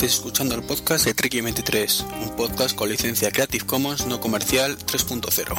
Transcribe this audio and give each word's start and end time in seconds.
Estáis 0.00 0.14
escuchando 0.14 0.54
el 0.54 0.62
podcast 0.62 1.04
de 1.04 1.12
Treki 1.12 1.42
23, 1.42 2.06
un 2.22 2.34
podcast 2.34 2.74
con 2.74 2.88
licencia 2.88 3.30
Creative 3.30 3.66
Commons 3.66 4.06
no 4.06 4.18
comercial 4.18 4.78
3.0. 4.78 5.54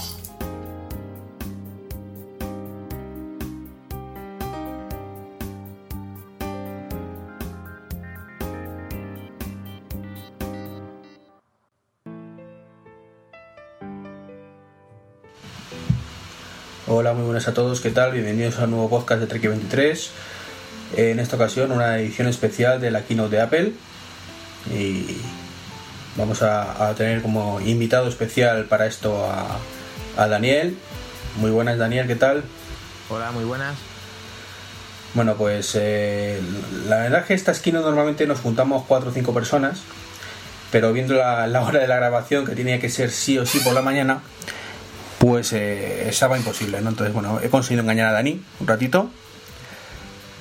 Hola, 16.87 17.13
muy 17.13 17.25
buenas 17.25 17.47
a 17.47 17.53
todos, 17.53 17.79
¿qué 17.79 17.91
tal? 17.91 18.13
Bienvenidos 18.13 18.57
a 18.57 18.63
un 18.63 18.71
nuevo 18.71 18.89
podcast 18.89 19.21
de 19.21 19.27
Trek 19.27 19.43
23. 19.43 20.09
En 20.97 21.19
esta 21.19 21.35
ocasión 21.35 21.71
una 21.71 21.99
edición 21.99 22.27
especial 22.27 22.81
de 22.81 22.89
la 22.89 23.03
keynote 23.03 23.35
de 23.35 23.41
Apple 23.43 23.73
y 24.69 25.17
vamos 26.15 26.41
a, 26.41 26.89
a 26.89 26.95
tener 26.95 27.21
como 27.21 27.59
invitado 27.61 28.07
especial 28.07 28.65
para 28.65 28.85
esto 28.85 29.25
a, 29.25 29.57
a, 30.17 30.27
Daniel. 30.27 30.77
Muy 31.37 31.51
buenas 31.51 31.77
Daniel, 31.77 32.07
¿qué 32.07 32.15
tal? 32.15 32.43
Hola, 33.09 33.31
muy 33.31 33.43
buenas. 33.43 33.75
Bueno, 35.13 35.35
pues 35.35 35.71
eh, 35.75 36.39
la 36.87 36.97
verdad 36.97 37.21
es 37.21 37.25
que 37.25 37.33
esta 37.33 37.53
keynote 37.53 37.85
normalmente 37.85 38.25
nos 38.27 38.39
juntamos 38.39 38.85
4 38.87 39.09
o 39.09 39.13
5 39.13 39.33
personas, 39.33 39.81
pero 40.71 40.93
viendo 40.93 41.15
la, 41.15 41.47
la 41.47 41.63
hora 41.63 41.79
de 41.79 41.87
la 41.87 41.97
grabación 41.97 42.45
que 42.45 42.55
tenía 42.55 42.79
que 42.79 42.89
ser 42.89 43.11
sí 43.11 43.37
o 43.37 43.45
sí 43.45 43.59
por 43.59 43.73
la 43.73 43.81
mañana, 43.81 44.21
pues 45.19 45.53
eh, 45.53 46.09
estaba 46.09 46.37
imposible, 46.37 46.81
¿no? 46.81 46.89
Entonces, 46.89 47.13
bueno, 47.13 47.39
he 47.43 47.49
conseguido 47.49 47.83
engañar 47.83 48.07
a 48.07 48.13
Dani 48.13 48.41
un 48.59 48.67
ratito. 48.67 49.11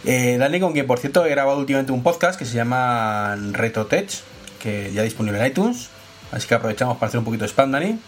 Eh, 0.04 0.36
Dani, 0.38 0.60
con 0.60 0.72
quien 0.72 0.86
por 0.86 0.98
cierto 0.98 1.24
he 1.26 1.30
grabado 1.30 1.58
últimamente 1.58 1.92
un 1.92 2.02
podcast 2.02 2.38
que 2.38 2.46
se 2.46 2.54
llama 2.54 3.36
RetroTech, 3.52 4.10
que 4.58 4.92
ya 4.92 5.02
disponible 5.02 5.38
en 5.40 5.46
iTunes. 5.46 5.88
Así 6.32 6.46
que 6.46 6.54
aprovechamos 6.54 6.96
para 6.96 7.08
hacer 7.08 7.18
un 7.18 7.24
poquito 7.24 7.44
de 7.44 7.48
spam, 7.48 7.72
Dani. 7.72 7.98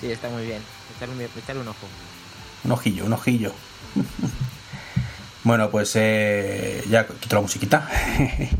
Sí, 0.00 0.10
está 0.10 0.28
muy 0.28 0.44
bien. 0.44 0.60
Echarle 0.96 1.14
un, 1.14 1.20
echarle 1.22 1.62
un 1.62 1.68
ojo. 1.68 1.86
Un 2.64 2.72
ojillo, 2.72 3.04
un 3.06 3.12
ojillo. 3.12 3.52
bueno, 5.44 5.70
pues 5.70 5.92
eh, 5.94 6.84
ya 6.90 7.06
quito 7.06 7.36
la 7.36 7.42
musiquita. 7.42 7.88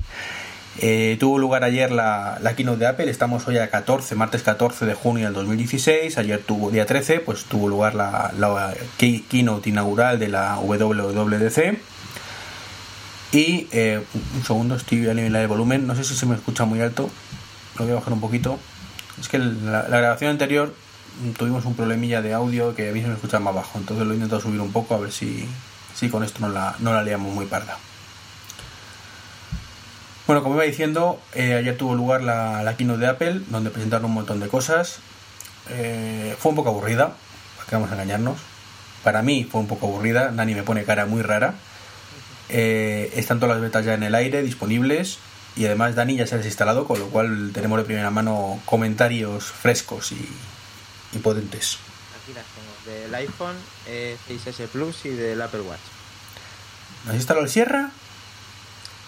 Eh, 0.79 1.19
tuvo 1.21 1.39
lugar 1.39 1.65
ayer 1.65 1.93
la, 1.93 2.39
la, 2.41 2.57
keynote 2.57 2.79
de 2.79 2.87
Apple, 2.87 3.11
estamos 3.11 3.47
hoy 3.47 3.59
a 3.59 3.69
14, 3.69 4.15
martes 4.15 4.43
14 4.43 4.87
de 4.87 4.95
junio 4.95 5.27
del 5.27 5.35
2016, 5.35 6.17
ayer 6.17 6.43
tuvo 6.43 6.71
día 6.71 6.87
13, 6.87 7.21
pues 7.21 7.45
tuvo 7.45 7.69
lugar 7.69 7.95
la, 7.95 8.33
la 8.39 8.73
keynote 8.97 9.69
inaugural 9.69 10.19
de 10.19 10.29
la 10.29 10.57
WWDC. 10.59 11.79
Y 13.33 13.67
eh, 13.73 14.03
un 14.37 14.45
segundo, 14.45 14.77
estoy 14.77 15.09
a 15.09 15.15
nivel 15.15 15.33
de 15.33 15.47
volumen, 15.47 15.87
no 15.87 15.97
sé 15.97 16.05
si 16.05 16.15
se 16.15 16.27
me 16.27 16.35
escucha 16.35 16.67
muy 16.67 16.81
alto, 16.81 17.11
lo 17.79 17.85
voy 17.85 17.93
a 17.93 17.97
bajar 17.97 18.13
un 18.13 18.21
poquito. 18.21 18.59
Es 19.19 19.29
que 19.29 19.39
la, 19.39 19.89
la 19.89 19.99
grabación 19.99 20.31
anterior 20.31 20.75
tuvimos 21.39 21.65
un 21.65 21.75
problemilla 21.75 22.23
de 22.23 22.35
audio 22.35 22.75
que 22.75 22.91
a 22.91 22.93
mí 22.93 23.01
se 23.01 23.09
me 23.09 23.15
escucha 23.15 23.39
más 23.39 23.55
bajo, 23.55 23.79
entonces 23.79 24.07
lo 24.07 24.13
he 24.13 24.17
intentado 24.17 24.41
subir 24.41 24.61
un 24.61 24.73
poco 24.73 24.95
a 24.95 24.99
ver 24.99 25.13
si, 25.13 25.47
si 25.95 26.09
con 26.09 26.25
esto 26.25 26.41
no 26.41 26.49
la, 26.49 26.77
no 26.81 26.93
la 26.93 27.03
liamos 27.03 27.33
muy 27.33 27.47
parda. 27.47 27.79
Bueno, 30.27 30.43
como 30.43 30.55
iba 30.55 30.65
diciendo, 30.65 31.21
eh, 31.35 31.55
ayer 31.55 31.77
tuvo 31.77 31.95
lugar 31.95 32.23
la, 32.23 32.75
keynote 32.77 33.01
de 33.01 33.07
Apple, 33.07 33.41
donde 33.49 33.71
presentaron 33.71 34.07
un 34.07 34.15
montón 34.15 34.41
de 34.41 34.49
cosas. 34.49 35.01
Eh, 35.69 36.37
fue 36.39 36.51
un 36.51 36.57
poco 36.57 36.71
aburrida, 36.71 37.13
para 37.57 37.69
que 37.69 37.77
vamos 37.77 37.91
a 37.91 37.95
engañarnos. 37.95 38.39
Para 39.03 39.23
mí 39.23 39.45
fue 39.45 39.61
un 39.61 39.67
poco 39.67 39.89
aburrida, 39.89 40.31
Dani 40.31 40.55
me 40.55 40.63
pone 40.63 40.85
cara 40.85 41.07
muy 41.07 41.23
rara. 41.23 41.55
Eh, 42.53 43.13
están 43.17 43.41
todas 43.41 43.57
las 43.57 43.63
betas 43.63 43.85
ya 43.85 43.95
en 43.95 44.03
el 44.03 44.15
aire, 44.15 44.43
disponibles. 44.43 45.19
Y 45.57 45.67
además 45.67 45.95
Dani 45.95 46.17
ya 46.17 46.27
se 46.27 46.35
ha 46.35 46.39
desinstalado, 46.39 46.87
con 46.87 46.99
lo 46.99 47.09
cual 47.09 47.51
tenemos 47.53 47.79
de 47.79 47.85
primera 47.85 48.11
mano 48.11 48.61
comentarios 48.65 49.45
frescos 49.45 50.13
y, 50.13 50.29
y 51.13 51.19
potentes. 51.19 51.79
Aquí 52.23 52.33
las 52.33 52.45
tengo, 52.47 52.97
del 52.97 53.15
iPhone 53.15 53.57
6S 53.87 54.69
Plus 54.69 55.05
y 55.05 55.11
del 55.11 55.43
Apple 55.43 55.61
Watch. 55.61 55.81
¿Has 57.09 57.15
instalado 57.17 57.45
el 57.45 57.51
Sierra? 57.51 57.91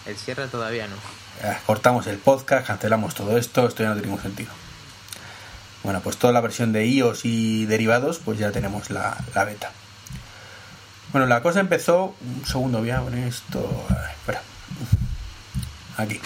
El 0.06 0.16
cierre 0.16 0.49
todavía 0.49 0.87
no. 0.87 0.97
Eh, 1.43 1.56
cortamos 1.66 2.06
el 2.06 2.19
podcast, 2.19 2.66
cancelamos 2.66 3.15
todo 3.15 3.38
esto, 3.38 3.66
esto 3.66 3.82
ya 3.82 3.91
no 3.91 3.94
tiene 3.94 4.09
ningún 4.09 4.22
sentido. 4.22 4.50
Bueno, 5.82 6.00
pues 6.00 6.16
toda 6.16 6.32
la 6.32 6.41
versión 6.41 6.72
de 6.72 6.87
iOS 6.87 7.25
y 7.25 7.66
derivados, 7.66 8.19
pues 8.19 8.38
ya 8.38 8.53
tenemos 8.53 8.91
la, 8.91 9.16
la 9.34 9.44
beta. 9.44 9.72
Bueno, 11.14 11.28
la 11.28 11.42
cosa 11.42 11.60
empezó. 11.60 12.16
Un 12.20 12.44
segundo, 12.44 12.80
voy 12.80 12.91
a 12.91 13.00
poner 13.00 13.28
esto. 13.28 13.86
Espera. 14.19 14.42
Aquí. 15.97 16.20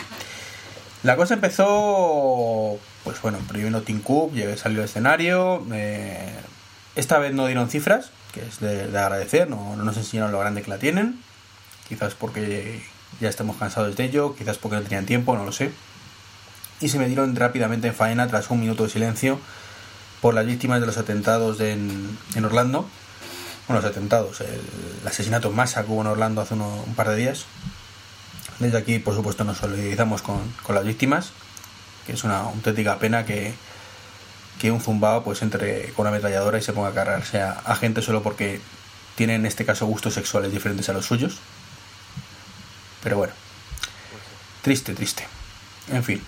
La 1.02 1.14
cosa 1.14 1.34
empezó. 1.34 2.78
Pues 3.04 3.20
bueno, 3.20 3.36
primero 3.46 3.82
Tim 3.82 4.00
Cook 4.00 4.32
salió 4.56 4.78
al 4.78 4.86
escenario. 4.86 5.62
Eh, 5.74 6.32
esta 6.96 7.18
vez 7.18 7.34
no 7.34 7.44
dieron 7.44 7.68
cifras, 7.68 8.12
que 8.32 8.40
es 8.40 8.60
de, 8.60 8.86
de 8.88 8.98
agradecer, 8.98 9.50
no, 9.50 9.76
no 9.76 9.84
nos 9.84 9.98
enseñaron 9.98 10.32
lo 10.32 10.40
grande 10.40 10.62
que 10.62 10.70
la 10.70 10.78
tienen. 10.78 11.20
Quizás 11.86 12.14
porque 12.14 12.82
ya 13.20 13.28
estamos 13.28 13.58
cansados 13.58 13.94
de 13.94 14.04
ello, 14.04 14.34
quizás 14.36 14.56
porque 14.56 14.76
no 14.76 14.82
tenían 14.84 15.04
tiempo, 15.04 15.36
no 15.36 15.44
lo 15.44 15.52
sé. 15.52 15.70
Y 16.80 16.88
se 16.88 16.98
me 16.98 17.08
dieron 17.08 17.36
rápidamente 17.36 17.88
en 17.88 17.94
faena 17.94 18.26
tras 18.26 18.50
un 18.50 18.60
minuto 18.60 18.84
de 18.84 18.88
silencio 18.88 19.38
por 20.22 20.32
las 20.32 20.46
víctimas 20.46 20.80
de 20.80 20.86
los 20.86 20.96
atentados 20.96 21.60
en, 21.60 22.16
en, 22.34 22.44
Orlando. 22.46 22.88
Bueno, 23.68 23.82
los 23.82 23.90
atentados, 23.90 24.40
el, 24.40 25.06
asesinato 25.06 25.48
en 25.48 25.54
masa 25.54 25.84
que 25.84 25.92
hubo 25.92 26.00
en 26.00 26.06
Orlando 26.06 26.40
hace 26.40 26.54
un 26.54 26.94
par 26.96 27.10
de 27.10 27.16
días. 27.16 27.44
Desde 28.58 28.78
aquí, 28.78 28.98
por 28.98 29.14
supuesto, 29.14 29.44
nos 29.44 29.58
solidarizamos 29.58 30.22
con, 30.22 30.40
con 30.62 30.74
las 30.74 30.84
víctimas, 30.84 31.32
que 32.06 32.14
es 32.14 32.24
una 32.24 32.38
auténtica 32.38 32.98
pena 32.98 33.26
que, 33.26 33.52
que 34.58 34.70
un 34.70 34.80
zumbao 34.80 35.22
pues 35.22 35.42
entre 35.42 35.92
con 35.92 36.04
una 36.04 36.10
ametralladora 36.10 36.58
y 36.58 36.62
se 36.62 36.72
ponga 36.72 36.88
a 36.88 36.94
cargarse 36.94 37.42
a, 37.42 37.52
a 37.52 37.76
gente 37.76 38.00
solo 38.00 38.22
porque 38.22 38.60
tienen 39.16 39.42
en 39.42 39.46
este 39.46 39.66
caso 39.66 39.86
gustos 39.86 40.14
sexuales 40.14 40.50
diferentes 40.50 40.88
a 40.88 40.94
los 40.94 41.04
suyos. 41.04 41.36
Pero 43.02 43.18
bueno, 43.18 43.34
triste, 44.62 44.94
triste. 44.94 45.26
En 45.92 46.02
fin, 46.02 46.22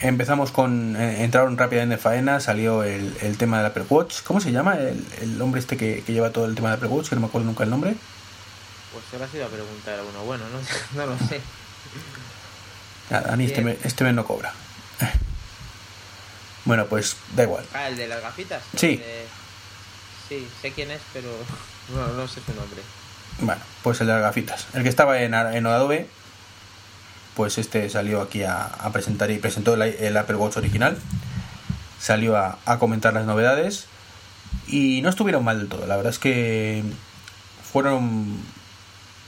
empezamos 0.00 0.50
con. 0.50 0.96
Eh, 0.96 1.24
entraron 1.24 1.56
rápidamente 1.56 1.94
en 1.94 2.00
faena, 2.00 2.40
salió 2.40 2.82
el, 2.82 3.16
el, 3.22 3.36
tema 3.36 3.58
del 3.58 3.66
Apple 3.66 3.84
Watch. 3.88 4.22
¿Cómo 4.22 4.40
se 4.40 4.52
llama 4.52 4.76
el, 4.76 5.04
el 5.20 5.40
hombre 5.40 5.60
este 5.60 5.76
que, 5.76 6.02
que, 6.04 6.12
lleva 6.12 6.30
todo 6.30 6.46
el 6.46 6.54
tema 6.54 6.70
del 6.70 6.78
Apple 6.78 6.88
Watch? 6.88 7.08
Que 7.08 7.14
no 7.14 7.22
me 7.22 7.26
acuerdo 7.28 7.46
nunca 7.46 7.64
el 7.64 7.70
nombre. 7.70 7.96
Pues 8.92 9.20
lo 9.20 9.24
has 9.24 9.34
ido 9.34 9.46
a 9.46 9.48
preguntar 9.48 9.98
a 9.98 10.02
uno. 10.02 10.24
Bueno, 10.24 10.44
no, 10.48 10.60
no 11.06 11.06
lo 11.06 11.18
sé. 11.26 11.40
Ah, 13.10 13.20
Dani, 13.20 13.44
este 13.44 13.62
mes, 13.62 13.78
este 13.84 14.04
mes 14.04 14.14
no 14.14 14.24
cobra. 14.24 14.52
Bueno, 16.66 16.86
pues 16.86 17.16
da 17.36 17.42
igual. 17.42 17.66
Ah, 17.74 17.88
el 17.88 17.96
de 17.98 18.08
las 18.08 18.22
gafitas. 18.22 18.62
Sí. 18.74 18.96
De... 18.96 19.26
Sí, 20.30 20.48
sé 20.62 20.72
quién 20.72 20.90
es, 20.90 21.02
pero 21.12 21.28
no, 21.94 22.08
no 22.14 22.26
sé 22.26 22.40
su 22.40 22.54
nombre. 22.54 22.80
Bueno, 23.40 23.60
pues 23.82 24.00
el 24.00 24.06
de 24.06 24.14
las 24.14 24.22
gafitas. 24.22 24.66
El 24.72 24.82
que 24.82 24.88
estaba 24.88 25.20
en, 25.20 25.34
en 25.34 25.66
Adobe, 25.66 26.08
pues 27.34 27.58
este 27.58 27.88
salió 27.90 28.20
aquí 28.20 28.42
a, 28.42 28.70
presentar 28.92 29.30
y 29.30 29.38
presentó 29.38 29.74
el, 29.74 29.82
el, 29.82 30.16
Apple 30.16 30.36
Watch 30.36 30.56
original. 30.56 30.96
Salió 31.98 32.36
a, 32.36 32.58
a, 32.64 32.78
comentar 32.78 33.14
las 33.14 33.26
novedades 33.26 33.86
y 34.66 35.00
no 35.02 35.08
estuvieron 35.08 35.44
mal 35.44 35.58
del 35.58 35.68
todo. 35.68 35.86
La 35.86 35.96
verdad 35.96 36.12
es 36.12 36.18
que 36.18 36.82
fueron 37.72 38.04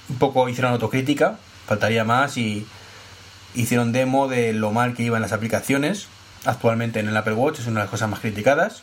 un 0.09 0.19
poco, 0.19 0.49
hicieron 0.49 0.73
autocrítica, 0.73 1.39
faltaría 1.67 2.05
más 2.05 2.37
y 2.37 2.67
hicieron 3.55 3.93
demo 3.93 4.29
de 4.29 4.53
lo 4.53 4.71
mal 4.73 4.95
que 4.95 5.03
iban 5.03 5.23
las 5.23 5.33
aplicaciones. 5.33 6.07
Actualmente 6.45 7.01
en 7.01 7.09
el 7.09 7.17
Apple 7.17 7.35
Watch 7.35 7.59
es 7.59 7.67
una 7.67 7.81
de 7.81 7.85
las 7.85 7.91
cosas 7.91 8.09
más 8.09 8.21
criticadas. 8.21 8.83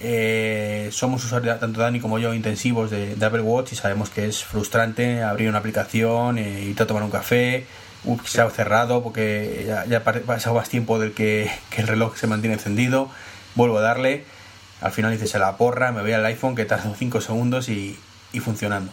Eh, 0.00 0.90
somos 0.92 1.24
usuarios, 1.24 1.58
tanto 1.58 1.80
Dani 1.80 2.00
como 2.00 2.18
yo, 2.18 2.34
intensivos 2.34 2.90
de, 2.90 3.16
de, 3.16 3.26
Apple 3.26 3.40
Watch 3.40 3.72
y 3.72 3.76
sabemos 3.76 4.10
que 4.10 4.26
es 4.26 4.44
frustrante 4.44 5.22
abrir 5.22 5.48
una 5.48 5.58
aplicación, 5.58 6.36
eh, 6.38 6.64
irte 6.64 6.82
a 6.82 6.86
tomar 6.86 7.02
un 7.02 7.10
café, 7.10 7.66
uh, 8.04 8.18
se 8.24 8.42
ha 8.42 8.50
cerrado 8.50 9.02
porque 9.02 9.64
ya, 9.66 9.86
ya 9.86 9.98
ha 9.98 10.02
pasado 10.02 10.54
más 10.54 10.68
tiempo 10.68 10.98
del 10.98 11.12
que, 11.12 11.50
el 11.76 11.86
reloj 11.86 12.16
se 12.16 12.26
mantiene 12.26 12.54
encendido, 12.54 13.08
vuelvo 13.54 13.78
a 13.78 13.80
darle, 13.80 14.24
al 14.82 14.92
final 14.92 15.12
dices 15.12 15.34
a 15.34 15.38
la 15.38 15.56
porra, 15.56 15.92
me 15.92 16.02
voy 16.02 16.12
al 16.12 16.26
iPhone 16.26 16.56
que 16.56 16.66
tarda 16.66 16.92
5 16.98 17.20
segundos 17.22 17.68
y, 17.68 17.98
funcionando. 18.44 18.92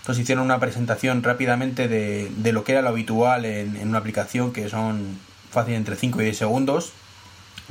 Entonces 0.00 0.24
hicieron 0.24 0.44
una 0.44 0.60
presentación 0.60 1.22
rápidamente 1.22 1.88
de, 1.88 2.30
de 2.36 2.52
lo 2.52 2.64
que 2.64 2.72
era 2.72 2.82
lo 2.82 2.90
habitual 2.90 3.46
en, 3.46 3.76
en 3.76 3.88
una 3.88 3.96
aplicación 3.96 4.52
que 4.52 4.68
son 4.68 5.18
fácil 5.50 5.72
entre 5.72 5.96
5 5.96 6.20
y 6.20 6.24
10 6.24 6.36
segundos, 6.36 6.92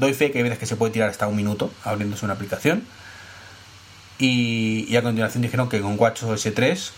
doy 0.02 0.14
fe 0.16 0.32
que 0.32 0.40
hay 0.40 0.44
veces 0.44 0.58
que 0.58 0.66
se 0.66 0.76
puede 0.76 0.92
tirar 0.92 1.10
hasta 1.10 1.28
un 1.28 1.36
minuto 1.36 1.72
abriéndose 1.84 2.26
una 2.26 2.34
aplicación. 2.34 2.84
Y, 4.18 4.96
a 4.96 5.02
continuación 5.02 5.42
dijeron 5.42 5.70
que 5.70 5.80
con 5.80 5.98
WatchOS 5.98 6.50
3 6.54 6.94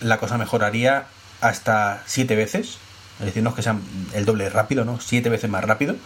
la 0.00 0.18
cosa 0.18 0.38
mejoraría 0.38 1.06
hasta 1.42 2.02
7 2.06 2.34
veces. 2.34 2.78
Es 3.20 3.26
decir, 3.26 3.42
no 3.42 3.50
es 3.50 3.56
que 3.56 3.62
sea 3.62 3.76
el 4.14 4.24
doble 4.24 4.48
rápido, 4.48 4.84
¿no? 4.84 4.98
7 4.98 5.28
veces 5.28 5.48
más 5.50 5.64
rápido. 5.64 5.96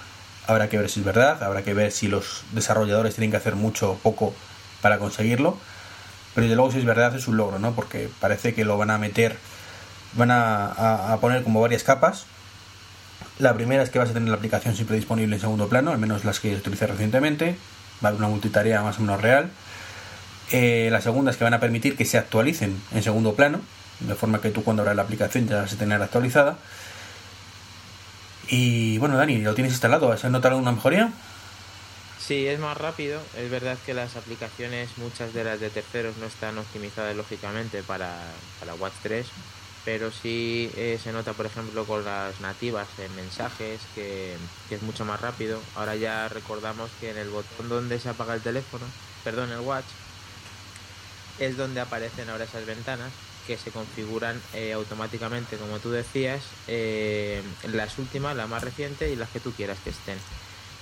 Habrá 0.46 0.68
que 0.68 0.76
ver 0.76 0.90
si 0.90 1.00
es 1.00 1.06
verdad, 1.06 1.42
habrá 1.42 1.62
que 1.62 1.72
ver 1.72 1.92
si 1.92 2.08
los 2.08 2.42
desarrolladores 2.52 3.14
tienen 3.14 3.30
que 3.30 3.36
hacer 3.36 3.54
mucho 3.54 3.92
o 3.92 3.98
poco 3.98 4.34
para 4.82 4.98
conseguirlo. 4.98 5.56
Pero 6.34 6.46
desde 6.46 6.56
luego 6.56 6.72
si 6.72 6.78
es 6.78 6.84
verdad 6.84 7.14
es 7.14 7.28
un 7.28 7.36
logro, 7.36 7.60
¿no? 7.60 7.74
Porque 7.74 8.10
parece 8.20 8.54
que 8.54 8.64
lo 8.64 8.76
van 8.76 8.90
a 8.90 8.98
meter 8.98 9.36
van 10.14 10.30
a, 10.32 11.16
poner 11.20 11.44
como 11.44 11.60
varias 11.60 11.84
capas. 11.84 12.26
La 13.40 13.54
primera 13.54 13.82
es 13.82 13.88
que 13.88 13.98
vas 13.98 14.10
a 14.10 14.12
tener 14.12 14.28
la 14.28 14.36
aplicación 14.36 14.76
siempre 14.76 14.96
disponible 14.96 15.34
en 15.34 15.40
segundo 15.40 15.66
plano, 15.66 15.92
al 15.92 15.98
menos 15.98 16.26
las 16.26 16.40
que 16.40 16.54
utilicé 16.54 16.86
recientemente. 16.86 17.56
Va 18.04 18.08
a 18.08 18.10
haber 18.10 18.20
una 18.20 18.28
multitarea 18.28 18.82
más 18.82 18.98
o 18.98 19.00
menos 19.00 19.22
real. 19.22 19.50
Eh, 20.50 20.90
la 20.92 21.00
segunda 21.00 21.30
es 21.30 21.38
que 21.38 21.44
van 21.44 21.54
a 21.54 21.60
permitir 21.60 21.96
que 21.96 22.04
se 22.04 22.18
actualicen 22.18 22.78
en 22.92 23.02
segundo 23.02 23.34
plano, 23.34 23.62
de 24.00 24.14
forma 24.14 24.42
que 24.42 24.50
tú 24.50 24.62
cuando 24.62 24.82
abras 24.82 24.94
la 24.94 25.02
aplicación 25.02 25.48
ya 25.48 25.66
se 25.66 25.76
tenga 25.76 25.96
actualizada. 25.96 26.58
Y 28.48 28.98
bueno, 28.98 29.16
Dani, 29.16 29.38
¿lo 29.38 29.54
tienes 29.54 29.72
instalado? 29.72 30.12
¿Has 30.12 30.22
notado 30.24 30.56
alguna 30.56 30.72
mejoría? 30.72 31.10
Sí, 32.18 32.46
es 32.46 32.60
más 32.60 32.76
rápido. 32.76 33.22
Es 33.38 33.50
verdad 33.50 33.78
que 33.86 33.94
las 33.94 34.16
aplicaciones, 34.16 34.90
muchas 34.98 35.32
de 35.32 35.44
las 35.44 35.60
de 35.60 35.70
terceros, 35.70 36.18
no 36.18 36.26
están 36.26 36.58
optimizadas 36.58 37.16
lógicamente 37.16 37.82
para, 37.82 38.14
para 38.58 38.74
Watch 38.74 38.92
3, 39.02 39.26
pero 39.84 40.12
sí 40.12 40.70
eh, 40.76 40.98
se 41.02 41.12
nota, 41.12 41.32
por 41.32 41.46
ejemplo, 41.46 41.84
con 41.84 42.04
las 42.04 42.40
nativas 42.40 42.88
en 42.98 43.14
mensajes, 43.16 43.80
que, 43.94 44.36
es 44.70 44.82
mucho 44.82 45.04
más 45.04 45.20
rápido. 45.20 45.60
Ahora 45.74 45.96
ya 45.96 46.28
recordamos 46.28 46.90
que 47.00 47.10
en 47.10 47.18
el 47.18 47.30
botón 47.30 47.68
donde 47.68 47.98
se 47.98 48.08
apaga 48.08 48.34
el 48.34 48.42
teléfono, 48.42 48.84
perdón, 49.24 49.50
el 49.50 49.60
Watch, 49.60 49.86
es 51.38 51.56
donde 51.56 51.80
aparecen 51.80 52.28
ahora 52.28 52.44
esas 52.44 52.66
ventanas 52.66 53.10
que 53.46 53.56
se 53.56 53.70
configuran 53.70 54.40
eh, 54.52 54.74
automáticamente, 54.74 55.56
como 55.56 55.78
tú 55.78 55.90
decías, 55.90 56.42
eh, 56.68 57.42
las 57.72 57.98
últimas, 57.98 58.36
la 58.36 58.46
más 58.46 58.62
reciente 58.62 59.10
y 59.10 59.16
las 59.16 59.30
que 59.30 59.40
tú 59.40 59.52
quieras 59.52 59.78
que 59.82 59.90
estén. 59.90 60.18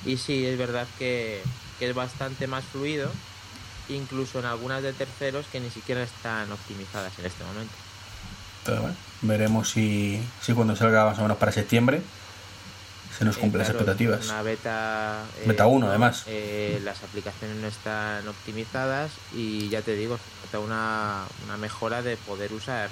Y 0.05 0.17
sí, 0.17 0.45
es 0.45 0.59
verdad 0.59 0.87
que, 0.99 1.43
es 1.81 1.95
bastante 1.95 2.49
más 2.49 2.65
fluido, 2.65 3.11
incluso 3.89 4.41
en 4.41 4.47
algunas 4.47 4.83
de 4.83 4.93
terceros 4.93 5.47
que 5.47 5.61
ni 5.61 5.71
siquiera 5.71 6.03
están 6.03 6.51
optimizadas 6.51 7.17
en 7.21 7.27
este 7.27 7.45
momento. 7.45 7.88
Veremos 9.23 9.71
si, 9.71 10.21
si 10.41 10.53
cuando 10.53 10.77
salga 10.77 11.05
más 11.05 11.19
o 11.19 11.23
menos 11.23 11.39
para 11.39 11.53
septiembre 11.53 12.03
se 13.19 13.25
nos 13.25 13.37
cumplen 13.37 13.61
las 13.61 13.71
expectativas. 13.71 14.27
Una 14.27 14.43
beta. 14.43 15.25
beta 15.45 15.67
1, 15.67 15.87
eh, 15.87 15.89
además. 15.89 16.23
Eh, 16.27 16.81
las 16.85 17.03
aplicaciones 17.03 17.57
no 17.57 17.67
están 17.67 18.29
optimizadas 18.29 19.11
y 19.35 19.69
ya 19.69 19.83
te 19.83 19.97
digo, 19.97 20.21
se 20.51 20.57
una, 20.59 21.25
una 21.45 21.57
mejora 21.57 22.01
de 22.03 22.17
poder 22.17 22.53
usar. 22.53 22.91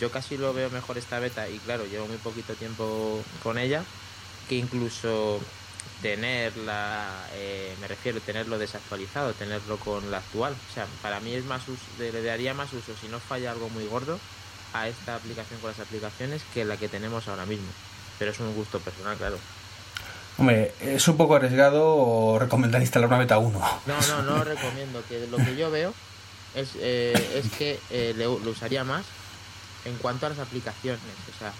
Yo 0.00 0.12
casi 0.12 0.36
lo 0.36 0.54
veo 0.54 0.70
mejor 0.70 0.96
esta 0.96 1.18
beta 1.18 1.48
y 1.48 1.58
claro, 1.58 1.86
llevo 1.86 2.06
muy 2.06 2.18
poquito 2.18 2.54
tiempo 2.54 3.20
con 3.42 3.58
ella, 3.58 3.82
que 4.48 4.54
incluso 4.54 5.40
tenerla, 6.02 7.08
eh, 7.32 7.74
me 7.80 7.88
refiero 7.88 8.20
tenerlo 8.20 8.58
desactualizado, 8.58 9.32
tenerlo 9.32 9.76
con 9.78 10.08
la 10.08 10.18
actual. 10.18 10.54
O 10.70 10.74
sea, 10.74 10.86
para 11.02 11.18
mí 11.18 11.34
es 11.34 11.44
más 11.44 11.62
le 11.98 12.22
daría 12.22 12.54
más 12.54 12.72
uso 12.72 12.92
si 13.00 13.08
no 13.08 13.18
falla 13.18 13.50
algo 13.50 13.68
muy 13.70 13.86
gordo 13.86 14.20
a 14.74 14.88
esta 14.88 15.14
aplicación 15.14 15.58
con 15.60 15.70
las 15.70 15.80
aplicaciones 15.80 16.42
que 16.52 16.64
la 16.64 16.76
que 16.76 16.88
tenemos 16.88 17.26
ahora 17.28 17.46
mismo. 17.46 17.68
Pero 18.18 18.32
es 18.32 18.40
un 18.40 18.54
gusto 18.54 18.78
personal, 18.80 19.16
claro. 19.16 19.38
Hombre, 20.36 20.74
es 20.80 21.06
un 21.08 21.16
poco 21.16 21.36
arriesgado 21.36 22.38
recomendar 22.38 22.82
instalar 22.82 23.08
una 23.08 23.18
beta 23.18 23.38
1. 23.38 23.58
No, 23.86 24.00
no, 24.08 24.22
no 24.22 24.44
recomiendo. 24.44 25.02
Que 25.08 25.26
lo 25.28 25.38
que 25.38 25.56
yo 25.56 25.70
veo 25.70 25.94
es, 26.54 26.70
eh, 26.76 27.14
es 27.34 27.50
que 27.52 27.80
eh, 27.90 28.14
lo 28.16 28.50
usaría 28.50 28.84
más 28.84 29.04
en 29.84 29.96
cuanto 29.96 30.26
a 30.26 30.30
las 30.30 30.38
aplicaciones. 30.38 31.00
O 31.34 31.38
sea, 31.38 31.52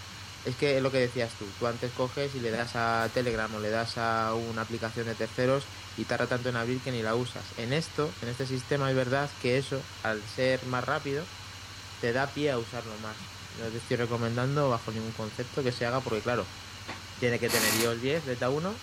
es 0.45 0.57
que 0.57 0.77
es 0.77 0.83
lo 0.83 0.91
que 0.91 0.99
decías 0.99 1.31
tú, 1.39 1.47
tú 1.59 1.67
antes 1.67 1.91
coges 1.93 2.35
y 2.35 2.41
le 2.41 2.51
das 2.51 2.77
a 2.77 3.09
Telegram 3.15 3.53
o 3.55 3.61
le 3.61 3.71
das 3.71 3.97
a 3.97 4.35
una 4.35 4.63
aplicación 4.63 5.07
de 5.07 5.15
terceros 5.15 5.65
y 5.97 6.05
tarda 6.05 6.27
tanto 6.27 6.49
en 6.49 6.57
abrir 6.57 6.81
que 6.81 6.91
ni 6.91 7.03
la 7.03 7.15
usas. 7.15 7.45
En 7.57 7.73
esto, 7.73 8.11
en 8.23 8.29
este 8.29 8.47
sistema 8.47 8.91
es 8.91 8.97
verdad 8.97 9.31
que 9.41 9.57
eso, 9.57 9.81
al 10.03 10.21
ser 10.37 10.65
más 10.67 10.85
rápido, 10.85 11.25
te 12.05 12.13
da 12.13 12.27
pie 12.27 12.51
a 12.51 12.59
usarlo 12.59 12.93
más. 13.03 13.17
No 13.59 13.71
te 13.71 13.79
estoy 13.79 13.97
recomendando 13.97 14.69
bajo 14.69 14.93
ningún 14.93 15.13
concepto 15.13 15.63
que 15.63 15.73
se 15.73 15.87
haga 15.87 16.01
porque 16.01 16.21
claro, 16.21 16.45
tiene 17.19 17.39
que 17.39 17.49
tener 17.49 17.67
iOS 17.83 18.03
10, 18.03 18.27
beta 18.27 18.51
1 18.51 18.75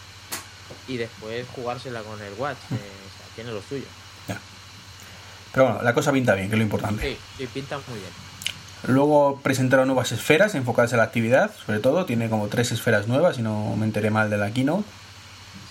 y 0.87 0.97
después 0.97 1.45
jugársela 1.55 2.01
con 2.01 2.19
el 2.19 2.33
Watch. 2.33 2.57
Eh, 2.71 2.73
o 2.73 3.17
sea, 3.17 3.35
tiene 3.35 3.51
lo 3.51 3.61
suyo. 3.61 3.85
Pero 5.53 5.65
bueno, 5.65 5.83
la 5.83 5.93
cosa 5.93 6.11
pinta 6.11 6.33
bien, 6.33 6.47
que 6.47 6.55
es 6.55 6.57
lo 6.57 6.63
importante. 6.63 7.11
Sí, 7.11 7.17
sí, 7.37 7.47
pinta 7.53 7.77
muy 7.87 7.99
bien. 7.99 8.11
Luego 8.87 9.39
presentaron 9.43 9.85
nuevas 9.85 10.11
esferas 10.11 10.55
enfocadas 10.55 10.93
a 10.93 10.97
la 10.97 11.03
actividad, 11.03 11.51
sobre 11.63 11.79
todo. 11.79 12.05
Tiene 12.05 12.27
como 12.27 12.47
tres 12.47 12.71
esferas 12.71 13.07
nuevas, 13.07 13.37
y 13.37 13.43
no 13.43 13.75
me 13.75 13.85
enteré 13.85 14.09
mal 14.09 14.31
de 14.31 14.37
la 14.37 14.51
keynote. 14.51 14.85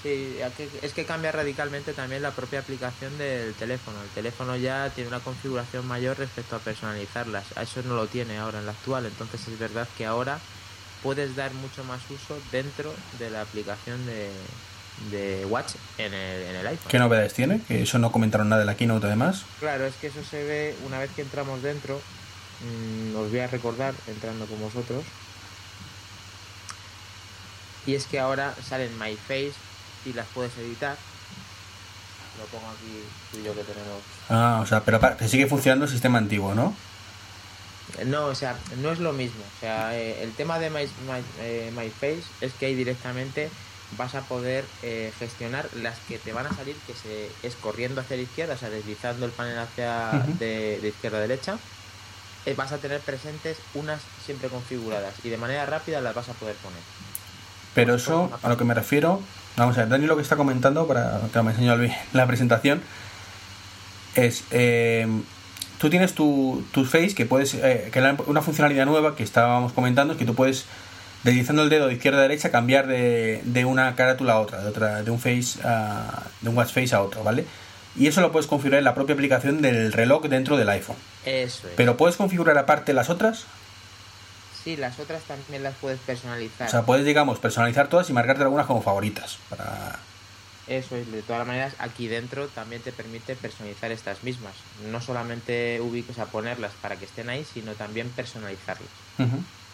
Sí, 0.02 0.38
es 0.82 0.92
que 0.94 1.04
cambia 1.04 1.30
radicalmente 1.30 1.92
también 1.92 2.22
la 2.22 2.30
propia 2.30 2.60
aplicación 2.60 3.16
del 3.18 3.52
teléfono. 3.54 4.00
El 4.02 4.08
teléfono 4.10 4.56
ya 4.56 4.90
tiene 4.94 5.08
una 5.08 5.20
configuración 5.20 5.86
mayor 5.86 6.18
respecto 6.18 6.56
a 6.56 6.58
personalizarlas. 6.58 7.44
Eso 7.60 7.82
no 7.82 7.94
lo 7.94 8.06
tiene 8.06 8.38
ahora 8.38 8.60
en 8.60 8.66
la 8.66 8.72
actual. 8.72 9.04
Entonces 9.04 9.46
es 9.46 9.58
verdad 9.58 9.86
que 9.98 10.06
ahora 10.06 10.38
puedes 11.02 11.36
dar 11.36 11.52
mucho 11.52 11.84
más 11.84 12.00
uso 12.10 12.38
dentro 12.50 12.94
de 13.18 13.30
la 13.30 13.42
aplicación 13.42 14.00
de, 14.06 14.30
Watch 15.46 15.72
en 15.98 16.14
el, 16.14 16.42
en 16.42 16.56
el 16.56 16.66
iPhone. 16.66 16.88
¿Qué 16.88 16.98
novedades 16.98 17.34
tiene? 17.34 17.60
Que 17.68 17.82
eso 17.82 17.98
no 17.98 18.10
comentaron 18.10 18.48
nada 18.48 18.60
de 18.60 18.66
la 18.66 18.76
keynote 18.76 19.06
además. 19.06 19.44
Claro, 19.58 19.86
es 19.86 19.94
que 19.96 20.06
eso 20.06 20.22
se 20.24 20.44
ve 20.44 20.74
una 20.86 20.98
vez 20.98 21.10
que 21.14 21.22
entramos 21.22 21.62
dentro 21.62 22.00
Mm, 22.60 23.16
os 23.16 23.30
voy 23.30 23.40
a 23.40 23.46
recordar 23.46 23.94
entrando 24.06 24.46
con 24.46 24.60
vosotros. 24.60 25.04
Y 27.86 27.94
es 27.94 28.06
que 28.06 28.20
ahora 28.20 28.54
salen 28.62 28.98
My 28.98 29.16
Face 29.16 29.54
y 30.04 30.12
las 30.12 30.26
puedes 30.28 30.56
editar. 30.58 30.96
Lo 32.38 32.44
pongo 32.46 32.70
aquí 32.70 33.04
tú 33.30 33.38
y 33.38 33.42
yo 33.42 33.54
que 33.54 33.64
tenemos. 33.64 34.02
Ah, 34.28 34.60
o 34.62 34.66
sea, 34.66 34.82
pero 34.82 35.00
sigue 35.28 35.46
funcionando 35.46 35.84
el 35.84 35.90
sistema 35.90 36.18
antiguo, 36.18 36.54
¿no? 36.54 36.74
No, 38.06 38.26
o 38.26 38.34
sea, 38.34 38.56
no 38.78 38.92
es 38.92 39.00
lo 39.00 39.12
mismo. 39.12 39.42
O 39.56 39.60
sea, 39.60 39.96
eh, 39.98 40.22
el 40.22 40.32
tema 40.32 40.58
de 40.58 40.70
My, 40.70 40.88
eh, 41.40 41.72
My, 41.76 41.90
Face 41.90 42.22
es 42.40 42.52
que 42.54 42.66
ahí 42.66 42.74
directamente 42.74 43.50
vas 43.98 44.14
a 44.14 44.22
poder 44.22 44.64
eh, 44.82 45.12
gestionar 45.18 45.68
las 45.74 45.98
que 46.00 46.18
te 46.18 46.32
van 46.32 46.46
a 46.46 46.54
salir, 46.54 46.76
que 46.86 46.94
se 46.94 47.30
es 47.42 47.56
corriendo 47.56 48.00
hacia 48.00 48.16
la 48.16 48.22
izquierda, 48.22 48.54
o 48.54 48.58
sea, 48.58 48.70
deslizando 48.70 49.26
el 49.26 49.32
panel 49.32 49.58
hacia 49.58 50.24
de, 50.38 50.78
de 50.80 50.88
izquierda 50.88 51.18
a 51.18 51.22
derecha 51.22 51.58
eh, 52.46 52.54
vas 52.54 52.72
a 52.72 52.78
tener 52.78 53.00
presentes 53.00 53.58
unas 53.74 54.00
siempre 54.24 54.48
configuradas 54.48 55.14
y 55.24 55.28
de 55.28 55.36
manera 55.36 55.66
rápida 55.66 56.00
las 56.00 56.14
vas 56.14 56.30
a 56.30 56.32
poder 56.32 56.56
poner. 56.56 56.80
Pero 57.74 57.94
eso, 57.94 58.30
a 58.42 58.48
lo 58.48 58.56
que 58.56 58.64
me 58.64 58.72
refiero, 58.72 59.20
vamos 59.60 59.76
a 59.76 59.80
ver, 59.80 59.88
Dani 59.88 60.06
lo 60.06 60.16
que 60.16 60.22
está 60.22 60.36
comentando, 60.36 60.86
para 60.86 61.20
que 61.32 61.42
me 61.42 61.50
enseñó 61.50 61.76
la 62.12 62.26
presentación, 62.26 62.80
es, 64.14 64.44
eh, 64.50 65.06
tú 65.78 65.90
tienes 65.90 66.14
tu, 66.14 66.64
tu 66.72 66.84
face, 66.84 67.14
que 67.14 67.26
puedes, 67.26 67.54
eh, 67.54 67.90
que 67.92 68.00
una 68.26 68.42
funcionalidad 68.42 68.86
nueva 68.86 69.14
que 69.14 69.22
estábamos 69.22 69.72
comentando 69.72 70.14
es 70.14 70.18
que 70.18 70.24
tú 70.24 70.34
puedes, 70.34 70.64
deslizando 71.24 71.62
el 71.62 71.68
dedo 71.68 71.88
de 71.88 71.94
izquierda 71.94 72.18
a 72.18 72.22
derecha, 72.22 72.50
cambiar 72.50 72.86
de, 72.86 73.42
de 73.44 73.64
una 73.64 73.94
carátula 73.94 74.34
a 74.34 74.40
otra, 74.40 74.62
de, 74.62 74.68
otra, 74.68 75.02
de 75.02 75.10
un 75.10 75.18
face, 75.18 75.60
a, 75.62 76.24
de 76.40 76.48
un 76.48 76.56
watch 76.56 76.72
face 76.72 76.94
a 76.94 77.02
otro, 77.02 77.22
¿vale? 77.22 77.44
y 77.96 78.06
eso 78.06 78.20
lo 78.20 78.30
puedes 78.32 78.46
configurar 78.46 78.78
en 78.78 78.84
la 78.84 78.94
propia 78.94 79.14
aplicación 79.14 79.62
del 79.62 79.92
reloj 79.92 80.22
dentro 80.26 80.56
del 80.56 80.68
iPhone. 80.68 80.96
Eso 81.24 81.66
es. 81.66 81.74
Pero 81.76 81.96
puedes 81.96 82.16
configurar 82.16 82.56
aparte 82.56 82.92
las 82.92 83.10
otras. 83.10 83.44
Sí, 84.62 84.76
las 84.76 84.98
otras 84.98 85.22
también 85.22 85.62
las 85.62 85.74
puedes 85.76 85.98
personalizar. 86.00 86.68
O 86.68 86.70
sea, 86.70 86.82
puedes, 86.82 87.06
digamos, 87.06 87.38
personalizar 87.38 87.88
todas 87.88 88.10
y 88.10 88.12
marcarte 88.12 88.42
algunas 88.42 88.66
como 88.66 88.82
favoritas. 88.82 89.38
Para... 89.48 89.98
Eso 90.66 90.96
es, 90.96 91.10
de 91.10 91.22
todas 91.22 91.46
maneras, 91.46 91.74
aquí 91.78 92.08
dentro 92.08 92.46
también 92.48 92.82
te 92.82 92.92
permite 92.92 93.34
personalizar 93.36 93.90
estas 93.90 94.22
mismas. 94.22 94.52
No 94.90 95.00
solamente 95.00 95.80
ubicos 95.80 96.18
a 96.18 96.26
ponerlas 96.26 96.72
para 96.82 96.96
que 96.96 97.06
estén 97.06 97.30
ahí, 97.30 97.44
sino 97.44 97.72
también 97.72 98.10
personalizarlas. 98.10 98.88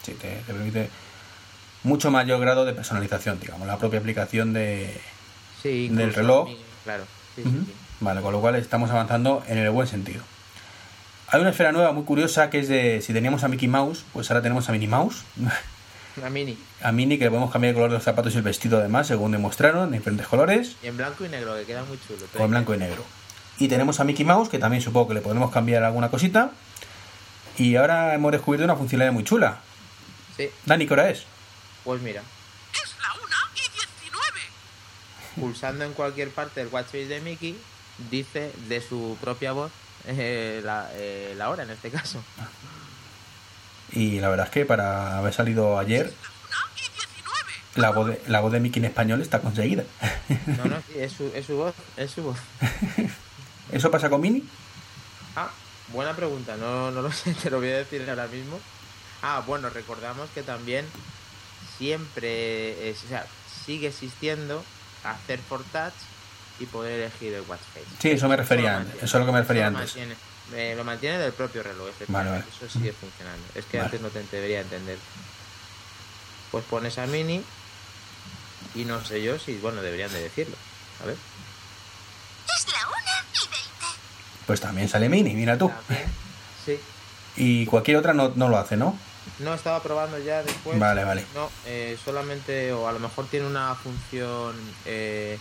Sí, 0.02 0.12
te, 0.12 0.42
permite 0.46 0.88
mucho 1.82 2.10
mayor 2.10 2.40
grado 2.40 2.64
de 2.64 2.72
personalización, 2.72 3.40
digamos, 3.40 3.66
la 3.66 3.78
propia 3.78 3.98
aplicación 3.98 4.52
de, 4.52 5.00
sí, 5.62 5.88
del 5.88 6.14
reloj. 6.14 6.48
claro, 6.84 7.04
sí, 7.34 7.42
sí. 7.42 7.74
Vale, 8.00 8.20
con 8.20 8.32
lo 8.32 8.40
cual 8.40 8.56
estamos 8.56 8.90
avanzando 8.90 9.42
en 9.48 9.58
el 9.58 9.70
buen 9.70 9.88
sentido. 9.88 10.22
Hay 11.28 11.40
una 11.40 11.50
esfera 11.50 11.72
nueva 11.72 11.92
muy 11.92 12.04
curiosa 12.04 12.50
que 12.50 12.60
es 12.60 12.68
de 12.68 13.02
si 13.02 13.12
teníamos 13.12 13.42
a 13.42 13.48
Mickey 13.48 13.66
Mouse, 13.66 14.04
pues 14.12 14.30
ahora 14.30 14.42
tenemos 14.42 14.68
a 14.68 14.72
Minnie 14.72 14.88
Mouse. 14.88 15.22
A 16.24 16.30
Minnie. 16.30 16.56
A 16.80 16.92
Minnie, 16.92 17.18
que 17.18 17.24
le 17.24 17.30
podemos 17.30 17.52
cambiar 17.52 17.70
el 17.70 17.74
color 17.74 17.90
de 17.90 17.96
los 17.96 18.02
zapatos 18.02 18.32
y 18.32 18.38
el 18.38 18.42
vestido 18.42 18.78
además, 18.78 19.06
según 19.06 19.32
demostraron, 19.32 19.88
en 19.88 19.98
diferentes 19.98 20.26
colores. 20.26 20.76
Y 20.82 20.86
en 20.86 20.96
blanco 20.96 21.26
y 21.26 21.28
negro, 21.28 21.54
que 21.56 21.64
queda 21.64 21.84
muy 21.84 21.98
chulo. 21.98 22.24
O 22.38 22.44
en 22.44 22.50
blanco 22.52 22.74
y 22.74 22.78
negro. 22.78 23.04
Y 23.58 23.68
tenemos 23.68 24.00
a 24.00 24.04
Mickey 24.04 24.24
Mouse, 24.24 24.48
que 24.48 24.58
también 24.58 24.82
supongo 24.82 25.08
que 25.08 25.14
le 25.14 25.20
podemos 25.20 25.50
cambiar 25.50 25.82
alguna 25.82 26.10
cosita. 26.10 26.52
Y 27.58 27.76
ahora 27.76 28.14
hemos 28.14 28.32
descubierto 28.32 28.64
una 28.64 28.76
funcionalidad 28.76 29.12
muy 29.12 29.24
chula. 29.24 29.58
Sí. 30.38 30.48
Dani, 30.64 30.86
¿qué 30.86 30.92
hora 30.94 31.10
es? 31.10 31.24
Pues 31.84 32.00
mira. 32.00 32.22
Es 32.72 32.96
la 32.98 33.12
1 33.12 33.30
y 33.56 33.74
19. 33.74 34.40
Pulsando 35.38 35.84
en 35.84 35.92
cualquier 35.92 36.30
parte 36.30 36.60
del 36.60 36.72
watch 36.72 36.86
face 36.86 37.08
de 37.08 37.20
Mickey, 37.20 37.58
dice 38.10 38.52
de 38.68 38.80
su 38.80 39.18
propia 39.20 39.52
voz 39.52 39.70
eh, 40.06 40.60
la, 40.64 40.88
eh, 40.94 41.34
la, 41.36 41.50
hora 41.50 41.62
en 41.62 41.70
este 41.70 41.90
caso. 41.90 42.22
Y 43.92 44.20
la 44.20 44.28
verdad 44.28 44.46
es 44.46 44.52
que 44.52 44.64
para 44.64 45.18
haber 45.18 45.32
salido 45.32 45.78
ayer, 45.78 46.12
la 47.74 47.90
voz 47.90 48.08
de, 48.08 48.20
la 48.26 48.40
voz 48.40 48.52
de 48.52 48.60
Mickey 48.60 48.80
en 48.80 48.86
español 48.86 49.20
está 49.20 49.40
conseguida. 49.40 49.84
No, 50.46 50.64
no, 50.64 50.82
es 50.94 51.12
su, 51.12 51.30
es 51.34 51.46
su 51.46 51.56
voz, 51.56 51.74
es 51.96 52.10
su 52.10 52.22
voz. 52.22 52.38
¿Eso 53.72 53.90
pasa 53.90 54.08
con 54.08 54.20
Mini? 54.20 54.42
Ah, 55.34 55.50
buena 55.88 56.14
pregunta, 56.14 56.56
no, 56.56 56.90
no 56.90 57.02
lo 57.02 57.12
sé, 57.12 57.34
te 57.34 57.50
lo 57.50 57.58
voy 57.58 57.70
a 57.70 57.78
decir 57.78 58.08
ahora 58.08 58.26
mismo. 58.26 58.58
Ah, 59.22 59.42
bueno, 59.46 59.70
recordamos 59.70 60.30
que 60.30 60.42
también 60.42 60.86
siempre, 61.78 62.90
es, 62.90 63.02
o 63.04 63.08
sea, 63.08 63.26
sigue 63.64 63.88
existiendo 63.88 64.64
hacer 65.04 65.40
por 65.40 65.62
touch 65.64 65.94
y 66.58 66.66
poder 66.66 67.00
elegir 67.00 67.34
el 67.34 67.42
watch 67.42 67.60
face. 67.74 67.86
Sí, 68.00 68.10
eso 68.10 68.28
me 68.28 68.36
refería 68.36 68.78
antes. 68.78 68.96
Eso 69.02 69.04
es 69.18 69.20
lo 69.20 69.26
que 69.26 69.32
me 69.32 69.40
refería 69.40 69.64
Eso 69.66 69.72
lo 69.72 69.78
antes. 69.78 69.96
mantiene. 69.96 70.16
Eh, 70.54 70.74
lo 70.76 70.84
mantiene 70.84 71.18
del 71.18 71.32
propio 71.32 71.62
reloj, 71.62 71.88
efectivamente. 71.88 72.30
Vale, 72.30 72.44
vale. 72.44 72.56
Eso 72.56 72.78
sigue 72.78 72.92
funcionando. 72.92 73.44
Es 73.54 73.64
que 73.64 73.78
Vale. 73.78 73.86
antes 73.86 74.00
no 74.00 74.08
te 74.08 74.22
debería 74.36 74.60
entender. 74.60 74.98
Pues 76.50 76.64
pones 76.64 76.96
a 76.98 77.06
Mini 77.06 77.42
y 78.74 78.84
no 78.84 79.04
sé 79.04 79.22
yo 79.22 79.38
si, 79.38 79.56
bueno, 79.58 79.82
deberían 79.82 80.12
de 80.12 80.20
decirlo. 80.22 80.56
A 81.02 81.06
ver. 81.06 81.16
Es 82.56 82.66
la 82.72 82.86
una 82.88 83.26
y 83.34 83.48
veinte. 83.48 84.00
Pues 84.46 84.60
también 84.60 84.88
sale 84.88 85.08
Mini, 85.08 85.34
mira 85.34 85.58
tú. 85.58 85.68
También. 85.68 86.08
Sí. 86.64 86.78
Y 87.36 87.66
cualquier 87.66 87.96
otra 87.98 88.14
no, 88.14 88.32
no 88.36 88.48
lo 88.48 88.56
hace, 88.56 88.76
¿no? 88.76 88.98
No 89.40 89.52
estaba 89.54 89.82
probando 89.82 90.18
ya 90.20 90.42
después. 90.44 90.78
Vale, 90.78 91.02
vale. 91.04 91.26
No, 91.34 91.50
eh, 91.66 91.98
solamente, 92.02 92.72
o 92.72 92.86
a 92.86 92.92
lo 92.92 93.00
mejor 93.00 93.26
tiene 93.26 93.46
una 93.46 93.74
función, 93.74 94.54
eh, 94.84 95.38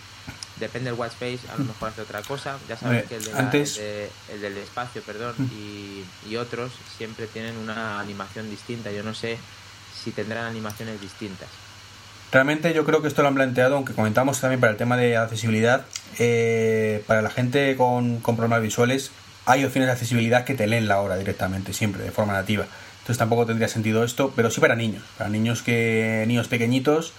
depende 0.59 0.89
del 0.89 0.99
watch 0.99 1.13
face, 1.13 1.39
a 1.53 1.57
lo 1.57 1.65
mejor 1.65 1.89
hace 1.89 2.01
otra 2.01 2.21
cosa. 2.21 2.57
Ya 2.69 2.77
sabes 2.77 3.05
que 3.05 3.15
el, 3.17 3.23
de 3.25 3.31
la- 3.33 3.39
antes- 3.39 3.77
el, 3.77 3.83
de- 3.83 4.09
el 4.33 4.41
del 4.41 4.57
espacio, 4.57 5.01
perdón, 5.01 5.35
y, 5.51 6.03
y 6.29 6.35
otros 6.37 6.71
siempre 6.97 7.27
tienen 7.27 7.57
una 7.57 7.99
animación 7.99 8.49
distinta. 8.49 8.91
Yo 8.91 9.03
no 9.03 9.13
sé 9.13 9.37
si 10.03 10.11
tendrán 10.11 10.45
animaciones 10.45 10.99
distintas. 11.01 11.49
Realmente 12.31 12.73
yo 12.73 12.85
creo 12.85 13.01
que 13.01 13.07
esto 13.07 13.21
lo 13.21 13.29
han 13.29 13.35
planteado, 13.35 13.75
aunque 13.75 13.93
comentamos 13.93 14.41
también 14.41 14.59
para 14.59 14.71
el 14.71 14.77
tema 14.77 14.97
de 14.97 15.15
accesibilidad, 15.15 15.85
eh, 16.19 17.03
para 17.07 17.21
la 17.21 17.29
gente 17.29 17.75
con, 17.77 18.19
con 18.19 18.35
problemas 18.35 18.61
visuales, 18.61 19.11
hay 19.45 19.63
opciones 19.63 19.87
de 19.87 19.93
accesibilidad 19.93 20.43
que 20.43 20.55
te 20.55 20.67
leen 20.67 20.87
la 20.87 20.99
hora 21.01 21.17
directamente, 21.17 21.71
siempre, 21.71 22.03
de 22.03 22.11
forma 22.11 22.33
nativa. 22.33 22.65
Entonces 23.01 23.17
tampoco 23.19 23.45
tendría 23.45 23.67
sentido 23.67 24.03
esto, 24.03 24.33
pero 24.35 24.49
sí 24.49 24.59
para 24.59 24.75
niños, 24.75 25.03
para 25.17 25.29
niños 25.29 25.61
que 25.61 26.25
niños 26.27 26.47
pequeñitos, 26.47 27.13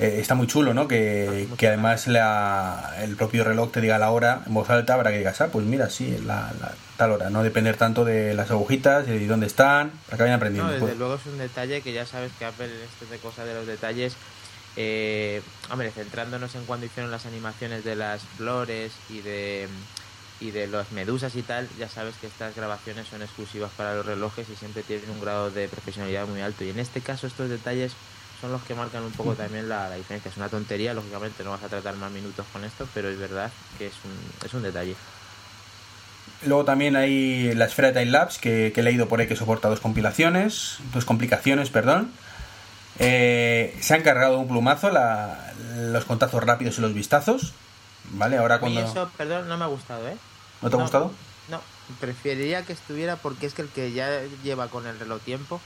eh, 0.00 0.18
está 0.20 0.34
muy 0.34 0.46
chulo, 0.46 0.74
¿no? 0.74 0.88
Que, 0.88 1.48
que 1.56 1.68
además 1.68 2.06
la- 2.06 2.94
el 3.00 3.16
propio 3.16 3.44
reloj 3.44 3.70
te 3.72 3.80
diga 3.80 3.98
la 3.98 4.10
hora 4.10 4.42
en 4.46 4.54
voz 4.54 4.68
alta 4.70 4.96
para 4.96 5.10
que 5.10 5.18
digas, 5.18 5.40
ah, 5.40 5.48
pues 5.52 5.64
mira, 5.66 5.88
sí, 5.90 6.18
la, 6.26 6.52
la- 6.60 6.74
tal 6.96 7.12
hora, 7.12 7.30
no 7.30 7.42
depender 7.42 7.76
tanto 7.76 8.04
de 8.04 8.34
las 8.34 8.50
agujitas 8.50 9.06
y 9.08 9.10
de 9.12 9.26
dónde 9.26 9.46
están, 9.46 9.90
para 10.06 10.16
que 10.16 10.22
vayan 10.24 10.36
aprendiendo. 10.36 10.66
No, 10.68 10.72
desde 10.74 10.86
Pues- 10.86 10.98
luego 10.98 11.14
es 11.16 11.26
un 11.26 11.38
detalle 11.38 11.80
que 11.80 11.92
ya 11.92 12.06
sabes 12.06 12.32
que 12.38 12.44
Apple, 12.44 12.66
en 12.66 12.82
esto 12.82 13.06
de 13.10 13.18
cosas 13.18 13.46
de 13.46 13.54
los 13.54 13.66
detalles, 13.66 14.16
eh, 14.76 15.40
hombre, 15.70 15.90
centrándonos 15.92 16.54
en 16.56 16.64
cuando 16.64 16.86
hicieron 16.86 17.10
las 17.10 17.26
animaciones 17.26 17.84
de 17.84 17.94
las 17.96 18.22
flores 18.36 18.92
y 19.10 19.20
de 19.20 19.68
y 20.40 20.50
de 20.50 20.66
las 20.66 20.90
medusas 20.90 21.36
y 21.36 21.42
tal, 21.42 21.68
ya 21.78 21.88
sabes 21.88 22.16
que 22.20 22.26
estas 22.26 22.56
grabaciones 22.56 23.06
son 23.06 23.22
exclusivas 23.22 23.70
para 23.76 23.94
los 23.94 24.04
relojes 24.04 24.48
y 24.52 24.56
siempre 24.56 24.82
tienen 24.82 25.08
un 25.10 25.20
grado 25.20 25.50
de 25.52 25.68
profesionalidad 25.68 26.26
muy 26.26 26.40
alto. 26.40 26.64
Y 26.64 26.70
en 26.70 26.80
este 26.80 27.00
caso 27.00 27.28
estos 27.28 27.48
detalles 27.48 27.92
son 28.44 28.52
los 28.52 28.62
que 28.64 28.74
marcan 28.74 29.02
un 29.02 29.12
poco 29.12 29.34
también 29.34 29.68
la, 29.70 29.88
la 29.88 29.94
diferencia. 29.96 30.30
Es 30.30 30.36
una 30.36 30.50
tontería, 30.50 30.92
lógicamente 30.92 31.42
no 31.44 31.50
vas 31.52 31.62
a 31.62 31.68
tratar 31.68 31.94
más 31.96 32.12
minutos 32.12 32.44
con 32.52 32.62
esto, 32.64 32.86
pero 32.92 33.08
es 33.08 33.18
verdad 33.18 33.50
que 33.78 33.86
es 33.86 33.94
un, 34.04 34.46
es 34.46 34.52
un 34.52 34.62
detalle. 34.62 34.94
Luego 36.46 36.64
también 36.66 36.94
hay 36.94 37.54
la 37.54 37.64
esfera 37.64 37.88
de 37.90 38.00
Time 38.00 38.10
Lapse 38.12 38.38
que, 38.40 38.70
que 38.74 38.80
he 38.80 38.84
leído 38.84 39.08
por 39.08 39.20
ahí 39.20 39.26
que 39.26 39.34
soporta 39.36 39.68
dos 39.70 39.80
compilaciones, 39.80 40.76
dos 40.92 41.06
complicaciones, 41.06 41.70
perdón. 41.70 42.10
Eh, 42.98 43.76
se 43.80 43.94
han 43.94 44.02
cargado 44.02 44.38
un 44.38 44.46
plumazo 44.48 44.90
la- 44.90 45.52
los 45.76 46.04
contactos 46.04 46.42
rápidos 46.44 46.76
y 46.78 46.82
los 46.82 46.92
vistazos. 46.92 47.54
¿Vale? 48.10 48.36
Ahora 48.36 48.60
cuando. 48.60 48.80
eso, 48.82 49.10
perdón, 49.16 49.48
no 49.48 49.56
me 49.56 49.64
ha 49.64 49.68
gustado, 49.68 50.06
¿eh? 50.06 50.16
¿No 50.60 50.68
te 50.68 50.76
ha 50.76 50.80
gustado? 50.80 51.10
No, 51.48 51.60
preferiría 52.00 52.62
que 52.62 52.74
estuviera 52.74 53.16
porque 53.16 53.46
es 53.46 53.54
que 53.54 53.62
el 53.62 53.68
que 53.68 53.92
ya 53.92 54.20
lleva 54.42 54.68
con 54.68 54.86
el 54.86 54.98
reloj 54.98 55.22
tiempo 55.22 55.62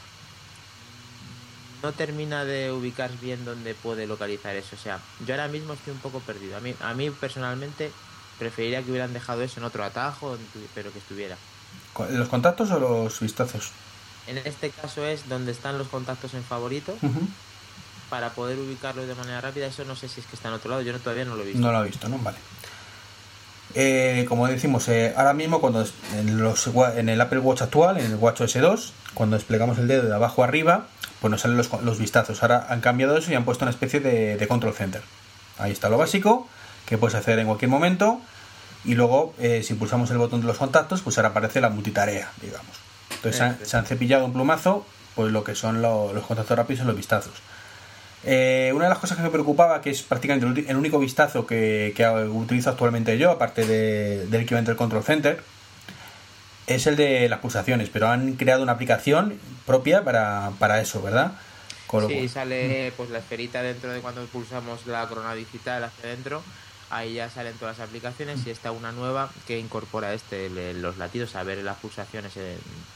no 1.82 1.92
termina 1.92 2.44
de 2.44 2.73
ubicar 2.73 3.11
bien 3.20 3.44
dónde 3.44 3.75
puede 3.75 4.06
localizar 4.06 4.56
eso. 4.56 4.76
O 4.76 4.78
sea, 4.78 5.00
yo 5.26 5.35
ahora 5.35 5.49
mismo 5.49 5.75
estoy 5.75 5.92
un 5.92 6.00
poco 6.00 6.20
perdido. 6.20 6.56
A 6.56 6.61
mí, 6.61 6.75
a 6.80 6.94
mí 6.94 7.11
personalmente 7.11 7.90
preferiría 8.38 8.82
que 8.82 8.90
hubieran 8.90 9.12
dejado 9.12 9.42
eso 9.42 9.61
en 9.61 9.64
otro 9.64 9.85
atajo, 9.85 10.37
pero 10.75 10.92
que 10.92 10.99
estuviera. 10.99 11.37
¿Los 12.11 12.28
contactos 12.28 12.70
o 12.70 12.78
los 12.78 13.20
vistazos? 13.20 13.70
En 14.26 14.38
este 14.38 14.70
caso 14.70 15.06
es 15.06 15.28
donde 15.28 15.52
están 15.52 15.78
los 15.78 15.88
contactos 15.88 16.35
en 16.35 16.44
favorito 16.44 16.97
para 18.11 18.30
poder 18.30 18.58
ubicarlos 18.58 19.06
de 19.06 19.14
manera 19.14 19.40
rápida. 19.40 19.66
Eso 19.66 19.85
no 19.85 19.97
sé 19.97 20.08
si 20.08 20.20
es 20.20 20.26
que 20.26 20.37
está 20.37 20.49
en 20.49 20.54
otro 20.54 20.70
lado, 20.70 20.82
yo 20.82 20.92
no, 20.92 20.99
todavía 20.99 21.25
no 21.25 21.35
lo 21.35 21.42
he 21.42 21.47
visto. 21.47 21.61
No 21.61 21.73
lo 21.73 21.82
he 21.82 21.87
visto, 21.87 22.08
¿no? 22.08 22.18
Vale. 22.18 22.38
Eh, 23.75 24.25
como 24.28 24.47
decimos, 24.47 24.88
eh, 24.88 25.12
ahora 25.16 25.35
mismo 25.35 25.61
cuando 25.61 25.87
en, 26.16 26.42
los, 26.42 26.68
en 26.97 27.08
el 27.08 27.20
Apple 27.20 27.38
Watch 27.40 27.62
actual, 27.62 27.99
en 27.99 28.06
el 28.06 28.16
Watch 28.16 28.40
OS 28.40 28.54
2, 28.54 28.92
cuando 29.14 29.37
desplegamos 29.37 29.78
el 29.78 29.88
dedo 29.88 30.08
de 30.08 30.14
abajo 30.14 30.42
arriba, 30.42 30.87
pues 31.21 31.31
nos 31.31 31.41
salen 31.41 31.57
los, 31.57 31.71
los 31.83 31.99
vistazos. 31.99 32.43
Ahora 32.43 32.67
han 32.71 32.81
cambiado 32.81 33.17
eso 33.17 33.31
y 33.31 33.35
han 33.35 33.45
puesto 33.45 33.65
una 33.65 33.71
especie 33.71 34.01
de, 34.01 34.37
de 34.37 34.49
control 34.49 34.75
center. 34.75 35.03
Ahí 35.59 35.73
está 35.73 35.89
lo 35.89 35.99
básico, 35.99 36.49
que 36.87 36.99
puedes 36.99 37.15
hacer 37.17 37.39
en 37.39 37.47
cualquier 37.47 37.71
momento. 37.71 38.21
Y 38.85 38.95
luego, 38.95 39.35
eh, 39.39 39.63
si 39.65 39.75
pulsamos 39.75 40.11
el 40.11 40.19
botón 40.19 40.41
de 40.41 40.47
los 40.47 40.57
contactos, 40.59 41.03
pues 41.03 41.19
ahora 41.19 41.31
aparece 41.31 41.61
la 41.61 41.69
multitarea, 41.69 42.31
digamos. 42.41 42.77
Entonces 43.11 43.37
se 43.37 43.43
han, 43.43 43.49
Perfecto. 43.51 43.71
se 43.71 43.77
han 43.77 43.87
cepillado 43.87 44.25
un 44.25 44.33
plumazo, 44.33 44.87
pues 45.17 45.33
lo 45.33 45.43
que 45.43 45.55
son 45.57 45.83
lo- 45.83 46.13
los 46.13 46.25
contactos 46.25 46.57
rápidos 46.57 46.85
y 46.85 46.87
los 46.87 46.97
vistazos. 46.97 47.35
Eh, 48.25 48.73
una 48.75 48.85
de 48.85 48.91
las 48.91 48.99
cosas 48.99 49.17
que 49.17 49.23
me 49.23 49.31
preocupaba, 49.31 49.81
que 49.81 49.91
es 49.91 50.03
prácticamente 50.03 50.65
el, 50.71 50.77
único 50.77 50.99
vistazo 50.99 51.47
que, 51.47 51.93
que 51.97 52.07
utilizo 52.09 52.71
actualmente 52.71 53.17
yo, 53.19 53.31
aparte 53.31 53.65
de- 53.67 54.27
del 54.27 54.43
equivalente 54.43 54.71
del 54.71 54.77
Control 54.79 55.03
Center, 55.05 55.41
es 56.69 56.87
el 56.87 56.97
de 56.97 57.29
las 57.29 57.41
pulsaciones, 57.41 57.89
pero 57.91 58.09
han 58.09 58.35
creado 58.35 58.63
una 58.63 58.73
aplicación 58.73 59.39
propia 59.67 60.05
para, 60.05 60.53
para 60.59 60.81
eso, 60.81 61.03
¿verdad? 61.03 61.33
Con 61.87 62.07
Sí, 62.07 62.29
sale 62.29 62.93
pues 62.97 63.11
la 63.11 63.19
esferita 63.19 63.63
dentro 63.63 63.91
de 63.91 64.01
cuando 64.01 64.25
pulsamos 64.27 64.87
la 64.87 65.07
corona 65.09 65.35
digital 65.35 65.83
hacia 65.85 66.05
adentro. 66.05 66.43
Ahí 66.91 67.15
ya 67.15 67.29
salen 67.29 67.55
todas 67.55 67.79
las 67.79 67.89
aplicaciones 67.89 68.47
y 68.47 68.51
está 68.51 68.71
una 68.73 68.93
nueva 68.93 69.31
que 69.47 69.59
incorpora 69.59 70.15
este, 70.15 70.49
los 70.75 70.97
latidos, 70.97 71.35
a 71.37 71.43
ver 71.43 71.59
las 71.59 71.77
pulsaciones 71.77 72.33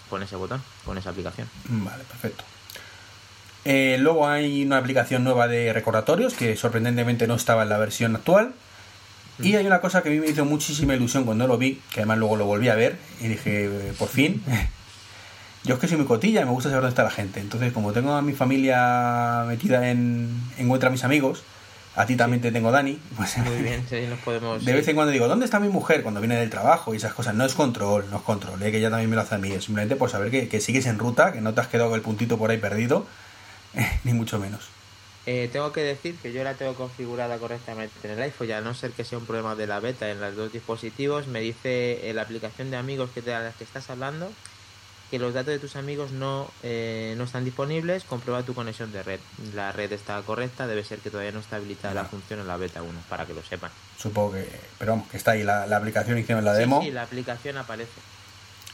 con 0.08 0.22
ese 0.22 0.36
botón, 0.36 0.62
con 0.84 0.96
esa 0.96 1.10
aplicación. 1.10 1.48
Vale, 1.68 2.04
perfecto. 2.04 2.44
Eh, 3.64 3.96
luego 4.00 4.26
hay 4.26 4.64
una 4.64 4.78
aplicación 4.78 5.24
nueva 5.24 5.46
de 5.46 5.72
recordatorios 5.72 6.34
que 6.34 6.56
sorprendentemente 6.56 7.26
no 7.26 7.34
estaba 7.34 7.62
en 7.62 7.68
la 7.68 7.78
versión 7.78 8.16
actual. 8.16 8.54
Y 9.42 9.56
hay 9.56 9.66
una 9.66 9.80
cosa 9.80 10.02
que 10.02 10.08
a 10.08 10.12
mí 10.12 10.20
me 10.20 10.26
hizo 10.26 10.44
muchísima 10.44 10.94
ilusión 10.94 11.24
cuando 11.24 11.46
lo 11.46 11.58
vi, 11.58 11.80
que 11.92 12.00
además 12.00 12.18
luego 12.18 12.36
lo 12.36 12.46
volví 12.46 12.68
a 12.68 12.74
ver 12.74 12.96
y 13.20 13.28
dije, 13.28 13.92
por 13.98 14.08
fin. 14.08 14.42
Yo 15.64 15.74
es 15.74 15.80
que 15.80 15.86
soy 15.86 15.96
muy 15.96 16.06
cotilla 16.06 16.42
y 16.42 16.44
me 16.44 16.50
gusta 16.50 16.70
saber 16.70 16.82
dónde 16.82 16.92
está 16.92 17.04
la 17.04 17.10
gente. 17.10 17.38
Entonces, 17.40 17.72
como 17.72 17.92
tengo 17.92 18.12
a 18.14 18.22
mi 18.22 18.32
familia 18.32 19.44
metida 19.46 19.90
en 19.90 20.28
Encuentra 20.58 20.88
a 20.88 20.92
mis 20.92 21.04
amigos, 21.04 21.44
a 21.94 22.04
ti 22.04 22.16
también 22.16 22.40
te 22.40 22.50
tengo 22.50 22.72
Dani, 22.72 22.98
pues 23.16 23.38
Muy 23.38 23.62
bien, 23.62 23.84
sí, 23.88 24.00
nos 24.08 24.18
podemos... 24.20 24.64
de 24.64 24.72
vez 24.72 24.88
en 24.88 24.96
cuando 24.96 25.12
digo, 25.12 25.28
¿dónde 25.28 25.44
está 25.44 25.60
mi 25.60 25.68
mujer? 25.68 26.02
Cuando 26.02 26.20
viene 26.20 26.36
del 26.36 26.50
trabajo 26.50 26.94
y 26.94 26.96
esas 26.96 27.14
cosas. 27.14 27.34
No 27.34 27.44
es 27.44 27.54
control, 27.54 28.06
no 28.10 28.16
es 28.16 28.22
control, 28.22 28.60
¿eh? 28.62 28.72
que 28.72 28.78
ella 28.78 28.90
también 28.90 29.08
me 29.08 29.14
lo 29.16 29.22
hace 29.22 29.36
a 29.36 29.38
mí. 29.38 29.52
Es 29.52 29.64
simplemente 29.64 29.94
por 29.94 30.10
saber 30.10 30.30
que, 30.30 30.48
que 30.48 30.60
sigues 30.60 30.86
en 30.86 30.98
ruta, 30.98 31.32
que 31.32 31.40
no 31.40 31.54
te 31.54 31.60
has 31.60 31.68
quedado 31.68 31.90
con 31.90 31.96
el 31.96 32.02
puntito 32.02 32.38
por 32.38 32.50
ahí 32.50 32.58
perdido, 32.58 33.06
ni 34.04 34.14
mucho 34.14 34.40
menos. 34.40 34.68
Eh, 35.24 35.48
tengo 35.52 35.72
que 35.72 35.82
decir 35.82 36.16
que 36.16 36.32
yo 36.32 36.42
la 36.42 36.54
tengo 36.54 36.74
configurada 36.74 37.38
correctamente 37.38 37.94
en 38.02 38.10
el 38.12 38.22
iPhone, 38.22 38.48
ya 38.48 38.58
a 38.58 38.60
no 38.60 38.74
ser 38.74 38.90
que 38.90 39.04
sea 39.04 39.18
un 39.18 39.26
problema 39.26 39.54
de 39.54 39.68
la 39.68 39.78
beta 39.78 40.10
en 40.10 40.20
los 40.20 40.34
dos 40.34 40.52
dispositivos, 40.52 41.28
me 41.28 41.40
dice 41.40 42.08
eh, 42.08 42.12
la 42.12 42.22
aplicación 42.22 42.70
de 42.70 42.76
amigos 42.76 43.10
que 43.14 43.22
de 43.22 43.32
la 43.32 43.52
que 43.52 43.64
estás 43.64 43.88
hablando 43.90 44.32
que 45.12 45.18
los 45.18 45.34
datos 45.34 45.52
de 45.52 45.58
tus 45.58 45.76
amigos 45.76 46.10
no, 46.10 46.50
eh, 46.62 47.12
no 47.18 47.24
están 47.24 47.44
disponibles, 47.44 48.04
comprueba 48.04 48.44
tu 48.44 48.54
conexión 48.54 48.92
de 48.92 49.02
red. 49.02 49.20
La 49.54 49.70
red 49.70 49.92
está 49.92 50.18
correcta, 50.22 50.66
debe 50.66 50.84
ser 50.84 51.00
que 51.00 51.10
todavía 51.10 51.32
no 51.32 51.40
está 51.40 51.56
habilitada 51.56 51.92
la 51.92 52.06
función 52.06 52.40
en 52.40 52.46
la 52.48 52.56
beta 52.56 52.82
1, 52.82 52.98
para 53.10 53.26
que 53.26 53.34
lo 53.34 53.42
sepan. 53.42 53.70
Supongo 53.98 54.32
que, 54.32 54.48
pero 54.78 54.92
vamos, 54.92 55.10
que 55.10 55.18
está 55.18 55.32
ahí 55.32 55.42
la, 55.42 55.66
la 55.66 55.76
aplicación, 55.76 56.16
hicieron 56.16 56.46
la 56.46 56.54
Sí, 56.54 56.60
demo 56.60 56.80
Sí, 56.82 56.90
la 56.90 57.02
aplicación 57.02 57.58
aparece. 57.58 57.92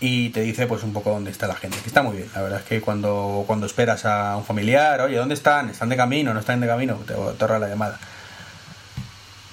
Y 0.00 0.30
te 0.30 0.42
dice 0.42 0.66
pues 0.66 0.82
un 0.84 0.92
poco 0.92 1.10
dónde 1.10 1.30
está 1.30 1.46
la 1.46 1.56
gente, 1.56 1.78
que 1.78 1.88
está 1.88 2.02
muy 2.02 2.16
bien. 2.16 2.30
La 2.34 2.42
verdad 2.42 2.60
es 2.60 2.66
que 2.66 2.80
cuando, 2.80 3.44
cuando 3.46 3.66
esperas 3.66 4.04
a 4.04 4.36
un 4.36 4.44
familiar, 4.44 5.00
oye, 5.00 5.16
¿dónde 5.16 5.34
están? 5.34 5.70
¿Están 5.70 5.88
de 5.88 5.96
camino? 5.96 6.32
¿No 6.32 6.40
están 6.40 6.60
de 6.60 6.66
camino? 6.66 6.94
Te, 7.06 7.14
ahorra 7.14 7.58
la 7.58 7.68
llamada. 7.68 7.98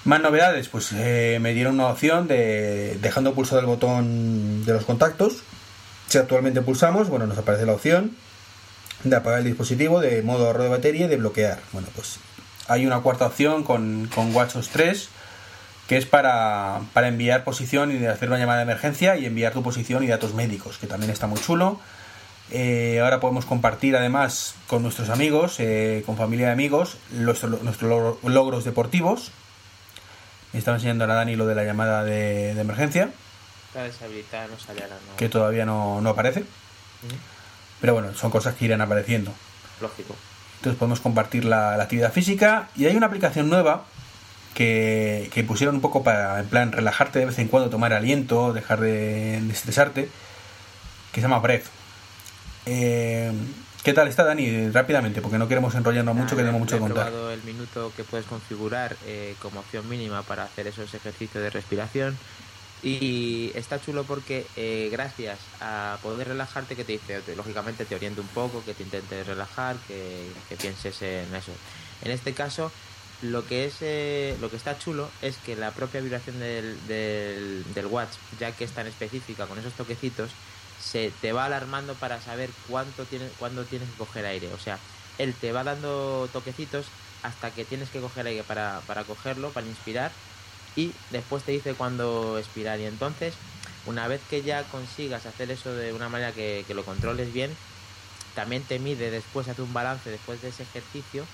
Más 0.04 0.20
novedades, 0.20 0.68
pues 0.68 0.92
eh, 0.92 1.38
me 1.40 1.52
dieron 1.52 1.74
una 1.74 1.88
opción 1.88 2.28
de 2.28 2.96
dejando 3.02 3.34
pulsado 3.34 3.60
el 3.60 3.66
botón 3.66 4.64
de 4.64 4.72
los 4.72 4.84
contactos. 4.84 5.42
Si 6.06 6.18
actualmente 6.18 6.62
pulsamos, 6.62 7.08
bueno, 7.08 7.26
nos 7.26 7.38
aparece 7.38 7.66
la 7.66 7.72
opción 7.72 8.16
de 9.02 9.16
apagar 9.16 9.40
el 9.40 9.46
dispositivo, 9.46 10.00
de 10.00 10.22
modo 10.22 10.46
ahorro 10.46 10.62
de 10.62 10.68
batería 10.68 11.06
y 11.06 11.08
de 11.08 11.16
bloquear. 11.16 11.58
Bueno, 11.72 11.88
pues 11.96 12.18
hay 12.68 12.86
una 12.86 13.00
cuarta 13.00 13.26
opción 13.26 13.64
con, 13.64 14.08
con 14.14 14.34
WatchOS 14.34 14.68
3 14.68 15.08
que 15.88 15.96
es 15.96 16.06
para, 16.06 16.80
para 16.92 17.08
enviar 17.08 17.44
posición 17.44 17.92
y 17.92 18.04
hacer 18.06 18.28
una 18.28 18.38
llamada 18.38 18.58
de 18.58 18.64
emergencia 18.64 19.16
y 19.16 19.26
enviar 19.26 19.52
tu 19.52 19.62
posición 19.62 20.02
y 20.02 20.08
datos 20.08 20.34
médicos, 20.34 20.78
que 20.78 20.86
también 20.86 21.10
está 21.12 21.26
muy 21.26 21.40
chulo. 21.40 21.80
Eh, 22.50 23.00
ahora 23.02 23.18
podemos 23.20 23.44
compartir 23.44 23.96
además 23.96 24.54
con 24.66 24.82
nuestros 24.82 25.08
amigos, 25.10 25.56
eh, 25.58 26.02
con 26.06 26.16
familia 26.16 26.46
de 26.46 26.52
amigos, 26.52 26.96
nuestros 27.10 27.50
logro- 27.82 28.18
logros 28.24 28.64
deportivos. 28.64 29.30
Me 30.52 30.58
estaba 30.60 30.76
enseñando 30.76 31.04
a 31.04 31.08
Dani 31.08 31.36
lo 31.36 31.46
de 31.46 31.54
la 31.54 31.64
llamada 31.64 32.02
de, 32.04 32.54
de 32.54 32.60
emergencia, 32.60 33.10
Está 33.68 33.82
deshabilitada, 33.82 34.46
no 34.46 34.58
sale 34.58 34.82
ahora. 34.82 34.96
No. 35.10 35.16
que 35.16 35.28
todavía 35.28 35.66
no, 35.66 36.00
no 36.00 36.10
aparece. 36.10 36.44
Pero 37.80 37.92
bueno, 37.92 38.14
son 38.14 38.30
cosas 38.30 38.54
que 38.54 38.64
irán 38.64 38.80
apareciendo. 38.80 39.32
Lógico. 39.82 40.16
Entonces 40.56 40.78
podemos 40.78 41.00
compartir 41.00 41.44
la, 41.44 41.76
la 41.76 41.82
actividad 41.82 42.10
física 42.12 42.68
y 42.74 42.86
hay 42.86 42.96
una 42.96 43.06
aplicación 43.08 43.50
nueva 43.50 43.84
que, 44.56 45.28
que 45.32 45.44
pusieron 45.44 45.74
un 45.74 45.80
poco 45.82 46.02
para, 46.02 46.40
en 46.40 46.48
plan, 46.48 46.72
relajarte 46.72 47.18
de 47.18 47.26
vez 47.26 47.38
en 47.38 47.48
cuando, 47.48 47.68
tomar 47.68 47.92
aliento, 47.92 48.54
dejar 48.54 48.80
de, 48.80 49.38
de 49.42 49.52
estresarte, 49.52 50.08
que 51.12 51.20
se 51.20 51.20
llama 51.20 51.40
Breath. 51.40 51.66
Eh, 52.64 53.30
¿Qué 53.84 53.92
tal 53.92 54.08
está 54.08 54.24
Dani? 54.24 54.70
Rápidamente, 54.70 55.20
porque 55.20 55.36
no 55.38 55.46
queremos 55.46 55.74
enrollarnos 55.74 56.16
mucho, 56.16 56.30
que 56.36 56.42
tenemos 56.42 56.58
mucho 56.58 56.76
que 56.76 56.80
contar. 56.80 57.10
probado 57.10 57.30
el 57.30 57.42
minuto 57.44 57.92
que 57.94 58.02
puedes 58.02 58.26
configurar 58.26 58.96
eh, 59.06 59.36
como 59.42 59.60
opción 59.60 59.86
mínima 59.88 60.22
para 60.22 60.44
hacer 60.44 60.66
esos 60.66 60.92
ejercicios 60.94 61.44
de 61.44 61.50
respiración. 61.50 62.16
Y 62.82 63.52
está 63.54 63.80
chulo 63.80 64.04
porque 64.04 64.46
eh, 64.56 64.88
gracias 64.90 65.38
a 65.60 65.98
poder 66.02 66.28
relajarte, 66.28 66.76
que 66.76 66.84
te 66.84 66.92
dice, 66.92 67.20
te- 67.20 67.36
lógicamente 67.36 67.84
te 67.84 67.94
orienta 67.94 68.20
un 68.22 68.28
poco, 68.28 68.64
que 68.64 68.74
te 68.74 68.82
intentes 68.82 69.26
relajar, 69.26 69.76
que, 69.86 70.28
que 70.48 70.56
pienses 70.56 71.00
en 71.02 71.34
eso. 71.34 71.52
En 72.02 72.10
este 72.10 72.32
caso, 72.32 72.72
lo 73.22 73.46
que 73.46 73.64
es 73.64 73.76
eh, 73.80 74.36
lo 74.40 74.50
que 74.50 74.56
está 74.56 74.78
chulo 74.78 75.10
es 75.22 75.36
que 75.38 75.56
la 75.56 75.70
propia 75.70 76.00
vibración 76.00 76.38
del, 76.38 76.76
del, 76.86 77.86
watch, 77.86 78.10
ya 78.38 78.52
que 78.52 78.64
es 78.64 78.72
tan 78.72 78.86
específica 78.86 79.46
con 79.46 79.58
esos 79.58 79.72
toquecitos, 79.72 80.30
se 80.80 81.10
te 81.22 81.32
va 81.32 81.46
alarmando 81.46 81.94
para 81.94 82.20
saber 82.20 82.50
cuánto 82.68 83.04
tienes, 83.06 83.32
cuándo 83.38 83.64
tienes 83.64 83.88
que 83.88 83.96
coger 83.96 84.26
aire. 84.26 84.52
O 84.52 84.58
sea, 84.58 84.78
él 85.18 85.34
te 85.34 85.52
va 85.52 85.64
dando 85.64 86.28
toquecitos 86.32 86.86
hasta 87.22 87.50
que 87.50 87.64
tienes 87.64 87.88
que 87.88 88.00
coger 88.00 88.26
aire 88.26 88.44
para, 88.44 88.82
para 88.86 89.04
cogerlo, 89.04 89.50
para 89.50 89.66
inspirar, 89.66 90.12
y 90.76 90.92
después 91.10 91.42
te 91.42 91.52
dice 91.52 91.72
cuándo 91.72 92.38
expirar. 92.38 92.78
Y 92.80 92.84
entonces, 92.84 93.34
una 93.86 94.08
vez 94.08 94.20
que 94.28 94.42
ya 94.42 94.62
consigas 94.64 95.24
hacer 95.24 95.50
eso 95.50 95.72
de 95.72 95.94
una 95.94 96.10
manera 96.10 96.32
que, 96.32 96.64
que 96.66 96.74
lo 96.74 96.84
controles 96.84 97.32
bien, 97.32 97.56
también 98.34 98.62
te 98.62 98.78
mide 98.78 99.10
después, 99.10 99.48
hace 99.48 99.62
un 99.62 99.72
balance 99.72 100.10
después 100.10 100.42
de 100.42 100.48
ese 100.48 100.64
ejercicio, 100.64 101.24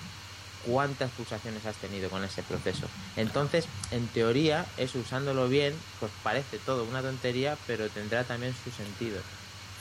cuántas 0.67 1.11
pulsaciones 1.11 1.65
has 1.67 1.77
tenido 1.77 2.11
con 2.11 2.25
ese 2.25 2.43
proceso. 2.43 2.87
Entonces, 3.17 3.67
en 3.91 4.07
teoría, 4.09 4.67
eso 4.77 4.99
usándolo 4.99 5.49
bien, 5.49 5.75
pues 6.01 6.13
parece 6.23 6.59
todo 6.59 6.85
una 6.85 7.03
tontería, 7.03 7.57
pero 7.67 7.89
tendrá 7.89 8.25
también 8.25 8.55
su 8.65 8.71
sentido. 8.71 9.21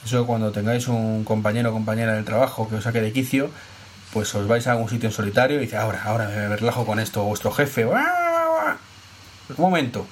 Eso 0.05 0.25
cuando 0.25 0.51
tengáis 0.51 0.87
un 0.87 1.23
compañero 1.23 1.69
o 1.69 1.73
compañera 1.73 2.13
del 2.13 2.25
trabajo 2.25 2.67
que 2.67 2.75
os 2.75 2.83
saque 2.83 3.01
de 3.01 3.11
quicio, 3.13 3.51
pues 4.13 4.33
os 4.35 4.47
vais 4.47 4.65
a 4.67 4.71
algún 4.71 4.89
sitio 4.89 5.09
en 5.09 5.13
solitario 5.13 5.57
y 5.57 5.61
dice, 5.61 5.77
ahora, 5.77 6.03
ahora 6.03 6.27
me 6.27 6.55
relajo 6.55 6.85
con 6.85 6.99
esto, 6.99 7.23
vuestro 7.23 7.51
jefe. 7.51 7.85
Un 7.85 7.95
momento. 9.57 10.07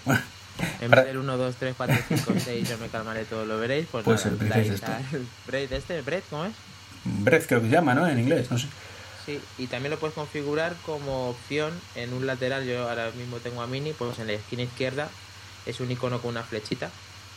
En 0.81 0.91
vez 0.91 1.05
del 1.05 1.17
1, 1.17 1.37
2, 1.37 1.55
3, 1.55 1.73
4, 1.75 1.97
5, 2.07 2.33
6, 2.37 2.69
yo 2.69 2.77
me 2.77 2.87
calmaré 2.89 3.25
todo, 3.25 3.45
lo 3.45 3.57
veréis. 3.59 3.87
Pues, 3.91 4.03
Pues 4.03 4.25
nada, 4.25 4.37
empecéis 4.37 4.67
dais 4.67 4.81
esto. 4.81 4.91
al 4.91 5.25
Breath 5.47 5.71
este, 5.71 6.01
Breath, 6.01 6.23
¿cómo 6.29 6.45
es? 6.45 6.53
Breath 7.05 7.45
creo 7.47 7.61
que 7.61 7.67
se 7.67 7.73
llama, 7.73 7.95
¿no? 7.95 8.07
En 8.07 8.19
inglés, 8.19 8.51
no 8.51 8.57
sé. 8.57 8.67
Sí, 9.29 9.39
y 9.59 9.67
también 9.67 9.91
lo 9.91 9.99
puedes 9.99 10.15
configurar 10.15 10.73
como 10.87 11.29
opción 11.29 11.71
en 11.93 12.13
un 12.13 12.25
lateral. 12.25 12.65
Yo 12.65 12.89
ahora 12.89 13.11
mismo 13.15 13.37
tengo 13.37 13.61
a 13.61 13.67
Mini, 13.67 13.93
pues 13.93 14.17
en 14.17 14.25
la 14.25 14.33
esquina 14.33 14.63
izquierda 14.63 15.07
es 15.67 15.79
un 15.79 15.91
icono 15.91 16.19
con 16.19 16.31
una 16.31 16.41
flechita. 16.41 16.89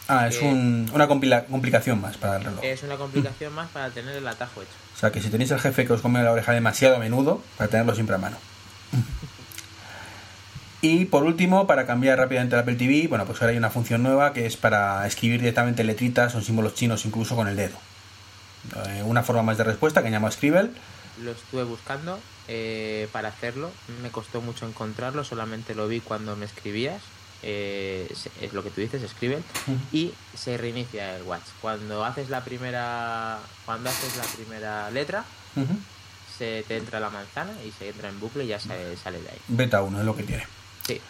Ah, 0.08 0.26
es 0.28 0.36
Eh, 0.36 0.40
un- 0.44 0.90
una 0.94 1.06
complicación 1.06 2.00
más 2.00 2.16
para 2.16 2.36
el 2.38 2.44
reloj. 2.44 2.60
Es 2.64 2.82
una 2.82 2.96
complicación 2.96 3.52
más 3.54 3.68
para 3.70 3.90
tener 3.90 4.16
el 4.16 4.26
atajo 4.26 4.62
hecho. 4.62 4.70
O 4.96 4.98
sea 4.98 5.12
que 5.12 5.20
si 5.20 5.28
tenéis 5.28 5.50
el 5.50 5.60
jefe 5.60 5.86
que 5.86 5.92
os 5.92 6.00
come 6.00 6.22
la 6.22 6.32
oreja 6.32 6.52
demasiado 6.52 6.96
a 6.96 6.98
menudo, 6.98 7.42
para 7.58 7.68
tenerlo 7.68 7.94
siempre 7.94 8.14
a 8.16 8.18
mano. 8.18 8.36
Y 10.84 11.04
por 11.04 11.22
último, 11.22 11.68
para 11.68 11.86
cambiar 11.86 12.18
rápidamente 12.18 12.56
el 12.56 12.62
Apple 12.62 12.74
TV, 12.74 13.06
bueno, 13.06 13.24
pues 13.24 13.40
ahora 13.40 13.52
hay 13.52 13.56
una 13.58 13.70
función 13.70 14.02
nueva 14.02 14.32
que 14.32 14.46
es 14.46 14.56
para 14.56 15.06
escribir 15.06 15.38
directamente 15.40 15.84
letritas 15.84 16.34
o 16.34 16.40
símbolos 16.40 16.74
chinos 16.74 17.04
incluso 17.06 17.36
con 17.36 17.46
el 17.46 17.54
dedo. 17.54 17.76
Eh, 18.88 19.02
una 19.04 19.22
forma 19.22 19.42
más 19.44 19.58
de 19.58 19.62
respuesta 19.64 20.02
que 20.02 20.10
llama 20.10 20.30
Scribble. 20.32 20.70
Lo 21.20 21.32
estuve 21.32 21.64
buscando 21.64 22.18
eh, 22.48 23.08
para 23.12 23.28
hacerlo. 23.28 23.70
Me 24.02 24.10
costó 24.10 24.40
mucho 24.40 24.66
encontrarlo, 24.66 25.24
solamente 25.24 25.74
lo 25.74 25.86
vi 25.88 26.00
cuando 26.00 26.36
me 26.36 26.46
escribías. 26.46 27.02
Eh, 27.44 28.06
es- 28.40 28.52
lo 28.52 28.62
que 28.62 28.70
tú 28.70 28.80
dices, 28.80 29.02
escribe. 29.02 29.42
Y 29.92 30.12
se 30.36 30.56
reinicia 30.56 31.16
el 31.16 31.22
watch. 31.24 31.42
Cuando 31.60 32.04
haces 32.04 32.30
la 32.30 32.44
primera. 32.44 33.38
Cuando 33.66 33.90
haces 33.90 34.16
la 34.16 34.24
primera 34.24 34.90
letra, 34.90 35.24
se 36.38 36.64
te 36.66 36.76
entra 36.78 36.98
la 37.00 37.10
manzana 37.10 37.52
y 37.66 37.72
se 37.72 37.88
entra 37.90 38.08
en 38.08 38.18
bucle 38.20 38.44
y 38.44 38.48
ya 38.48 38.58
se 38.60 38.96
sale 38.96 39.20
de 39.20 39.28
ahí. 39.28 39.38
Beta 39.48 39.82
1 39.82 40.00
es 40.00 40.04
lo 40.06 40.16
que 40.16 40.22
tiene. 40.22 40.46
Sí. 40.86 41.00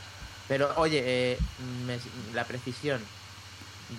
Pero 0.48 0.72
oye, 0.76 1.02
eh, 1.04 1.38
me- 1.86 2.00
la 2.34 2.44
precisión 2.44 3.00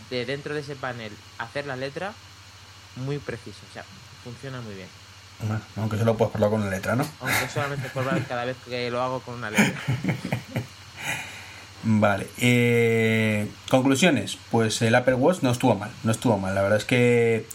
de 0.10 0.26
dentro 0.26 0.54
de 0.54 0.60
ese 0.62 0.76
panel 0.76 1.12
hacer 1.38 1.66
la 1.66 1.76
letra, 1.76 2.14
muy 2.98 3.18
preciso. 3.20 3.60
O 3.70 3.74
sea, 3.74 3.86
funciona 4.24 4.60
muy 4.62 4.74
bien. 4.76 4.90
Bueno, 5.48 5.62
aunque 5.78 5.98
solo 5.98 6.16
puedes 6.16 6.32
probarlo 6.32 6.58
con 6.58 6.66
la 6.66 6.76
letra, 6.76 6.96
¿no? 6.96 7.06
Aunque 7.20 7.50
solamente 7.54 7.90
ver 7.94 8.24
cada 8.26 8.46
vez 8.46 8.56
que 8.68 8.90
lo 8.90 9.02
hago 9.02 9.20
con 9.22 9.36
una 9.36 9.52
letra. 9.52 9.74
Vale. 11.84 12.28
eh, 12.40 13.48
conclusiones. 13.70 14.38
Pues 14.52 14.82
el 14.82 14.96
Apple 14.96 15.16
Watch 15.16 15.42
no 15.42 15.52
estuvo 15.52 15.76
mal. 15.76 15.92
No 16.04 16.12
estuvo 16.12 16.38
mal. 16.38 16.56
La 16.56 16.62
verdad 16.62 16.78
es 16.78 16.86
que 16.86 17.46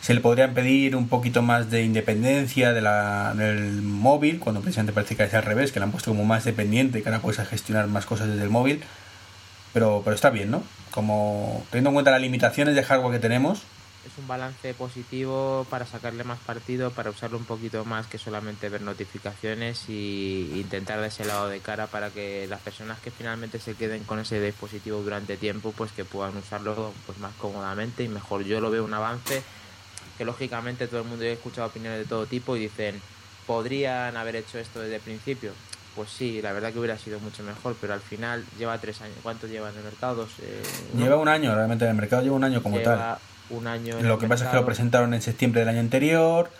se 0.00 0.14
le 0.14 0.20
podrían 0.20 0.54
pedir 0.54 0.94
un 0.94 1.08
poquito 1.08 1.42
más 1.42 1.68
de 1.68 1.82
independencia 1.82 2.72
de 2.72 2.80
la, 2.80 3.34
del 3.34 3.82
móvil, 3.82 4.38
cuando 4.38 4.60
precisamente 4.60 4.92
parece 4.92 5.16
que 5.16 5.24
es 5.24 5.34
al 5.34 5.42
revés, 5.42 5.72
que 5.72 5.80
le 5.80 5.84
han 5.84 5.90
puesto 5.90 6.12
como 6.12 6.24
más 6.24 6.44
dependiente, 6.44 7.02
que 7.02 7.08
ahora 7.08 7.20
puedes 7.20 7.44
gestionar 7.48 7.88
más 7.88 8.06
cosas 8.06 8.28
desde 8.28 8.44
el 8.44 8.50
móvil. 8.50 8.84
Pero, 9.72 10.02
pero 10.04 10.14
está 10.14 10.30
bien, 10.30 10.52
¿no? 10.52 10.62
Como 10.92 11.66
teniendo 11.70 11.90
en 11.90 11.94
cuenta 11.94 12.12
las 12.12 12.20
limitaciones 12.20 12.76
de 12.76 12.84
hardware 12.84 13.14
que 13.14 13.18
tenemos, 13.18 13.62
Es 14.06 14.18
un 14.18 14.28
balance 14.28 14.72
positivo 14.74 15.66
para 15.68 15.84
sacarle 15.84 16.22
más 16.22 16.38
partido, 16.38 16.92
para 16.92 17.10
usarlo 17.10 17.38
un 17.38 17.44
poquito 17.44 17.84
más 17.84 18.06
que 18.06 18.18
solamente 18.18 18.68
ver 18.68 18.80
notificaciones 18.82 19.88
y 19.88 20.52
intentar 20.54 21.00
de 21.00 21.08
ese 21.08 21.24
lado 21.24 21.48
de 21.48 21.58
cara 21.58 21.88
para 21.88 22.10
que 22.10 22.46
las 22.48 22.60
personas 22.60 23.00
que 23.00 23.10
finalmente 23.10 23.58
se 23.58 23.74
queden 23.74 24.04
con 24.04 24.20
ese 24.20 24.40
dispositivo 24.40 25.02
durante 25.02 25.36
tiempo, 25.36 25.72
pues 25.76 25.90
que 25.90 26.04
puedan 26.04 26.36
usarlo 26.36 26.92
pues 27.04 27.18
más 27.18 27.32
cómodamente 27.34 28.04
y 28.04 28.08
mejor. 28.08 28.44
Yo 28.44 28.60
lo 28.60 28.70
veo 28.70 28.84
un 28.84 28.94
avance 28.94 29.42
que 30.16 30.24
lógicamente 30.24 30.86
todo 30.86 31.00
el 31.00 31.08
mundo 31.08 31.24
he 31.24 31.32
escuchado 31.32 31.66
opiniones 31.66 31.98
de 31.98 32.04
todo 32.04 32.26
tipo 32.26 32.56
y 32.56 32.60
dicen, 32.60 33.00
¿podrían 33.44 34.16
haber 34.16 34.36
hecho 34.36 34.60
esto 34.60 34.80
desde 34.80 34.96
el 34.96 35.02
principio? 35.02 35.50
Pues 35.96 36.10
sí, 36.10 36.40
la 36.40 36.52
verdad 36.52 36.72
que 36.72 36.78
hubiera 36.78 36.96
sido 36.96 37.18
mucho 37.18 37.42
mejor, 37.42 37.74
pero 37.80 37.94
al 37.94 38.00
final 38.00 38.44
lleva 38.56 38.78
tres 38.78 39.00
años. 39.00 39.16
¿Cuánto 39.22 39.48
lleva 39.48 39.70
en 39.70 39.78
el 39.78 39.82
mercado? 39.82 40.28
Eh, 40.42 40.62
lleva 40.96 41.16
un 41.16 41.28
año, 41.28 41.54
realmente 41.54 41.86
en 41.86 41.90
el 41.90 41.96
mercado 41.96 42.22
lleva 42.22 42.36
un 42.36 42.44
año 42.44 42.62
como 42.62 42.78
tal. 42.78 43.18
Lleva 43.48 43.60
un 43.60 43.66
año 43.66 43.98
en 43.98 44.08
Lo 44.08 44.18
que 44.18 44.26
pasa 44.28 44.44
es 44.44 44.50
que 44.50 44.56
lo 44.56 44.64
presentaron 44.66 45.14
en 45.14 45.22
septiembre 45.22 45.60
del 45.60 45.68
año 45.68 45.80
anterior. 45.80 46.50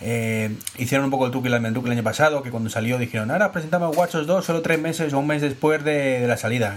eh, 0.00 0.56
hicieron 0.78 1.04
un 1.04 1.10
poco 1.12 1.26
el 1.26 1.30
truque 1.32 1.48
el 1.48 1.54
el 1.54 1.76
el 1.76 1.92
año 1.92 2.02
pasado, 2.02 2.42
que 2.42 2.50
cuando 2.50 2.68
salió 2.70 2.98
dijeron, 2.98 3.30
ahora 3.30 3.52
presentamos 3.52 3.96
WatchOS 3.96 4.26
2 4.26 4.44
solo 4.44 4.60
tres 4.62 4.80
meses 4.80 5.12
o 5.12 5.18
un 5.20 5.26
mes 5.28 5.40
después 5.42 5.84
de, 5.84 6.20
de 6.20 6.26
la 6.26 6.36
salida. 6.36 6.76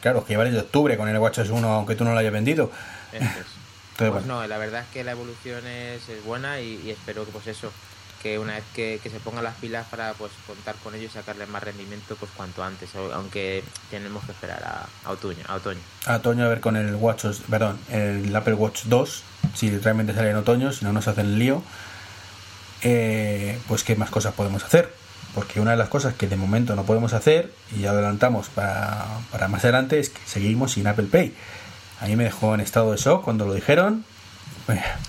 Claro, 0.00 0.24
que 0.24 0.34
lleva 0.34 0.44
desde 0.44 0.60
octubre 0.60 0.96
con 0.98 1.08
el 1.08 1.16
WatchOS 1.18 1.48
1, 1.50 1.66
aunque 1.72 1.94
tú 1.94 2.04
no 2.04 2.12
lo 2.12 2.18
hayas 2.18 2.32
vendido. 2.32 2.70
Entonces, 3.12 3.46
Pues 3.96 4.10
bueno, 4.10 4.26
no, 4.26 4.46
la 4.46 4.58
verdad 4.58 4.82
es 4.82 4.88
que 4.92 5.04
la 5.04 5.12
evolución 5.12 5.66
es, 5.66 6.06
es 6.10 6.22
buena 6.24 6.60
y, 6.60 6.78
y 6.84 6.90
espero 6.90 7.24
que 7.24 7.32
pues 7.32 7.46
eso, 7.46 7.72
que 8.22 8.38
una 8.38 8.54
vez 8.54 8.64
que, 8.74 9.00
que 9.02 9.10
se 9.10 9.20
pongan 9.20 9.44
las 9.44 9.54
pilas 9.56 9.86
para 9.88 10.12
pues 10.14 10.32
contar 10.46 10.74
con 10.76 10.94
ellos 10.94 11.12
y 11.12 11.14
sacarles 11.14 11.48
más 11.48 11.62
rendimiento 11.62 12.16
pues 12.16 12.30
cuanto 12.36 12.62
antes, 12.62 12.90
aunque 12.94 13.62
tenemos 13.90 14.24
que 14.24 14.32
esperar 14.32 14.62
a, 14.64 14.86
a 15.04 15.10
otoño, 15.10 15.44
a 15.46 15.54
otoño. 15.54 15.80
a 16.06 16.16
otoño 16.16 16.44
a 16.44 16.48
ver 16.48 16.60
con 16.60 16.76
el 16.76 16.94
WatchOS, 16.94 17.42
perdón, 17.48 17.78
el 17.90 18.34
Apple 18.34 18.54
Watch 18.54 18.84
2, 18.84 19.22
si 19.54 19.70
realmente 19.78 20.14
sale 20.14 20.30
en 20.30 20.36
otoño, 20.36 20.72
si 20.72 20.84
no 20.84 20.92
nos 20.92 21.08
hacen 21.08 21.26
el 21.26 21.38
lío, 21.38 21.62
eh, 22.82 23.58
pues 23.68 23.84
qué 23.84 23.96
más 23.96 24.10
cosas 24.10 24.34
podemos 24.34 24.64
hacer. 24.64 24.92
Porque 25.34 25.60
una 25.60 25.72
de 25.72 25.76
las 25.76 25.90
cosas 25.90 26.14
que 26.14 26.28
de 26.28 26.36
momento 26.36 26.74
no 26.76 26.84
podemos 26.84 27.12
hacer, 27.12 27.52
y 27.76 27.80
ya 27.80 27.90
adelantamos 27.90 28.48
para, 28.48 29.04
para 29.30 29.48
más 29.48 29.64
adelante, 29.64 29.98
es 29.98 30.08
que 30.08 30.20
seguimos 30.24 30.72
sin 30.72 30.86
Apple 30.86 31.08
Pay. 31.10 31.34
A 32.00 32.06
mí 32.06 32.16
me 32.16 32.24
dejó 32.24 32.54
en 32.54 32.60
estado 32.60 32.92
de 32.92 32.96
shock 32.96 33.22
cuando 33.22 33.46
lo 33.46 33.52
dijeron, 33.52 34.04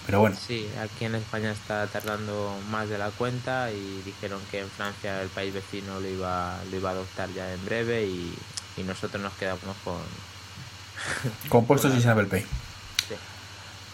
pero 0.06 0.20
bueno, 0.20 0.36
Sí, 0.36 0.68
aquí 0.80 1.06
en 1.06 1.16
España 1.16 1.52
está 1.52 1.88
tardando 1.88 2.56
más 2.70 2.90
de 2.90 2.98
la 2.98 3.10
cuenta 3.10 3.72
y 3.72 4.02
dijeron 4.06 4.40
que 4.52 4.60
en 4.60 4.70
Francia 4.70 5.22
el 5.22 5.30
país 5.30 5.54
vecino 5.54 6.00
lo 6.00 6.08
iba, 6.08 6.58
lo 6.70 6.78
iba 6.78 6.90
a 6.90 6.94
adoptar 6.94 7.30
ya 7.34 7.52
en 7.52 7.66
breve 7.66 8.04
y, 8.04 8.34
y 8.78 8.84
nosotros 8.84 9.22
nos 9.22 9.34
quedamos 9.34 9.76
con... 9.84 9.98
compuestos 11.50 11.96
y 11.96 12.02
sin 12.02 12.10
Apple 12.12 12.26
Pay. 12.26 12.42
sí. 12.42 13.16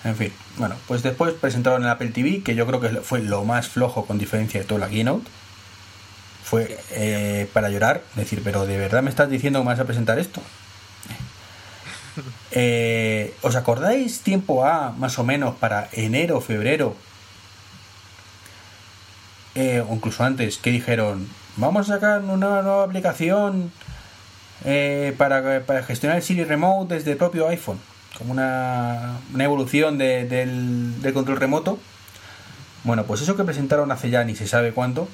En 0.03 0.17
fin, 0.17 0.33
bueno, 0.57 0.75
pues 0.87 1.01
después 1.01 1.33
presentaron 1.33 1.83
el 1.83 1.89
Apple 1.89 2.09
TV, 2.09 2.43
que 2.43 2.55
yo 2.55 2.67
creo 2.67 2.81
que 2.81 2.89
fue 3.01 3.21
lo 3.21 3.45
más 3.45 3.69
flojo 3.69 4.05
con 4.05 4.17
diferencia 4.17 4.59
de 4.59 4.65
toda 4.65 4.81
la 4.81 4.89
keynote. 4.89 5.29
Fue 6.43 6.77
eh, 6.91 7.49
para 7.53 7.69
llorar, 7.69 8.03
decir, 8.15 8.41
pero 8.43 8.65
¿de 8.65 8.77
verdad 8.77 9.01
me 9.01 9.09
estás 9.09 9.29
diciendo 9.29 9.59
que 9.59 9.63
me 9.63 9.71
vas 9.71 9.79
a 9.79 9.85
presentar 9.85 10.19
esto? 10.19 10.41
Eh, 12.55 13.33
¿Os 13.41 13.55
acordáis 13.55 14.19
tiempo 14.21 14.63
A, 14.65 14.91
más 14.91 15.17
o 15.17 15.23
menos, 15.23 15.55
para 15.55 15.89
enero, 15.91 16.39
febrero? 16.39 16.95
Eh, 19.55 19.83
o 19.87 19.93
incluso 19.93 20.23
antes, 20.23 20.57
que 20.57 20.69
dijeron, 20.71 21.27
vamos 21.57 21.89
a 21.89 21.93
sacar 21.95 22.21
una 22.21 22.61
nueva 22.61 22.83
aplicación 22.83 23.71
eh, 24.65 25.13
para, 25.17 25.65
para 25.65 25.83
gestionar 25.83 26.17
el 26.17 26.23
Siri 26.23 26.43
Remote 26.43 26.93
desde 26.95 27.11
el 27.11 27.17
propio 27.17 27.47
iPhone, 27.47 27.79
como 28.17 28.31
una, 28.33 29.17
una 29.33 29.43
evolución 29.43 29.97
de- 29.97 30.25
del, 30.25 31.01
del 31.01 31.13
control 31.13 31.37
remoto. 31.37 31.79
Bueno, 32.83 33.05
pues 33.05 33.21
eso 33.21 33.35
que 33.35 33.43
presentaron 33.43 33.91
hace 33.91 34.09
ya 34.09 34.23
ni 34.23 34.35
se 34.35 34.47
sabe 34.47 34.73
cuánto, 34.73 35.07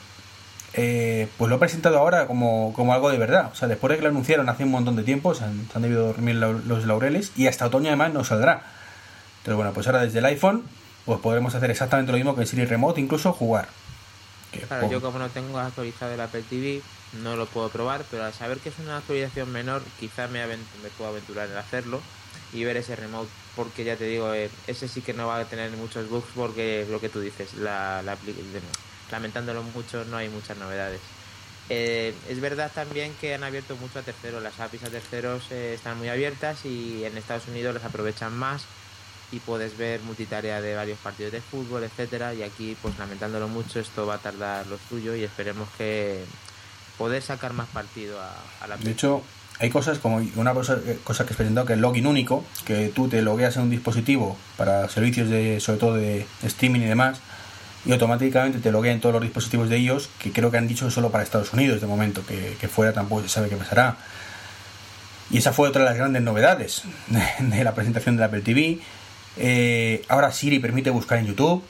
eh, 0.81 1.27
pues 1.37 1.49
lo 1.49 1.57
he 1.57 1.59
presentado 1.59 1.97
ahora 1.97 2.25
como, 2.25 2.71
como, 2.73 2.93
algo 2.93 3.09
de 3.09 3.17
verdad. 3.17 3.49
O 3.51 3.55
sea, 3.55 3.67
después 3.67 3.91
de 3.91 3.97
que 3.97 4.03
lo 4.03 4.09
anunciaron 4.09 4.47
hace 4.47 4.63
un 4.63 4.71
montón 4.71 4.95
de 4.95 5.03
tiempo, 5.03 5.35
se 5.35 5.43
han, 5.43 5.67
se 5.69 5.77
han 5.77 5.81
debido 5.81 6.07
dormir 6.07 6.35
los 6.35 6.85
laureles 6.85 7.33
y 7.35 7.47
hasta 7.47 7.65
otoño 7.65 7.87
además 7.87 8.13
no 8.13 8.23
saldrá. 8.23 8.63
Entonces, 9.39 9.55
bueno, 9.57 9.73
pues 9.73 9.87
ahora 9.87 10.03
desde 10.03 10.19
el 10.19 10.25
iPhone, 10.25 10.63
pues 11.03 11.19
podremos 11.19 11.53
hacer 11.53 11.69
exactamente 11.69 12.13
lo 12.13 12.17
mismo 12.17 12.33
que 12.33 12.41
en 12.41 12.47
Siri 12.47 12.63
Remote, 12.63 13.01
incluso 13.01 13.33
jugar. 13.33 13.67
Que, 14.53 14.61
claro, 14.61 14.89
yo 14.89 15.01
como 15.01 15.19
no 15.19 15.27
tengo 15.27 15.59
actualizado 15.59 16.13
el 16.13 16.21
Apple 16.21 16.43
TV, 16.49 16.81
no 17.23 17.35
lo 17.35 17.45
puedo 17.45 17.67
probar, 17.67 18.05
pero 18.09 18.23
al 18.23 18.33
saber 18.33 18.59
que 18.59 18.69
es 18.69 18.79
una 18.79 18.97
actualización 18.97 19.51
menor, 19.51 19.81
quizá 19.99 20.29
me, 20.29 20.47
me 20.47 20.55
puedo 20.97 21.09
aventurar 21.09 21.49
en 21.49 21.57
hacerlo 21.57 21.99
y 22.53 22.63
ver 22.63 22.77
ese 22.77 22.95
remote 22.95 23.29
porque 23.55 23.83
ya 23.83 23.97
te 23.97 24.05
digo 24.05 24.33
eh, 24.33 24.49
ese 24.67 24.87
sí 24.87 25.01
que 25.01 25.13
no 25.13 25.27
va 25.27 25.39
a 25.39 25.45
tener 25.45 25.69
muchos 25.71 26.09
bugs 26.09 26.29
porque 26.33 26.87
lo 26.89 27.01
que 27.01 27.09
tú 27.09 27.19
dices 27.19 27.53
la, 27.55 28.01
la 28.01 28.15
lamentándolo 29.11 29.63
mucho 29.63 30.05
no 30.05 30.17
hay 30.17 30.29
muchas 30.29 30.57
novedades. 30.57 31.01
Eh, 31.69 32.15
es 32.27 32.41
verdad 32.41 32.71
también 32.73 33.13
que 33.21 33.35
han 33.35 33.43
abierto 33.43 33.75
mucho 33.75 33.99
a 33.99 34.01
terceros 34.01 34.41
las 34.41 34.59
APIs 34.59 34.83
a 34.83 34.89
terceros 34.89 35.43
eh, 35.51 35.73
están 35.75 35.99
muy 35.99 36.09
abiertas 36.09 36.65
y 36.65 37.03
en 37.05 37.15
Estados 37.15 37.47
Unidos 37.47 37.75
las 37.75 37.83
aprovechan 37.83 38.35
más 38.35 38.63
y 39.31 39.39
puedes 39.39 39.77
ver 39.77 40.01
multitarea 40.01 40.61
de 40.61 40.73
varios 40.73 40.97
partidos 40.97 41.31
de 41.31 41.41
fútbol 41.41 41.83
etcétera 41.83 42.33
y 42.33 42.41
aquí 42.41 42.75
pues 42.81 42.97
lamentándolo 42.97 43.47
mucho 43.47 43.79
esto 43.79 44.07
va 44.07 44.15
a 44.15 44.17
tardar 44.17 44.65
lo 44.65 44.79
suyo 44.89 45.15
y 45.15 45.23
esperemos 45.23 45.69
que 45.77 46.23
poder 46.97 47.21
sacar 47.21 47.53
más 47.53 47.67
partido 47.67 48.19
a, 48.19 48.33
a 48.61 48.67
la 48.67 48.77
de 48.77 48.89
hecho 48.89 49.23
hay 49.59 49.69
cosas 49.69 49.99
como 49.99 50.25
una 50.37 50.53
cosa, 50.53 50.79
eh, 50.85 50.99
cosa 51.03 51.25
que 51.25 51.33
he 51.33 51.35
presentado 51.35 51.67
que 51.67 51.73
es 51.73 51.77
el 51.77 51.81
login 51.81 52.07
único, 52.07 52.45
que 52.65 52.91
tú 52.95 53.09
te 53.09 53.21
logueas 53.21 53.57
en 53.57 53.63
un 53.63 53.69
dispositivo 53.69 54.37
para 54.55 54.87
servicios 54.87 55.29
de, 55.29 55.59
sobre 55.59 55.79
todo 55.79 55.95
de 55.95 56.25
streaming 56.43 56.79
y 56.79 56.85
demás, 56.85 57.19
y 57.85 57.91
automáticamente 57.91 58.59
te 58.59 58.71
loguea 58.71 58.91
en 58.91 58.99
todos 58.99 59.13
los 59.13 59.21
dispositivos 59.21 59.69
de 59.69 59.77
ellos, 59.77 60.09
que 60.19 60.31
creo 60.31 60.51
que 60.51 60.57
han 60.57 60.67
dicho 60.67 60.89
solo 60.91 61.11
para 61.11 61.23
Estados 61.23 61.53
Unidos 61.53 61.81
de 61.81 61.87
momento, 61.87 62.25
que, 62.25 62.57
que 62.59 62.67
fuera 62.67 62.93
tampoco 62.93 63.23
se 63.23 63.29
sabe 63.29 63.49
qué 63.49 63.55
pasará. 63.55 63.97
Y 65.31 65.37
esa 65.37 65.53
fue 65.53 65.69
otra 65.69 65.83
de 65.83 65.89
las 65.89 65.97
grandes 65.97 66.21
novedades 66.23 66.83
de, 67.39 67.63
la 67.63 67.75
presentación 67.75 68.17
de 68.17 68.23
Apple 68.23 68.41
TV. 68.41 68.79
Eh, 69.37 70.03
ahora 70.07 70.31
Siri 70.31 70.59
permite 70.59 70.89
buscar 70.89 71.19
en 71.19 71.27
YouTube. 71.27 71.63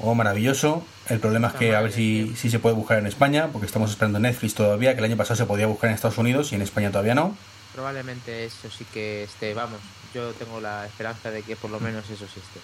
Oh, 0.00 0.14
maravilloso. 0.14 0.84
El 1.08 1.18
problema 1.18 1.48
es 1.48 1.54
que 1.54 1.74
a 1.74 1.80
ver 1.80 1.90
si, 1.92 2.34
si 2.36 2.50
se 2.50 2.58
puede 2.58 2.76
buscar 2.76 2.98
en 2.98 3.06
España, 3.06 3.48
porque 3.52 3.66
estamos 3.66 3.90
esperando 3.90 4.20
Netflix 4.20 4.54
todavía, 4.54 4.92
que 4.92 4.98
el 4.98 5.06
año 5.06 5.16
pasado 5.16 5.36
se 5.36 5.46
podía 5.46 5.66
buscar 5.66 5.90
en 5.90 5.94
Estados 5.96 6.18
Unidos 6.18 6.52
y 6.52 6.54
en 6.54 6.62
España 6.62 6.90
todavía 6.90 7.14
no. 7.14 7.36
Probablemente 7.74 8.44
eso 8.44 8.68
sí 8.70 8.84
que 8.92 9.24
esté, 9.24 9.54
vamos, 9.54 9.80
yo 10.14 10.32
tengo 10.32 10.60
la 10.60 10.86
esperanza 10.86 11.30
de 11.30 11.42
que 11.42 11.56
por 11.56 11.70
lo 11.70 11.80
menos 11.80 12.08
eso 12.10 12.26
sí 12.26 12.40
esté. 12.40 12.60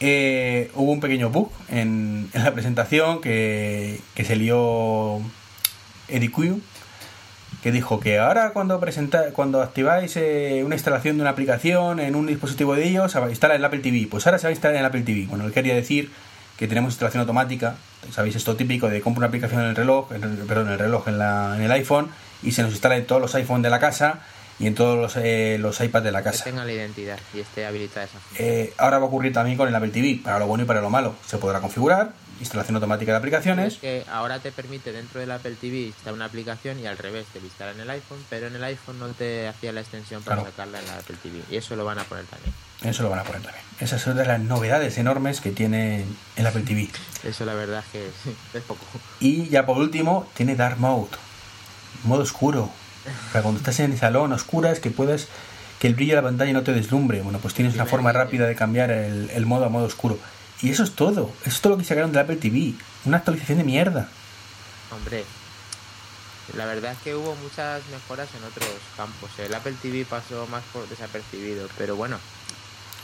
Eh, 0.00 0.70
hubo 0.74 0.92
un 0.92 1.00
pequeño 1.00 1.28
bug 1.28 1.50
en, 1.68 2.30
en 2.32 2.44
la 2.44 2.52
presentación 2.52 3.20
que, 3.20 4.00
que 4.14 4.24
se 4.24 4.34
lió 4.34 5.20
Eddie 6.08 6.30
Q, 6.30 6.60
que 7.62 7.70
dijo 7.70 8.00
que 8.00 8.18
ahora 8.18 8.52
cuando 8.52 8.80
presenta, 8.80 9.32
cuando 9.32 9.62
activáis 9.62 10.16
eh, 10.16 10.62
una 10.64 10.74
instalación 10.74 11.16
de 11.16 11.22
una 11.22 11.30
aplicación 11.30 12.00
en 12.00 12.14
un 12.14 12.26
dispositivo 12.26 12.74
de 12.74 12.88
ellos, 12.88 13.12
se 13.12 13.20
instala 13.28 13.54
el 13.54 13.64
Apple 13.64 13.80
TV. 13.80 14.08
Pues 14.10 14.26
ahora 14.26 14.38
se 14.38 14.46
va 14.46 14.48
a 14.48 14.52
instalar 14.52 14.78
en 14.78 14.84
Apple 14.86 15.02
TV. 15.02 15.26
Bueno, 15.26 15.44
él 15.44 15.52
quería 15.52 15.74
decir 15.74 16.10
que 16.56 16.66
tenemos 16.66 16.92
instalación 16.92 17.20
automática. 17.20 17.76
Sabéis 18.10 18.36
esto 18.36 18.56
típico 18.56 18.88
de 18.88 19.02
compro 19.02 19.20
una 19.20 19.26
aplicación 19.26 19.60
en 19.60 19.68
el 19.68 19.76
reloj, 19.76 20.12
en 20.12 20.24
el, 20.24 20.30
perdón, 20.38 20.68
en 20.68 20.72
el 20.74 20.78
reloj 20.78 21.08
la, 21.08 21.54
en 21.56 21.62
el 21.62 21.72
iPhone 21.72 22.08
y 22.42 22.52
se 22.52 22.62
nos 22.62 22.72
instala 22.72 22.96
en 22.96 23.06
todos 23.06 23.20
los 23.20 23.34
iPhones 23.34 23.62
de 23.62 23.70
la 23.70 23.80
casa 23.80 24.20
y 24.60 24.66
en 24.66 24.74
todos 24.74 24.98
los, 24.98 25.16
eh, 25.16 25.56
los 25.58 25.80
iPads 25.80 26.04
de 26.04 26.12
la 26.12 26.22
casa. 26.22 26.44
Que 26.44 26.50
tenga 26.50 26.64
la 26.66 26.72
identidad 26.72 27.18
y 27.34 27.40
esté 27.40 27.64
habilitada 27.64 28.04
esa. 28.04 28.18
Eh, 28.38 28.74
ahora 28.76 28.98
va 28.98 29.06
a 29.06 29.08
ocurrir 29.08 29.32
también 29.32 29.56
con 29.56 29.66
el 29.66 29.74
Apple 29.74 29.88
TV, 29.88 30.20
para 30.22 30.38
lo 30.38 30.46
bueno 30.46 30.64
y 30.64 30.66
para 30.66 30.82
lo 30.82 30.90
malo. 30.90 31.14
Se 31.26 31.38
podrá 31.38 31.60
configurar, 31.60 32.12
instalación 32.40 32.76
automática 32.76 33.12
de 33.12 33.18
aplicaciones. 33.18 33.74
Es 33.74 33.80
que 33.80 34.04
ahora 34.12 34.38
te 34.38 34.52
permite 34.52 34.92
dentro 34.92 35.18
del 35.18 35.30
Apple 35.30 35.56
TV 35.58 35.86
instalar 35.86 36.12
una 36.12 36.26
aplicación 36.26 36.78
y 36.78 36.86
al 36.86 36.98
revés 36.98 37.26
te 37.32 37.38
instala 37.38 37.72
en 37.72 37.80
el 37.80 37.88
iPhone, 37.88 38.22
pero 38.28 38.48
en 38.48 38.54
el 38.54 38.62
iPhone 38.64 38.98
no 38.98 39.08
te 39.08 39.48
hacía 39.48 39.72
la 39.72 39.80
extensión 39.80 40.22
para 40.22 40.36
claro. 40.36 40.50
sacarla 40.50 40.78
en 40.78 40.86
la 40.88 40.98
Apple 40.98 41.16
TV. 41.22 41.40
Y 41.50 41.56
eso 41.56 41.74
lo 41.74 41.86
van 41.86 41.98
a 41.98 42.04
poner 42.04 42.26
también. 42.26 42.52
Eso 42.82 43.02
lo 43.02 43.08
van 43.08 43.20
a 43.20 43.24
poner 43.24 43.40
también. 43.40 43.64
Esas 43.78 44.02
son 44.02 44.16
de 44.18 44.26
las 44.26 44.40
novedades 44.40 44.98
enormes 44.98 45.40
que 45.40 45.52
tiene 45.52 46.04
el 46.36 46.46
Apple 46.46 46.62
TV. 46.62 46.90
Eso 47.24 47.46
la 47.46 47.54
verdad 47.54 47.82
es 47.86 47.92
que 47.92 48.10
es 48.58 48.64
poco. 48.64 48.84
Y 49.20 49.48
ya 49.48 49.64
por 49.64 49.78
último, 49.78 50.28
tiene 50.34 50.54
Dark 50.54 50.78
Mode, 50.78 51.08
modo 52.04 52.22
oscuro. 52.22 52.70
Para 53.32 53.42
cuando 53.42 53.58
estás 53.58 53.80
en 53.80 53.92
el 53.92 53.98
salón 53.98 54.32
oscuras 54.32 54.80
que 54.80 54.90
puedas 54.90 55.28
que 55.78 55.86
el 55.86 55.94
brillo 55.94 56.16
de 56.16 56.22
la 56.22 56.28
pantalla 56.28 56.52
no 56.52 56.62
te 56.62 56.72
deslumbre. 56.72 57.22
Bueno, 57.22 57.38
pues 57.38 57.54
tienes 57.54 57.74
una 57.74 57.86
forma 57.86 58.12
rápida 58.12 58.46
de 58.46 58.54
cambiar 58.54 58.90
el, 58.90 59.30
el 59.30 59.46
modo 59.46 59.64
a 59.64 59.68
modo 59.70 59.86
oscuro. 59.86 60.18
Y 60.60 60.70
eso 60.70 60.84
es 60.84 60.92
todo. 60.92 61.32
Eso 61.40 61.50
es 61.56 61.60
todo 61.60 61.72
lo 61.72 61.78
que 61.78 61.84
sacaron 61.84 62.12
del 62.12 62.20
Apple 62.20 62.36
TV. 62.36 62.74
Una 63.06 63.18
actualización 63.18 63.58
de 63.58 63.64
mierda. 63.64 64.08
Hombre, 64.94 65.24
la 66.56 66.66
verdad 66.66 66.92
es 66.92 66.98
que 66.98 67.14
hubo 67.14 67.34
muchas 67.36 67.82
mejoras 67.90 68.28
en 68.36 68.44
otros 68.44 68.68
campos. 68.96 69.30
El 69.38 69.54
Apple 69.54 69.74
TV 69.80 70.04
pasó 70.04 70.46
más 70.48 70.62
por 70.72 70.88
desapercibido, 70.88 71.68
pero 71.78 71.96
bueno. 71.96 72.18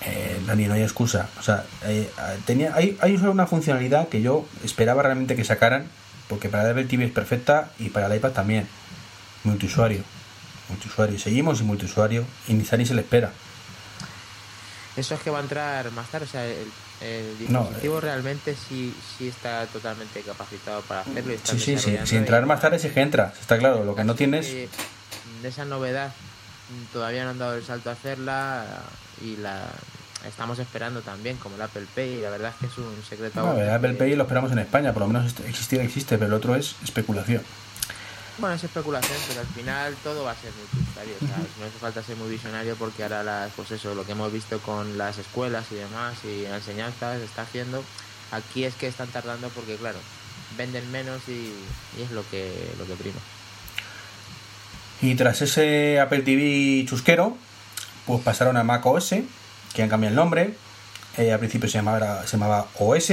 Eh, 0.02 0.40
Dani, 0.46 0.66
no 0.66 0.74
hay 0.74 0.82
excusa. 0.82 1.28
O 1.38 1.42
sea, 1.42 1.64
eh, 1.84 2.10
tenía, 2.44 2.74
hay, 2.74 2.96
hay 3.00 3.16
solo 3.16 3.32
una 3.32 3.46
funcionalidad 3.46 4.08
que 4.08 4.20
yo 4.20 4.46
esperaba 4.64 5.02
realmente 5.02 5.36
que 5.36 5.44
sacaran, 5.44 5.86
porque 6.28 6.48
para 6.48 6.64
el 6.64 6.70
Apple 6.70 6.84
TV 6.84 7.04
es 7.04 7.12
perfecta 7.12 7.70
y 7.78 7.90
para 7.90 8.06
el 8.06 8.16
iPad 8.16 8.32
también. 8.32 8.68
Multiusuario. 9.46 10.02
Multiusuario. 10.68 11.18
Seguimos 11.18 11.60
y 11.60 11.64
multiusuario. 11.64 12.24
Y 12.48 12.54
ni 12.54 12.64
se 12.64 12.76
le 12.76 13.00
espera. 13.00 13.30
Eso 14.96 15.14
es 15.14 15.20
que 15.20 15.30
va 15.30 15.38
a 15.38 15.42
entrar 15.42 15.90
más 15.92 16.08
tarde. 16.08 16.26
O 16.26 16.28
sea, 16.28 16.44
el, 16.44 16.70
el 17.00 17.38
dispositivo 17.38 17.94
no, 17.94 17.98
eh, 17.98 18.02
realmente 18.02 18.56
sí, 18.68 18.94
sí 19.16 19.28
está 19.28 19.66
totalmente 19.66 20.20
capacitado 20.22 20.82
para 20.82 21.00
hacerlo. 21.00 21.32
Y 21.32 21.38
sí, 21.44 21.58
sí, 21.58 21.78
sí. 21.78 21.96
Si 22.04 22.16
entrar 22.16 22.44
más 22.46 22.60
tarde 22.60 22.78
sí 22.78 22.88
que 22.88 23.00
entra. 23.00 23.32
Está 23.40 23.58
claro. 23.58 23.84
Lo 23.84 23.94
que 23.94 24.04
no 24.04 24.14
tienes. 24.14 24.46
De 24.46 25.48
esa 25.48 25.64
novedad 25.64 26.12
todavía 26.92 27.24
no 27.24 27.30
han 27.30 27.38
dado 27.38 27.54
el 27.54 27.64
salto 27.64 27.90
a 27.90 27.92
hacerla 27.92 28.64
y 29.22 29.36
la 29.36 29.68
estamos 30.26 30.58
esperando 30.58 31.00
también 31.00 31.36
como 31.36 31.54
el 31.54 31.62
Apple 31.62 31.86
Pay 31.94 32.20
la 32.20 32.30
verdad 32.30 32.52
es 32.54 32.56
que 32.56 32.66
es 32.66 32.78
un 32.78 33.02
secreto 33.08 33.40
no, 33.40 33.60
el 33.60 33.70
Apple 33.70 33.94
Pay 33.94 34.16
lo 34.16 34.24
esperamos 34.24 34.50
en 34.50 34.58
España 34.58 34.92
por 34.92 35.02
lo 35.02 35.08
menos 35.08 35.32
existir 35.46 35.80
existe 35.80 36.18
pero 36.18 36.26
el 36.26 36.32
otro 36.32 36.56
es 36.56 36.74
especulación 36.82 37.42
bueno, 38.38 38.54
es 38.54 38.64
especulación, 38.64 39.18
pero 39.28 39.40
al 39.40 39.46
final 39.46 39.96
todo 40.02 40.24
va 40.24 40.32
a 40.32 40.36
ser 40.36 40.52
muy 40.52 40.82
usuario, 40.82 41.14
¿sabes? 41.20 41.50
No 41.58 41.66
hace 41.66 41.78
falta 41.78 42.02
ser 42.02 42.16
muy 42.16 42.30
visionario 42.30 42.76
porque 42.76 43.02
ahora, 43.02 43.22
las, 43.22 43.52
pues 43.52 43.70
eso, 43.70 43.94
lo 43.94 44.04
que 44.04 44.12
hemos 44.12 44.32
visto 44.32 44.58
con 44.60 44.98
las 44.98 45.18
escuelas 45.18 45.66
y 45.70 45.76
demás 45.76 46.16
y 46.24 46.42
la 46.42 46.56
enseñanza 46.56 47.16
se 47.16 47.24
está 47.24 47.42
haciendo, 47.42 47.82
aquí 48.32 48.64
es 48.64 48.74
que 48.74 48.86
están 48.86 49.08
tardando 49.08 49.48
porque, 49.50 49.76
claro, 49.76 49.98
venden 50.56 50.90
menos 50.90 51.22
y, 51.28 51.52
y 51.98 52.02
es 52.02 52.10
lo 52.10 52.28
que, 52.30 52.72
lo 52.78 52.86
que 52.86 52.94
prima. 52.94 53.18
Y 55.02 55.14
tras 55.14 55.42
ese 55.42 56.00
Apple 56.00 56.22
TV 56.22 56.84
chusquero, 56.86 57.36
pues 58.06 58.22
pasaron 58.22 58.56
a 58.56 58.64
Mac 58.64 58.84
OS, 58.86 59.14
que 59.74 59.82
han 59.82 59.88
cambiado 59.88 60.12
el 60.12 60.16
nombre. 60.16 60.54
Eh, 61.18 61.32
al 61.32 61.38
principio 61.38 61.68
se 61.68 61.78
llamaba, 61.78 62.26
se 62.26 62.32
llamaba 62.32 62.66
OS, 62.78 63.12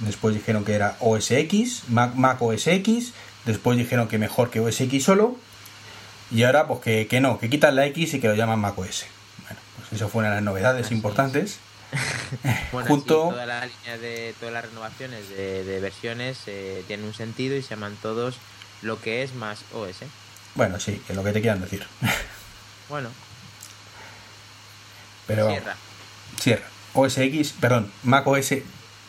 después 0.00 0.34
dijeron 0.34 0.64
que 0.64 0.74
era 0.74 0.96
OS 1.00 1.30
X, 1.32 1.84
Mac, 1.88 2.14
Mac 2.14 2.40
OS 2.40 2.66
X, 2.66 3.12
Después 3.44 3.76
dijeron 3.76 4.08
que 4.08 4.18
mejor 4.18 4.50
que 4.50 4.60
OS 4.60 4.80
X 4.80 5.04
solo. 5.04 5.36
Y 6.30 6.44
ahora, 6.44 6.66
pues 6.66 6.80
que, 6.80 7.06
que 7.06 7.20
no, 7.20 7.38
que 7.38 7.50
quitan 7.50 7.76
la 7.76 7.86
X 7.86 8.14
y 8.14 8.20
que 8.20 8.28
lo 8.28 8.34
llaman 8.34 8.58
Mac 8.58 8.78
OS. 8.78 9.06
Bueno, 9.42 9.60
pues 9.76 9.92
eso 9.92 10.08
fueron 10.08 10.32
las 10.32 10.42
novedades 10.42 10.86
Así 10.86 10.94
importantes. 10.94 11.58
bueno, 12.72 12.88
Junto... 12.88 13.28
toda 13.30 13.46
la 13.46 13.66
línea 13.66 13.98
de 13.98 14.34
todas 14.40 14.52
las 14.52 14.64
renovaciones 14.64 15.28
de, 15.28 15.64
de 15.64 15.80
versiones 15.80 16.38
eh, 16.46 16.82
tienen 16.86 17.06
un 17.06 17.14
sentido 17.14 17.56
y 17.56 17.62
se 17.62 17.70
llaman 17.70 17.96
todos 18.00 18.36
lo 18.82 19.00
que 19.00 19.22
es 19.22 19.34
más 19.34 19.64
OS. 19.72 19.96
Bueno, 20.54 20.78
sí, 20.78 21.00
que 21.06 21.12
es 21.12 21.16
lo 21.16 21.24
que 21.24 21.32
te 21.32 21.40
quieran 21.40 21.60
decir. 21.60 21.86
bueno. 22.88 23.10
Pero 25.26 25.50
Sierra. 25.50 25.76
Sierra. 26.40 26.66
OS 26.92 27.18
X, 27.18 27.54
perdón, 27.60 27.90
Mac 28.02 28.26
OS, 28.26 28.54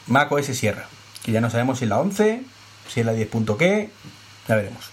Mac 0.07 0.31
OS 0.31 0.47
Sierra. 0.47 0.87
Que 1.23 1.31
ya 1.31 1.41
no 1.41 1.49
sabemos 1.49 1.79
si 1.79 1.85
es 1.85 1.89
la 1.89 1.99
11, 1.99 2.43
si 2.87 2.99
es 2.99 3.05
la 3.05 3.13
10. 3.13 3.29
qué, 3.57 3.89
ya 4.47 4.55
veremos. 4.55 4.85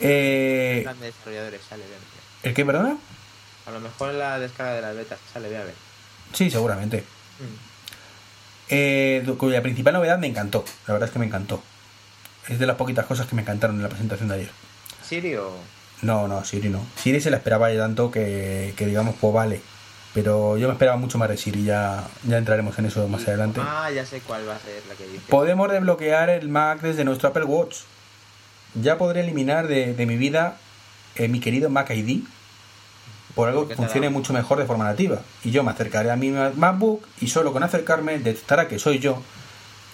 Eh, 0.00 0.86
desarrolladores 1.00 1.60
sale, 1.68 1.84
¿El 2.42 2.54
qué, 2.54 2.64
perdona? 2.64 2.96
A 3.66 3.70
lo 3.70 3.80
mejor 3.80 4.10
en 4.10 4.18
la 4.18 4.38
descarga 4.38 4.74
de 4.74 4.82
las 4.82 4.96
betas 4.96 5.18
sale, 5.32 5.48
voy 5.48 5.56
a 5.56 5.64
ver. 5.64 5.74
Sí, 6.32 6.50
seguramente. 6.50 7.04
Mm. 7.38 7.74
Eh, 8.68 9.34
cuya 9.38 9.62
principal 9.62 9.94
novedad 9.94 10.18
me 10.18 10.26
encantó. 10.26 10.64
La 10.86 10.94
verdad 10.94 11.08
es 11.08 11.12
que 11.12 11.18
me 11.18 11.26
encantó. 11.26 11.62
Es 12.48 12.58
de 12.58 12.66
las 12.66 12.76
poquitas 12.76 13.06
cosas 13.06 13.26
que 13.26 13.34
me 13.34 13.42
encantaron 13.42 13.76
en 13.76 13.82
la 13.82 13.88
presentación 13.88 14.28
de 14.28 14.34
ayer. 14.34 14.50
¿Siri 15.02 15.36
o...? 15.36 15.52
No, 16.02 16.28
no, 16.28 16.44
Siri 16.44 16.68
no. 16.68 16.84
Siri 17.02 17.20
se 17.20 17.30
la 17.30 17.38
esperaba 17.38 17.72
ya 17.72 17.78
tanto 17.78 18.10
que, 18.10 18.74
que 18.76 18.86
digamos, 18.86 19.14
pues 19.20 19.32
vale. 19.32 19.62
Pero 20.14 20.56
yo 20.56 20.68
me 20.68 20.74
esperaba 20.74 20.96
mucho 20.96 21.18
más 21.18 21.28
de 21.28 21.36
Siri, 21.36 21.64
ya, 21.64 22.06
ya 22.22 22.38
entraremos 22.38 22.78
en 22.78 22.86
eso 22.86 23.06
más 23.08 23.26
adelante. 23.26 23.60
Ah, 23.62 23.90
ya 23.92 24.06
sé 24.06 24.20
cuál 24.20 24.48
va 24.48 24.54
a 24.54 24.60
ser 24.60 24.80
la 24.88 24.94
que 24.94 25.06
dice. 25.08 25.24
Podemos 25.28 25.70
desbloquear 25.70 26.30
el 26.30 26.48
Mac 26.48 26.80
desde 26.80 27.04
nuestro 27.04 27.28
Apple 27.28 27.44
Watch. 27.44 27.78
Ya 28.80 28.96
podré 28.96 29.20
eliminar 29.20 29.66
de, 29.66 29.92
de 29.92 30.06
mi 30.06 30.16
vida 30.16 30.56
eh, 31.16 31.28
mi 31.28 31.40
querido 31.40 31.70
Mac 31.70 31.90
ID. 31.90 32.22
por 33.34 33.48
algo 33.48 33.66
que 33.66 33.74
funcione 33.74 34.08
mucho 34.10 34.32
mejor 34.32 34.58
de 34.58 34.66
forma 34.66 34.84
nativa. 34.84 35.20
Y 35.42 35.50
yo 35.50 35.62
me 35.64 35.70
acercaré 35.72 36.10
a 36.10 36.16
mi 36.16 36.30
MacBook 36.30 37.04
y 37.20 37.28
solo 37.28 37.52
con 37.52 37.62
acercarme 37.62 38.18
detectará 38.18 38.68
que 38.68 38.78
soy 38.78 39.00
yo 39.00 39.20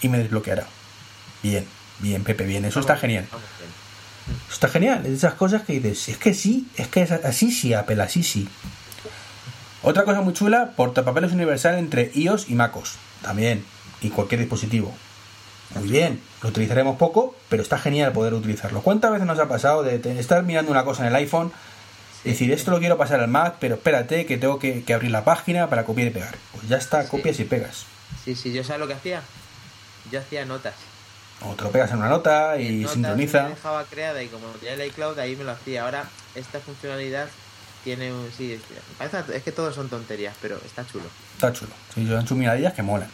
y 0.01 0.09
me 0.09 0.19
desbloqueará. 0.19 0.67
Bien, 1.41 1.65
bien, 1.99 2.23
Pepe, 2.23 2.45
bien. 2.45 2.65
Eso 2.65 2.79
está 2.79 2.97
genial. 2.97 3.27
Eso 3.31 4.53
está 4.53 4.67
genial. 4.67 4.99
Es 4.99 5.11
de 5.11 5.15
esas 5.15 5.33
cosas 5.33 5.63
que 5.63 5.73
dices, 5.73 6.09
es 6.09 6.17
que 6.17 6.33
sí, 6.35 6.67
es 6.75 6.87
que 6.87 7.01
es 7.01 7.11
así 7.11 7.51
sí, 7.51 7.73
Apple, 7.73 8.01
así 8.01 8.21
sí. 8.23 8.47
Otra 9.83 10.03
cosa 10.03 10.21
muy 10.21 10.33
chula, 10.33 10.73
portapapeles 10.75 11.31
universal 11.31 11.77
entre 11.77 12.11
iOS 12.13 12.49
y 12.49 12.55
MacOS. 12.55 12.95
También. 13.21 13.65
Y 14.01 14.09
cualquier 14.09 14.41
dispositivo. 14.41 14.93
Muy 15.75 15.89
bien. 15.89 16.21
Lo 16.43 16.49
utilizaremos 16.49 16.97
poco, 16.97 17.35
pero 17.49 17.63
está 17.63 17.77
genial 17.77 18.11
poder 18.11 18.33
utilizarlo. 18.33 18.81
¿Cuántas 18.81 19.11
veces 19.11 19.25
nos 19.27 19.39
ha 19.39 19.47
pasado 19.47 19.83
de 19.83 19.95
estar 20.19 20.43
mirando 20.43 20.71
una 20.71 20.83
cosa 20.85 21.03
en 21.03 21.09
el 21.09 21.15
iPhone? 21.15 21.51
Decir, 22.23 22.51
esto 22.51 22.69
lo 22.69 22.79
quiero 22.79 22.97
pasar 22.97 23.19
al 23.19 23.27
Mac, 23.29 23.55
pero 23.59 23.75
espérate 23.75 24.27
que 24.27 24.37
tengo 24.37 24.59
que, 24.59 24.83
que 24.83 24.93
abrir 24.93 25.09
la 25.09 25.23
página 25.23 25.69
para 25.69 25.85
copiar 25.85 26.07
y 26.07 26.11
pegar. 26.11 26.35
Pues 26.51 26.67
ya 26.67 26.77
está, 26.77 27.01
Sí. 27.03 27.09
copias 27.09 27.39
y 27.39 27.45
pegas. 27.45 27.85
Sí, 28.23 28.35
sí, 28.35 28.53
yo 28.53 28.63
sabes 28.63 28.79
lo 28.79 28.87
que 28.87 28.93
hacía. 28.93 29.23
Yo 30.11 30.19
hacía 30.19 30.45
notas. 30.45 30.75
O 31.43 31.55
te 31.55 31.63
lo 31.63 31.71
pegas 31.71 31.89
en 31.91 31.97
una 31.97 32.09
nota 32.09 32.59
y 32.59 32.81
notas 32.81 32.93
sincroniza. 32.93 33.43
Me 33.43 33.49
dejaba 33.49 33.83
creada 33.85 34.21
y 34.21 34.27
como 34.27 34.45
tenía 34.49 34.75
el 34.75 34.85
iCloud 34.89 35.17
ahí 35.17 35.35
me 35.35 35.43
lo 35.43 35.51
hacía. 35.51 35.83
Ahora 35.83 36.05
esta 36.35 36.59
funcionalidad 36.59 37.27
tiene 37.83 38.13
un 38.13 38.29
sí, 38.35 38.59
es, 38.99 39.43
que 39.43 39.51
todos 39.51 39.75
son 39.75 39.89
tonterías, 39.89 40.35
pero 40.41 40.57
está 40.65 40.85
chulo. 40.85 41.05
Está 41.33 41.51
chulo. 41.53 41.71
Sí, 41.93 42.07
son 42.07 42.25
chuminadillas 42.25 42.73
que 42.73 42.83
molan. 42.83 43.09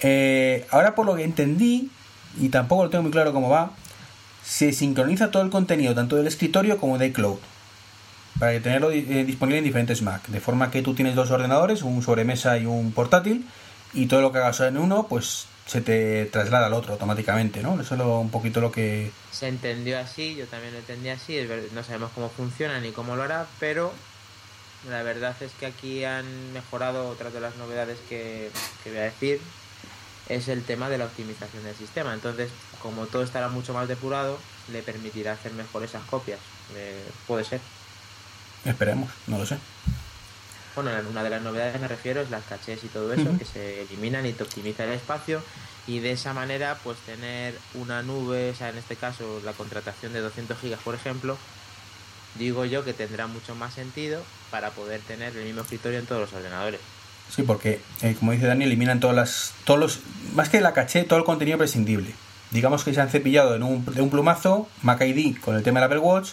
Eh, 0.00 0.66
ahora, 0.70 0.94
por 0.94 1.06
lo 1.06 1.14
que 1.16 1.24
entendí, 1.24 1.90
y 2.38 2.48
tampoco 2.50 2.84
lo 2.84 2.90
tengo 2.90 3.02
muy 3.02 3.12
claro 3.12 3.32
cómo 3.32 3.48
va, 3.48 3.70
se 4.44 4.72
sincroniza 4.72 5.30
todo 5.30 5.42
el 5.42 5.50
contenido, 5.50 5.94
tanto 5.94 6.16
del 6.16 6.26
escritorio 6.26 6.78
como 6.78 6.98
de 6.98 7.06
iCloud, 7.06 7.38
para 8.38 8.60
tenerlo 8.60 8.90
eh, 8.90 9.24
disponible 9.24 9.58
en 9.58 9.64
diferentes 9.64 10.02
Mac. 10.02 10.26
De 10.28 10.40
forma 10.40 10.70
que 10.70 10.82
tú 10.82 10.94
tienes 10.94 11.14
dos 11.14 11.30
ordenadores, 11.30 11.82
un 11.82 12.02
sobremesa 12.02 12.58
y 12.58 12.66
un 12.66 12.92
portátil, 12.92 13.46
y 13.94 14.06
todo 14.06 14.20
lo 14.20 14.32
que 14.32 14.38
hagas 14.38 14.60
en 14.60 14.76
uno, 14.76 15.06
pues 15.08 15.46
se 15.66 15.80
te 15.80 16.26
traslada 16.26 16.66
al 16.66 16.74
otro 16.74 16.92
automáticamente, 16.92 17.62
¿no? 17.62 17.80
Eso 17.80 17.94
es 17.94 17.98
lo- 17.98 18.20
un 18.20 18.30
poquito 18.30 18.60
lo 18.60 18.70
que... 18.70 19.10
Se 19.32 19.48
entendió 19.48 19.98
así, 19.98 20.34
yo 20.34 20.46
también 20.46 20.72
lo 20.74 20.78
entendí 20.80 21.08
así. 21.08 21.38
No 21.72 21.82
sabemos 21.82 22.10
cómo 22.14 22.28
funciona 22.28 22.78
ni 22.80 22.92
cómo 22.92 23.16
lo 23.16 23.22
hará, 23.22 23.46
pero 23.60 23.92
la 24.90 25.02
verdad 25.02 25.34
es 25.40 25.52
que 25.52 25.66
aquí 25.66 26.04
han 26.04 26.52
mejorado 26.52 27.08
otras 27.08 27.32
de 27.32 27.40
las 27.40 27.56
novedades 27.56 27.98
que, 28.08 28.50
que 28.82 28.90
voy 28.90 28.98
a 28.98 29.04
decir. 29.04 29.40
Es 30.28 30.48
el 30.48 30.62
tema 30.64 30.88
de 30.88 30.98
la 30.98 31.04
optimización 31.06 31.64
del 31.64 31.74
sistema. 31.76 32.12
Entonces, 32.14 32.50
como 32.82 33.06
todo 33.06 33.22
estará 33.22 33.48
mucho 33.48 33.72
más 33.74 33.88
depurado, 33.88 34.38
le 34.72 34.82
permitirá 34.82 35.32
hacer 35.32 35.52
mejor 35.52 35.82
esas 35.82 36.02
copias. 36.04 36.38
Eh, 36.74 37.04
puede 37.26 37.44
ser. 37.44 37.60
Esperemos, 38.64 39.10
no 39.26 39.36
lo 39.38 39.44
sé. 39.46 39.58
Bueno, 40.74 40.90
una 41.08 41.22
de 41.22 41.30
las 41.30 41.42
novedades 41.42 41.80
me 41.80 41.88
refiero 41.88 42.20
es 42.20 42.30
las 42.30 42.44
cachés 42.44 42.82
y 42.82 42.88
todo 42.88 43.12
eso, 43.12 43.38
que 43.38 43.44
se 43.44 43.82
eliminan 43.82 44.26
y 44.26 44.32
te 44.32 44.42
optimiza 44.42 44.84
el 44.84 44.92
espacio 44.92 45.42
y 45.86 46.00
de 46.00 46.12
esa 46.12 46.32
manera 46.32 46.78
pues 46.82 46.98
tener 46.98 47.54
una 47.74 48.02
nube, 48.02 48.50
o 48.50 48.54
sea, 48.54 48.70
en 48.70 48.78
este 48.78 48.96
caso 48.96 49.40
la 49.44 49.52
contratación 49.52 50.12
de 50.12 50.20
200 50.20 50.58
gigas, 50.58 50.80
por 50.80 50.94
ejemplo, 50.94 51.36
digo 52.38 52.64
yo 52.64 52.84
que 52.84 52.92
tendrá 52.92 53.26
mucho 53.26 53.54
más 53.54 53.74
sentido 53.74 54.22
para 54.50 54.70
poder 54.70 55.00
tener 55.02 55.36
el 55.36 55.44
mismo 55.44 55.62
escritorio 55.62 55.98
en 55.98 56.06
todos 56.06 56.22
los 56.22 56.32
ordenadores. 56.32 56.80
Sí, 57.34 57.42
porque, 57.42 57.80
eh, 58.02 58.14
como 58.18 58.32
dice 58.32 58.46
Dani, 58.46 58.64
eliminan 58.64 59.00
todas 59.00 59.16
las, 59.16 59.52
todos 59.64 59.80
los, 59.80 60.00
más 60.34 60.48
que 60.48 60.60
la 60.60 60.72
caché, 60.72 61.04
todo 61.04 61.18
el 61.18 61.24
contenido 61.24 61.58
prescindible. 61.58 62.14
Digamos 62.50 62.84
que 62.84 62.94
se 62.94 63.00
han 63.00 63.08
cepillado 63.08 63.54
en 63.54 63.62
un, 63.62 63.84
de 63.84 64.02
un 64.02 64.10
plumazo 64.10 64.68
Mac 64.82 65.00
ID 65.00 65.38
con 65.40 65.56
el 65.56 65.62
tema 65.62 65.80
del 65.80 65.86
Apple 65.86 65.98
Watch 65.98 66.30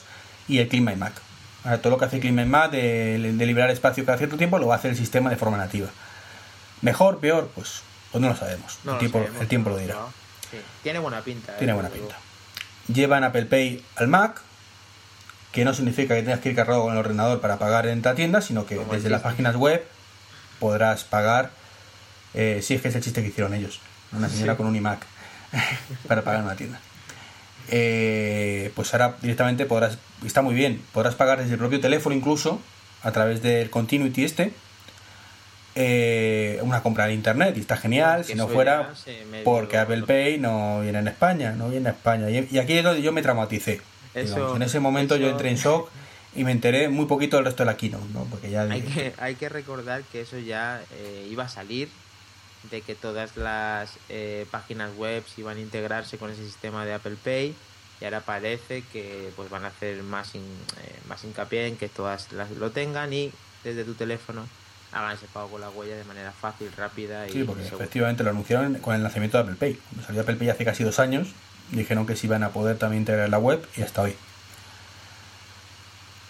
y 0.48 0.60
el 0.60 0.68
Clean 0.68 0.84
My 0.84 0.96
Mac. 0.96 1.14
Ahora, 1.63 1.78
todo 1.82 1.91
lo 1.91 1.97
que 2.00 2.06
hace 2.06 2.32
Mac 2.32 2.71
de, 2.71 3.34
de 3.34 3.45
liberar 3.45 3.69
espacio 3.69 4.06
cada 4.06 4.17
cierto 4.17 4.38
tiempo 4.38 4.58
lo 4.60 4.67
va 4.67 4.76
a 4.76 4.78
hacer 4.78 4.91
el 4.91 4.97
sistema 4.97 5.30
de 5.30 5.36
forma 5.36 5.58
nativa. 5.58 5.89
Mejor, 6.82 7.19
peor, 7.19 7.52
pues, 7.54 7.82
pues 8.12 8.21
no 8.21 8.30
lo 8.30 8.36
sabemos. 8.36 8.80
No 8.84 8.91
el, 8.91 8.95
lo 8.95 9.00
tiempo, 9.00 9.19
sabemos, 9.19 9.41
el 9.41 9.47
tiempo 9.47 9.69
no 9.69 9.76
lo 9.76 9.82
dirá. 9.82 9.95
Sí, 10.50 10.58
Tiene 10.84 11.00
buena 11.00 11.21
pinta. 11.21 11.54
eh, 11.54 11.56
Tiene 11.60 11.74
buena 11.74 11.89
pinta. 11.89 12.15
Llevan 12.91 13.24
Apple 13.24 13.45
Pay 13.45 13.86
al 13.95 14.08
Mac, 14.08 14.41
que 15.52 15.63
no 15.65 15.74
significa 15.74 16.15
que 16.15 16.24
tengas 16.24 16.39
que 16.39 16.50
ir 16.50 16.56
cargado 16.56 16.82
con 16.82 16.93
el 16.93 16.97
ordenador 16.97 17.39
para 17.41 17.60
pagar 17.60 17.86
en 17.88 18.02
la 18.02 18.15
tienda, 18.15 18.41
sino 18.41 18.65
que 18.65 18.78
Como 18.78 18.93
desde 18.93 19.10
las 19.10 19.21
páginas 19.21 19.56
web 19.56 19.86
podrás 20.60 21.04
pagar. 21.04 21.52
Eh, 22.34 22.62
sí, 22.63 22.74
es 22.76 22.82
que 22.82 22.88
es 22.88 22.95
el 22.95 23.04
chiste 23.04 23.21
que 23.21 23.28
hicieron 23.28 23.54
ellos. 23.54 23.80
Una 24.13 24.30
señora 24.30 24.54
Sí. 24.54 24.58
con 24.58 24.65
un 24.67 24.76
iMac 24.76 25.06
para 26.08 26.21
pagar 26.24 26.39
en 26.39 26.45
una 26.47 26.56
tienda. 26.56 26.80
Eh, 27.72 28.72
pues 28.76 28.94
ahora 28.94 29.16
directamente 29.22 29.66
podrás, 29.66 29.98
está 30.26 30.42
muy 30.42 30.54
bien, 30.54 30.82
podrás 30.92 31.16
pagar 31.16 31.40
desde 31.40 31.54
el 31.54 31.58
propio 31.58 31.80
teléfono 31.80 32.14
incluso, 32.14 32.60
a 33.02 33.12
través 33.12 33.42
del 33.42 33.70
Continuity 33.70 34.26
este, 34.26 34.52
eh, 35.76 36.60
una 36.64 36.84
compra 36.84 37.08
en 37.08 37.14
internet 37.14 37.56
y 37.56 37.62
está 37.62 37.78
genial, 37.78 38.26
si 38.26 38.36
no 38.36 38.50
fuera 38.50 38.94
porque 39.46 39.78
Apple 39.78 40.04
Pay 40.04 40.38
no 40.38 40.82
viene 40.82 41.00
en 41.00 41.08
España, 41.08 41.54
no 41.54 41.70
viene 41.70 41.90
a 41.90 41.92
España. 41.94 42.30
Y, 42.30 42.48
y 42.52 42.60
aquí 42.60 42.74
es 42.74 42.84
donde 42.84 43.02
yo 43.02 43.14
me 43.14 43.22
traumaticé. 43.22 43.80
Eso-. 44.14 44.56
En 44.56 44.62
ese 44.62 44.80
momento 44.80 45.16
yo 45.16 45.30
entré 45.30 45.50
en 45.50 45.56
shock 45.56 45.90
y 46.36 46.44
me 46.44 46.52
enteré 46.52 46.90
muy 46.90 47.06
poquito 47.06 47.38
del 47.38 47.46
resto 47.46 47.64
de 47.64 47.72
la 47.72 47.78
keynote, 47.78 48.06
¿no? 48.14 48.26
Porque 48.26 48.50
ya 48.50 48.64
Hay 48.64 48.82
dije, 48.82 49.14
que, 49.14 49.22
hay 49.22 49.36
que 49.36 49.50
recordar 49.50 50.04
que 50.12 50.22
eso 50.22 50.38
ya 50.40 50.82
eh, 50.94 51.28
iba 51.30 51.46
a 51.46 51.50
salir, 51.50 51.90
de 52.69 52.82
que 52.82 52.95
todas 52.95 53.38
las 53.38 53.91
eh, 54.10 54.45
páginas 54.52 54.95
web 54.95 55.24
iban 55.38 55.58
a 55.58 55.62
integrarse 55.62 56.17
con 56.17 56.30
ese 56.30 56.43
sistema 56.45 56.86
de 56.86 56.93
Apple 56.93 57.15
Pay 57.24 57.56
y 58.00 58.06
ahora 58.06 58.21
parece 58.21 58.84
que 58.93 59.32
pues 59.36 59.50
van 59.50 59.65
a 59.65 59.69
hacer 59.69 60.02
más, 60.04 60.34
hin- 60.36 60.41
eh, 60.84 61.00
más 61.08 61.24
hincapié 61.24 61.67
en 61.67 61.78
que 61.78 61.89
todas 61.89 62.32
las 62.32 62.52
lo 62.52 62.71
tengan 62.71 63.12
y 63.13 63.32
desde 63.63 63.84
tu 63.84 63.93
teléfono 63.95 64.47
hagan 64.91 65.15
ese 65.15 65.26
pago 65.28 65.50
con 65.50 65.62
la 65.62 65.69
huella 65.69 65.95
de 65.95 66.04
manera 66.04 66.32
fácil, 66.32 66.69
rápida 66.78 67.28
y 67.28 67.32
sí, 67.32 67.43
porque 67.43 67.63
segura. 67.63 67.86
efectivamente 67.86 68.24
lo 68.24 68.30
anunciaron 68.32 68.76
con 68.76 68.93
el 68.95 69.02
lanzamiento 69.04 69.38
de 69.38 69.43
Apple 69.43 69.56
Pay. 69.56 69.74
Cuando 69.89 70.06
salió 70.06 70.21
Apple 70.21 70.36
Pay 70.36 70.50
hace 70.50 70.65
casi 70.65 70.84
dos 70.84 71.00
años, 71.00 71.30
dijeron 71.71 72.06
que 72.06 72.15
se 72.15 72.28
iban 72.28 72.43
a 72.43 72.50
poder 72.50 72.78
también 72.78 73.04
integrar 73.04 73.30
la 73.30 73.39
web 73.39 73.65
y 73.78 73.82
hasta 73.84 74.02
hoy. 74.02 74.15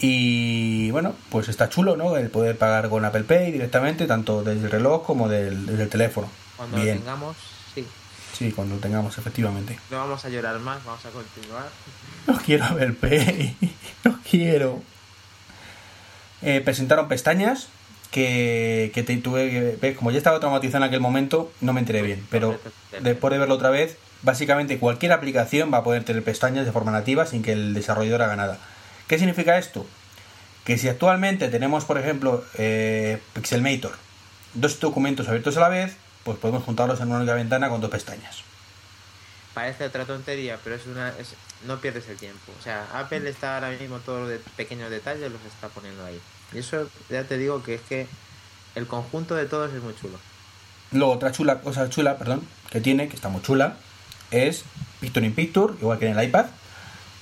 Y 0.03 0.89
bueno, 0.89 1.13
pues 1.29 1.47
está 1.47 1.69
chulo, 1.69 1.95
¿no? 1.95 2.17
El 2.17 2.31
poder 2.31 2.57
pagar 2.57 2.89
con 2.89 3.05
Apple 3.05 3.23
Pay 3.23 3.51
directamente, 3.51 4.07
tanto 4.07 4.43
desde 4.43 4.65
el 4.65 4.71
reloj 4.71 5.05
como 5.05 5.29
del, 5.29 5.67
desde 5.67 5.83
el 5.83 5.89
teléfono. 5.89 6.27
Cuando 6.57 6.77
lo 6.77 6.83
tengamos, 6.83 7.37
sí, 7.75 7.85
sí, 8.33 8.51
cuando 8.51 8.75
lo 8.75 8.81
tengamos, 8.81 9.15
efectivamente. 9.19 9.79
no 9.91 9.97
vamos 9.97 10.25
a 10.25 10.29
llorar 10.29 10.57
más, 10.59 10.83
vamos 10.83 11.05
a 11.05 11.09
continuar. 11.11 11.69
No 12.25 12.35
quiero 12.43 12.65
Apple 12.65 12.93
Pay, 12.93 13.55
no 14.03 14.19
quiero. 14.27 14.81
Eh, 16.41 16.61
presentaron 16.65 17.07
pestañas 17.07 17.67
que, 18.09 18.91
que 18.95 19.03
te 19.03 19.15
tuve 19.17 19.51
que 19.51 19.77
ver. 19.79 19.95
Como 19.95 20.09
ya 20.09 20.17
estaba 20.17 20.39
traumatizado 20.39 20.83
en 20.83 20.89
aquel 20.89 20.99
momento, 20.99 21.51
no 21.61 21.73
me 21.73 21.79
enteré 21.79 22.01
bien. 22.01 22.25
Pero 22.31 22.59
después 23.01 23.31
de 23.31 23.37
verlo 23.37 23.53
otra 23.53 23.69
vez, 23.69 23.97
básicamente 24.23 24.79
cualquier 24.79 25.11
aplicación 25.11 25.71
va 25.71 25.79
a 25.79 25.83
poder 25.83 26.03
tener 26.03 26.23
pestañas 26.23 26.65
de 26.65 26.71
forma 26.71 26.91
nativa 26.91 27.27
sin 27.27 27.43
que 27.43 27.51
el 27.51 27.75
desarrollador 27.75 28.23
haga 28.23 28.35
nada. 28.35 28.59
¿Qué 29.11 29.17
significa 29.19 29.57
esto? 29.57 29.85
Que 30.63 30.77
si 30.77 30.87
actualmente 30.87 31.49
tenemos, 31.49 31.83
por 31.83 31.97
ejemplo, 31.97 32.45
eh, 32.57 33.21
Pixelmator, 33.33 33.91
dos 34.53 34.79
documentos 34.79 35.27
abiertos 35.27 35.57
a 35.57 35.59
la 35.59 35.67
vez, 35.67 35.97
pues 36.23 36.37
podemos 36.37 36.63
juntarlos 36.63 37.01
en 37.01 37.09
una 37.09 37.17
única 37.17 37.33
ventana 37.33 37.67
con 37.67 37.81
dos 37.81 37.89
pestañas. 37.91 38.37
Parece 39.53 39.83
otra 39.83 40.05
tontería, 40.05 40.57
pero 40.63 40.77
es 40.77 40.85
una 40.85 41.09
es, 41.19 41.33
no 41.67 41.81
pierdes 41.81 42.07
el 42.07 42.15
tiempo. 42.15 42.53
O 42.57 42.63
sea, 42.63 42.87
Apple 42.93 43.29
está 43.29 43.55
ahora 43.55 43.71
mismo 43.71 43.99
todos 43.99 44.21
los 44.21 44.29
de- 44.29 44.39
pequeños 44.55 44.89
detalles 44.89 45.29
los 45.29 45.41
está 45.43 45.67
poniendo 45.67 46.05
ahí. 46.05 46.21
Y 46.53 46.59
eso 46.59 46.89
ya 47.09 47.25
te 47.25 47.37
digo 47.37 47.61
que 47.63 47.73
es 47.75 47.81
que 47.81 48.07
el 48.75 48.87
conjunto 48.87 49.35
de 49.35 49.45
todos 49.45 49.73
es 49.73 49.83
muy 49.83 49.93
chulo. 49.99 50.17
Luego, 50.93 51.11
otra 51.11 51.33
chula, 51.33 51.59
cosa 51.59 51.89
chula, 51.89 52.17
perdón, 52.17 52.47
que 52.69 52.79
tiene, 52.79 53.09
que 53.09 53.15
está 53.17 53.27
muy 53.27 53.41
chula, 53.41 53.75
es 54.31 54.63
Picture 55.01 55.25
in 55.25 55.35
Picture, 55.35 55.73
igual 55.81 55.99
que 55.99 56.07
en 56.07 56.17
el 56.17 56.25
iPad. 56.29 56.45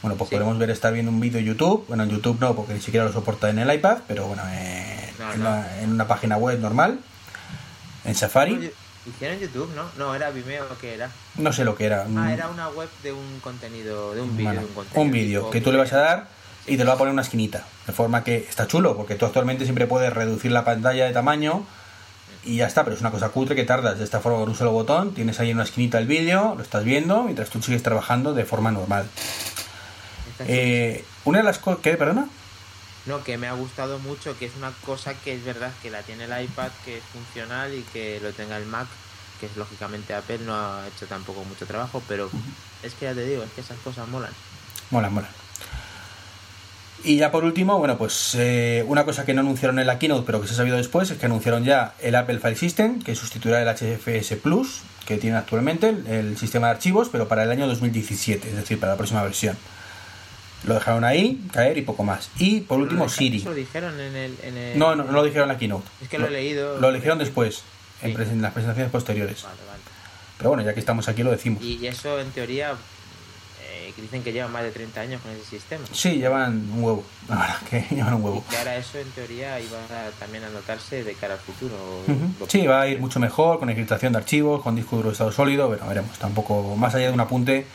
Bueno, 0.01 0.17
pues 0.17 0.29
Sí. 0.29 0.35
podemos 0.35 0.57
ver 0.57 0.69
estar 0.69 0.93
viendo 0.93 1.11
un 1.11 1.19
vídeo 1.19 1.39
en 1.39 1.45
YouTube. 1.45 1.85
Bueno, 1.87 2.03
en 2.03 2.09
YouTube 2.09 2.37
no, 2.39 2.55
porque 2.55 2.73
ni 2.73 2.81
siquiera 2.81 3.05
lo 3.05 3.11
soporta 3.13 3.49
en 3.49 3.59
el 3.59 3.73
iPad, 3.73 3.97
pero 4.07 4.27
bueno, 4.27 4.43
en, 4.47 4.99
No, 5.19 5.33
en 5.33 5.39
no. 5.39 5.49
la- 5.49 5.81
en 5.81 5.91
una 5.91 6.07
página 6.07 6.37
web 6.37 6.59
normal, 6.59 6.99
en 8.05 8.15
Safari. 8.15 8.71
Hicieron 9.05 9.39
YouTube, 9.39 9.69
¿no? 9.75 9.83
No, 9.97 10.13
era 10.13 10.29
Vimeo, 10.29 10.65
¿qué 10.79 10.93
era? 10.93 11.09
No 11.35 11.51
sé 11.51 11.63
lo 11.65 11.75
que 11.75 11.85
era. 11.85 12.05
Ah, 12.17 12.33
era 12.33 12.47
una 12.49 12.69
web 12.69 12.89
de 13.01 13.11
un 13.11 13.39
contenido, 13.41 14.13
de 14.13 14.21
un 14.21 14.35
vídeo. 14.37 14.51
Bueno, 14.73 14.89
de 14.93 14.99
un 14.99 15.07
un 15.07 15.11
vídeo 15.11 15.49
que 15.49 15.61
tú 15.61 15.71
le 15.71 15.77
vas 15.77 15.91
a 15.93 15.97
dar 15.97 16.27
y 16.67 16.77
te 16.77 16.83
lo 16.83 16.89
va 16.89 16.95
a 16.95 16.97
poner 16.97 17.09
en 17.09 17.13
una 17.13 17.21
esquinita. 17.23 17.63
De 17.87 17.93
forma 17.93 18.23
que 18.23 18.37
está 18.37 18.67
chulo, 18.67 18.95
porque 18.95 19.15
tú 19.15 19.25
actualmente 19.25 19.63
siempre 19.63 19.87
puedes 19.87 20.13
reducir 20.13 20.51
la 20.51 20.63
pantalla 20.65 21.05
de 21.05 21.13
tamaño 21.13 21.65
y 22.43 22.57
ya 22.57 22.67
está, 22.67 22.83
pero 22.83 22.95
es 22.95 23.01
una 23.01 23.09
cosa 23.11 23.29
cutre 23.29 23.55
que 23.55 23.63
tardas 23.63 23.97
de 23.97 24.03
esta 24.03 24.19
forma 24.19 24.37
con 24.39 24.49
un 24.49 24.55
solo 24.55 24.71
botón. 24.73 25.13
Tienes 25.13 25.39
ahí 25.39 25.49
en 25.49 25.55
una 25.57 25.63
esquinita 25.63 25.97
el 25.97 26.05
vídeo, 26.05 26.53
lo 26.55 26.61
estás 26.61 26.83
viendo 26.83 27.23
mientras 27.23 27.49
tú 27.49 27.61
sigues 27.63 27.81
trabajando 27.81 28.33
de 28.33 28.45
forma 28.45 28.71
normal. 28.71 29.05
Eh, 30.47 31.03
una 31.25 31.39
de 31.39 31.43
las 31.43 31.59
cosas. 31.59 31.81
¿Qué? 31.81 31.95
¿Perdona? 31.95 32.27
No, 33.05 33.23
que 33.23 33.37
me 33.37 33.47
ha 33.47 33.53
gustado 33.53 33.99
mucho, 33.99 34.37
que 34.37 34.45
es 34.45 34.55
una 34.57 34.71
cosa 34.85 35.13
que 35.13 35.33
es 35.33 35.43
verdad 35.43 35.71
que 35.81 35.89
la 35.89 36.01
tiene 36.03 36.25
el 36.25 36.43
iPad, 36.43 36.69
que 36.85 36.97
es 36.97 37.03
funcional 37.05 37.73
y 37.73 37.81
que 37.93 38.19
lo 38.21 38.31
tenga 38.33 38.57
el 38.57 38.65
Mac, 38.65 38.87
que 39.39 39.45
es 39.45 39.55
lógicamente 39.57 40.13
Apple 40.13 40.39
no 40.45 40.53
ha 40.53 40.87
hecho 40.87 41.07
tampoco 41.07 41.43
mucho 41.45 41.65
trabajo, 41.65 42.03
pero 42.07 42.29
es 42.83 42.93
que 42.93 43.05
ya 43.05 43.13
te 43.13 43.25
digo, 43.25 43.43
es 43.43 43.51
que 43.51 43.61
esas 43.61 43.79
cosas 43.79 44.07
molan. 44.07 44.31
Mola, 44.91 45.09
mola. 45.09 45.29
Y 47.03 47.15
ya 47.15 47.31
por 47.31 47.45
último, 47.45 47.79
bueno, 47.79 47.97
pues 47.97 48.35
eh, 48.35 48.83
una 48.85 49.05
cosa 49.05 49.25
que 49.25 49.33
no 49.33 49.39
anunciaron 49.39 49.79
en 49.79 49.87
la 49.87 49.97
keynote, 49.97 50.25
pero 50.25 50.41
que 50.41 50.47
se 50.47 50.53
ha 50.53 50.57
sabido 50.57 50.75
después, 50.75 51.09
es 51.09 51.17
que 51.17 51.25
anunciaron 51.25 51.63
ya 51.63 51.93
el 52.01 52.13
Apple 52.15 52.39
File 52.39 52.57
System, 52.57 53.01
que 53.01 53.15
sustituirá 53.15 53.61
el 53.61 53.69
HFS 53.69 54.35
Plus, 54.35 54.81
que 55.05 55.17
tiene 55.17 55.37
actualmente 55.37 55.89
el, 55.89 56.05
el 56.07 56.37
sistema 56.37 56.67
de 56.67 56.73
archivos, 56.73 57.07
pero 57.09 57.29
para 57.29 57.43
el 57.43 57.51
año 57.51 57.67
2017, 57.67 58.49
es 58.49 58.55
decir, 58.55 58.79
para 58.79 58.91
la 58.91 58.97
próxima 58.97 59.23
versión. 59.23 59.57
Lo 60.65 60.73
dejaron 60.73 61.03
ahí, 61.05 61.41
caer 61.53 61.77
y 61.77 61.81
poco 61.83 62.03
más. 62.03 62.29
Y 62.37 62.61
por 62.61 62.79
último, 62.79 63.05
Eso 63.05 63.15
Siri. 63.15 63.41
lo 63.43 63.53
dijeron 63.53 63.97
en 63.99 64.15
el... 64.15 64.35
en 64.43 64.57
el- 64.57 64.77
No, 64.79 64.95
no, 64.95 65.03
no 65.05 65.11
lo 65.13 65.23
dijeron 65.23 65.49
en 65.49 65.53
la 65.55 65.59
keynote. 65.59 65.87
Es 66.01 66.09
que 66.09 66.17
lo 66.19 66.27
he 66.27 66.31
leído. 66.31 66.79
Lo 66.79 66.91
dijeron 66.91 67.17
después, 67.17 67.63
en, 68.01 68.15
Sí. 68.15 68.21
en 68.23 68.41
las 68.41 68.51
presentaciones 68.53 68.91
posteriores. 68.91 69.41
Vale, 69.43 69.55
vale. 69.67 69.79
Pero 70.37 70.49
bueno, 70.49 70.63
ya 70.63 70.73
que 70.73 70.79
estamos 70.81 71.07
aquí 71.07 71.23
lo 71.23 71.31
decimos. 71.31 71.63
Y 71.63 71.85
eso 71.87 72.19
en 72.19 72.29
teoría 72.31 72.73
eh, 73.71 73.93
dicen 73.97 74.21
que 74.23 74.31
llevan 74.33 74.51
más 74.51 74.63
de 74.63 74.71
30 74.71 74.99
años 75.01 75.21
con 75.21 75.31
ese 75.31 75.45
sistema. 75.45 75.85
Sí, 75.93 76.15
llevan 76.15 76.69
un 76.73 76.83
huevo. 76.83 77.03
La 77.29 77.35
verdad 77.37 77.57
que 77.69 77.95
llevan 77.95 78.13
un 78.15 78.21
Y 78.21 78.25
huevo. 78.25 78.43
que 78.49 78.57
ahora 78.57 78.75
eso 78.77 78.97
en 78.99 79.09
teoría 79.11 79.59
iba 79.61 79.77
a, 79.77 80.09
también 80.19 80.43
a 80.43 80.49
notarse 80.49 81.03
de 81.03 81.13
cara 81.13 81.35
al 81.35 81.39
futuro. 81.39 81.75
Ujú. 82.07 82.33
Lo- 82.41 82.49
Sí, 82.49 82.65
va 82.67 82.81
a 82.81 82.87
ir 82.87 82.99
mucho 82.99 83.19
mejor 83.21 83.59
con 83.59 83.69
encriptación 83.69 84.11
de 84.13 84.19
archivos, 84.19 84.61
con 84.61 84.75
disco 84.75 84.97
duro 84.97 85.09
de 85.09 85.13
estado 85.13 85.31
sólido. 85.31 85.67
Bueno, 85.69 85.87
veremos. 85.87 86.17
Tampoco, 86.19 86.75
más 86.75 86.93
allá 86.95 87.07
de 87.07 87.13
un 87.13 87.19
apunte, 87.21 87.65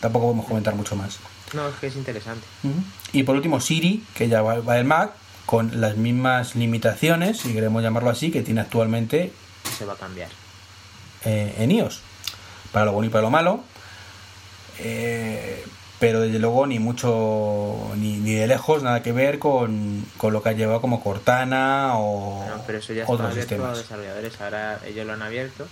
tampoco 0.00 0.26
podemos 0.26 0.46
comentar 0.46 0.74
mucho 0.74 0.96
más. 0.96 1.18
No, 1.54 1.68
es 1.68 1.74
que 1.76 1.86
es 1.88 1.96
interesante. 1.96 2.46
Y 3.12 3.22
por 3.24 3.34
último, 3.36 3.60
Siri, 3.60 4.04
que 4.14 4.28
ya 4.28 4.42
va, 4.42 4.60
va 4.60 4.78
el 4.78 4.84
Mac, 4.84 5.12
con 5.46 5.80
las 5.80 5.96
mismas 5.96 6.54
limitaciones, 6.54 7.38
si 7.38 7.52
queremos 7.52 7.82
llamarlo 7.82 8.10
así, 8.10 8.30
que 8.30 8.42
tiene 8.42 8.60
actualmente 8.60 9.32
se 9.78 9.84
va 9.84 9.94
a 9.94 9.96
cambiar. 9.96 10.28
eh, 11.24 11.54
en 11.58 11.70
iOS. 11.72 12.00
Para 12.72 12.86
lo 12.86 12.92
bueno 12.92 13.08
y 13.08 13.10
para 13.10 13.22
lo 13.22 13.30
malo. 13.30 13.64
Eh, 14.78 15.64
pero 15.98 16.20
desde 16.20 16.38
luego 16.38 16.66
ni 16.66 16.78
mucho, 16.78 17.90
ni, 17.96 18.16
ni 18.18 18.32
de 18.34 18.46
lejos, 18.46 18.82
nada 18.82 19.02
que 19.02 19.12
ver 19.12 19.38
con, 19.38 20.06
con 20.16 20.32
lo 20.32 20.42
que 20.42 20.48
ha 20.48 20.52
llevado 20.52 20.80
como 20.80 21.02
Cortana 21.02 21.92
o 21.98 22.46
No, 22.48 22.62
pero 22.66 22.78
eso 22.78 22.94
ya 22.94 23.02
está 23.02 23.12
otros 23.12 23.30
abierto 23.32 23.54
a 23.54 23.56
sistemas. 23.58 23.78
desarrolladores. 23.78 24.40
Ahora 24.40 24.80
ellos 24.86 25.06
lo 25.06 25.12
han 25.12 25.22
abierto. 25.22 25.66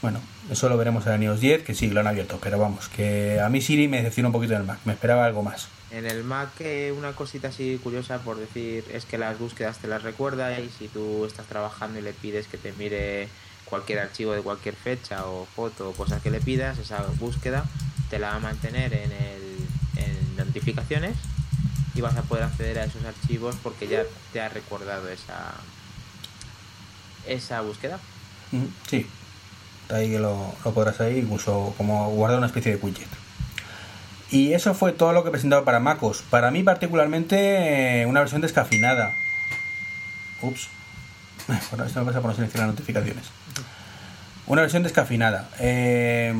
Bueno, 0.00 0.20
eso 0.50 0.68
lo 0.68 0.76
veremos 0.76 1.06
en 1.06 1.22
iOS 1.22 1.40
10, 1.40 1.62
que 1.64 1.74
sí, 1.74 1.90
lo 1.90 2.00
han 2.00 2.06
abierto, 2.06 2.38
pero 2.40 2.58
vamos, 2.58 2.88
que 2.88 3.40
a 3.40 3.48
mí 3.48 3.60
Siri 3.60 3.88
me 3.88 3.98
decepciona 3.98 4.28
un 4.28 4.32
poquito 4.32 4.54
en 4.54 4.60
el 4.60 4.66
Mac, 4.66 4.78
me 4.84 4.92
esperaba 4.92 5.24
algo 5.24 5.42
más. 5.42 5.68
En 5.90 6.06
el 6.06 6.22
Mac 6.22 6.50
eh, 6.60 6.94
una 6.96 7.12
cosita 7.12 7.48
así 7.48 7.80
curiosa 7.82 8.18
por 8.18 8.36
decir 8.36 8.84
es 8.92 9.06
que 9.06 9.18
las 9.18 9.38
búsquedas 9.38 9.78
te 9.78 9.88
las 9.88 10.02
recuerda 10.02 10.60
y 10.60 10.68
si 10.68 10.86
tú 10.88 11.24
estás 11.24 11.46
trabajando 11.46 11.98
y 11.98 12.02
le 12.02 12.12
pides 12.12 12.46
que 12.46 12.58
te 12.58 12.72
mire 12.72 13.28
cualquier 13.64 14.00
archivo 14.00 14.32
de 14.32 14.42
cualquier 14.42 14.74
fecha 14.74 15.26
o 15.26 15.46
foto 15.46 15.90
o 15.90 15.92
cosas 15.94 16.22
que 16.22 16.30
le 16.30 16.40
pidas, 16.40 16.78
esa 16.78 17.04
búsqueda 17.18 17.64
te 18.10 18.18
la 18.18 18.30
va 18.30 18.36
a 18.36 18.40
mantener 18.40 18.92
en, 18.92 19.12
el, 19.12 19.56
en 19.96 20.36
notificaciones 20.36 21.16
y 21.94 22.00
vas 22.02 22.16
a 22.16 22.22
poder 22.22 22.44
acceder 22.44 22.78
a 22.78 22.84
esos 22.84 23.04
archivos 23.04 23.56
porque 23.62 23.88
ya 23.88 24.04
te 24.32 24.40
ha 24.40 24.48
recordado 24.48 25.08
esa 25.08 25.54
esa 27.26 27.60
búsqueda. 27.60 27.98
Sí, 28.88 29.06
ahí 29.90 30.10
que 30.10 30.18
lo, 30.18 30.54
lo 30.64 30.72
podrás 30.72 31.00
ahí, 31.00 31.18
incluso 31.18 31.74
como 31.76 32.10
guardar 32.10 32.38
una 32.38 32.46
especie 32.46 32.76
de 32.76 32.82
widget. 32.82 33.08
Y 34.30 34.52
eso 34.52 34.74
fue 34.74 34.92
todo 34.92 35.12
lo 35.12 35.24
que 35.24 35.30
presentaba 35.30 35.64
para 35.64 35.80
MacOS. 35.80 36.22
Para 36.28 36.50
mí 36.50 36.62
particularmente 36.62 38.02
eh, 38.02 38.06
una 38.06 38.20
versión 38.20 38.40
descafeinada. 38.40 39.14
Ups. 40.42 40.68
Bueno, 41.70 41.86
esto 41.86 42.00
me 42.00 42.06
pasa 42.06 42.20
por 42.20 42.30
no 42.30 42.36
seleccionar 42.36 42.68
notificaciones. 42.68 43.24
Una 44.46 44.60
versión 44.60 44.82
descafeinada. 44.82 45.48
Eh, 45.58 46.34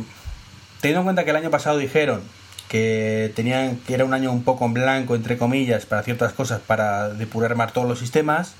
teniendo 0.83 1.01
en 1.01 1.05
cuenta 1.05 1.25
que 1.25 1.31
el 1.31 1.37
año 1.37 1.51
pasado 1.51 1.79
dijeron 1.79 2.23
que 2.69 3.33
tenían 3.35 3.77
que 3.79 3.95
era 3.95 4.05
un 4.05 4.13
año 4.13 4.31
un 4.31 4.45
poco 4.45 4.67
en 4.67 4.75
blanco 4.75 5.15
entre 5.15 5.39
comillas 5.39 5.87
para 5.87 6.03
ciertas 6.03 6.35
cosas 6.35 6.61
para 6.61 7.09
depurar 7.09 7.55
más 7.55 7.73
todos 7.73 7.89
los 7.89 7.99
sistemas, 7.99 8.53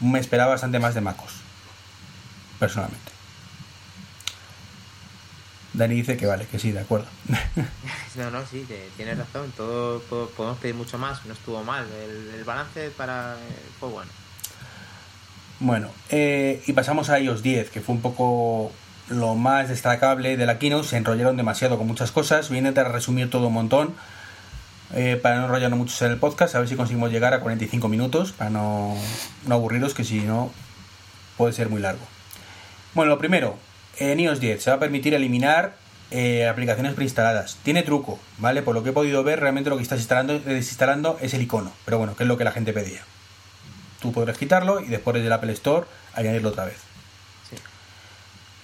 me 0.00 0.20
esperaba 0.20 0.52
bastante 0.52 0.78
más 0.78 0.94
de 0.94 1.00
MacOS 1.00 1.32
personalmente. 2.60 3.10
Dani 5.74 5.94
dice 5.96 6.16
que 6.16 6.26
vale, 6.26 6.46
que 6.46 6.58
sí, 6.58 6.72
de 6.72 6.80
acuerdo. 6.80 7.06
No, 8.16 8.30
no, 8.30 8.46
sí, 8.46 8.64
tienes 8.96 9.18
razón. 9.18 9.52
Todo, 9.56 9.98
todo- 9.98 10.28
podemos 10.30 10.58
pedir 10.58 10.76
mucho 10.76 10.98
más. 10.98 11.26
No 11.26 11.32
estuvo 11.32 11.64
mal. 11.64 11.84
El, 11.92 12.32
el 12.38 12.44
balance 12.44 12.90
para 12.90 13.34
eh, 13.34 13.38
fue 13.80 13.88
bueno. 13.88 14.08
bueno, 15.58 15.90
eh, 16.10 16.62
y 16.66 16.72
pasamos 16.74 17.10
a 17.10 17.18
iOS 17.18 17.42
10, 17.42 17.70
que 17.70 17.80
fue 17.80 17.94
un 17.96 18.02
poco 18.02 18.70
lo 19.08 19.34
más 19.34 19.68
destacable 19.68 20.36
de 20.36 20.46
la 20.46 20.60
keynote. 20.60 20.86
Se 20.86 20.96
enrollaron 20.96 21.36
demasiado 21.36 21.76
con 21.76 21.88
muchas 21.88 22.12
cosas. 22.12 22.50
Voy 22.50 22.58
a 22.64 22.84
resumir 22.84 23.30
todo 23.30 23.48
un 23.48 23.54
montón 23.54 23.94
eh, 24.94 25.18
para 25.20 25.38
no 25.38 25.46
enrollarnos 25.46 25.78
mucho 25.78 26.04
en 26.06 26.12
el 26.12 26.18
podcast. 26.18 26.54
A 26.54 26.60
ver 26.60 26.68
si 26.68 26.76
conseguimos 26.76 27.10
llegar 27.10 27.34
a 27.34 27.40
45 27.40 27.88
minutos 27.88 28.30
para 28.30 28.48
no, 28.50 28.96
no 29.46 29.54
aburriros, 29.56 29.92
que 29.92 30.04
si 30.04 30.20
no 30.20 30.52
puede 31.36 31.52
ser 31.52 31.68
muy 31.68 31.80
largo. 31.80 32.06
Bueno, 32.94 33.10
lo 33.10 33.18
primero, 33.18 33.58
en 33.98 34.20
iOS 34.20 34.40
10 34.40 34.62
se 34.62 34.70
va 34.70 34.76
a 34.76 34.80
permitir 34.80 35.14
eliminar 35.14 35.74
eh, 36.10 36.46
aplicaciones 36.46 36.94
preinstaladas. 36.94 37.58
Tiene 37.62 37.82
truco, 37.82 38.20
¿vale? 38.38 38.62
Por 38.62 38.74
lo 38.74 38.82
que 38.82 38.90
he 38.90 38.92
podido 38.92 39.24
ver, 39.24 39.40
realmente 39.40 39.70
lo 39.70 39.76
que 39.76 39.82
estás 39.82 39.98
instalando, 39.98 40.38
desinstalando 40.38 41.18
es 41.20 41.34
el 41.34 41.42
icono. 41.42 41.72
Pero 41.84 41.98
bueno, 41.98 42.14
que 42.14 42.24
es 42.24 42.28
lo 42.28 42.38
que 42.38 42.44
la 42.44 42.52
gente 42.52 42.72
pedía. 42.72 43.00
Tú 44.00 44.12
podrás 44.12 44.38
quitarlo 44.38 44.80
y 44.80 44.86
después 44.86 45.14
desde 45.14 45.26
el 45.26 45.32
Apple 45.32 45.52
Store 45.52 45.86
añadirlo 46.14 46.50
otra 46.50 46.66
vez. 46.66 46.76
Sí. 47.50 47.56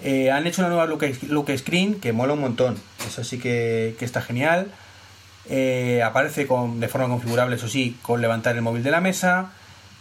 Eh, 0.02 0.30
han 0.30 0.46
hecho 0.46 0.62
una 0.62 0.68
nueva 0.68 0.86
look, 0.86 1.04
look 1.28 1.50
screen 1.58 1.98
que 1.98 2.12
mola 2.12 2.34
un 2.34 2.40
montón. 2.40 2.76
Eso 3.06 3.24
sí 3.24 3.38
que, 3.38 3.96
que 3.98 4.04
está 4.04 4.22
genial. 4.22 4.70
Eh, 5.48 6.02
aparece 6.04 6.46
con, 6.46 6.78
de 6.78 6.88
forma 6.88 7.08
configurable, 7.08 7.56
eso 7.56 7.68
sí, 7.68 7.98
con 8.02 8.20
levantar 8.20 8.54
el 8.54 8.62
móvil 8.62 8.82
de 8.82 8.90
la 8.90 9.00
mesa. 9.00 9.50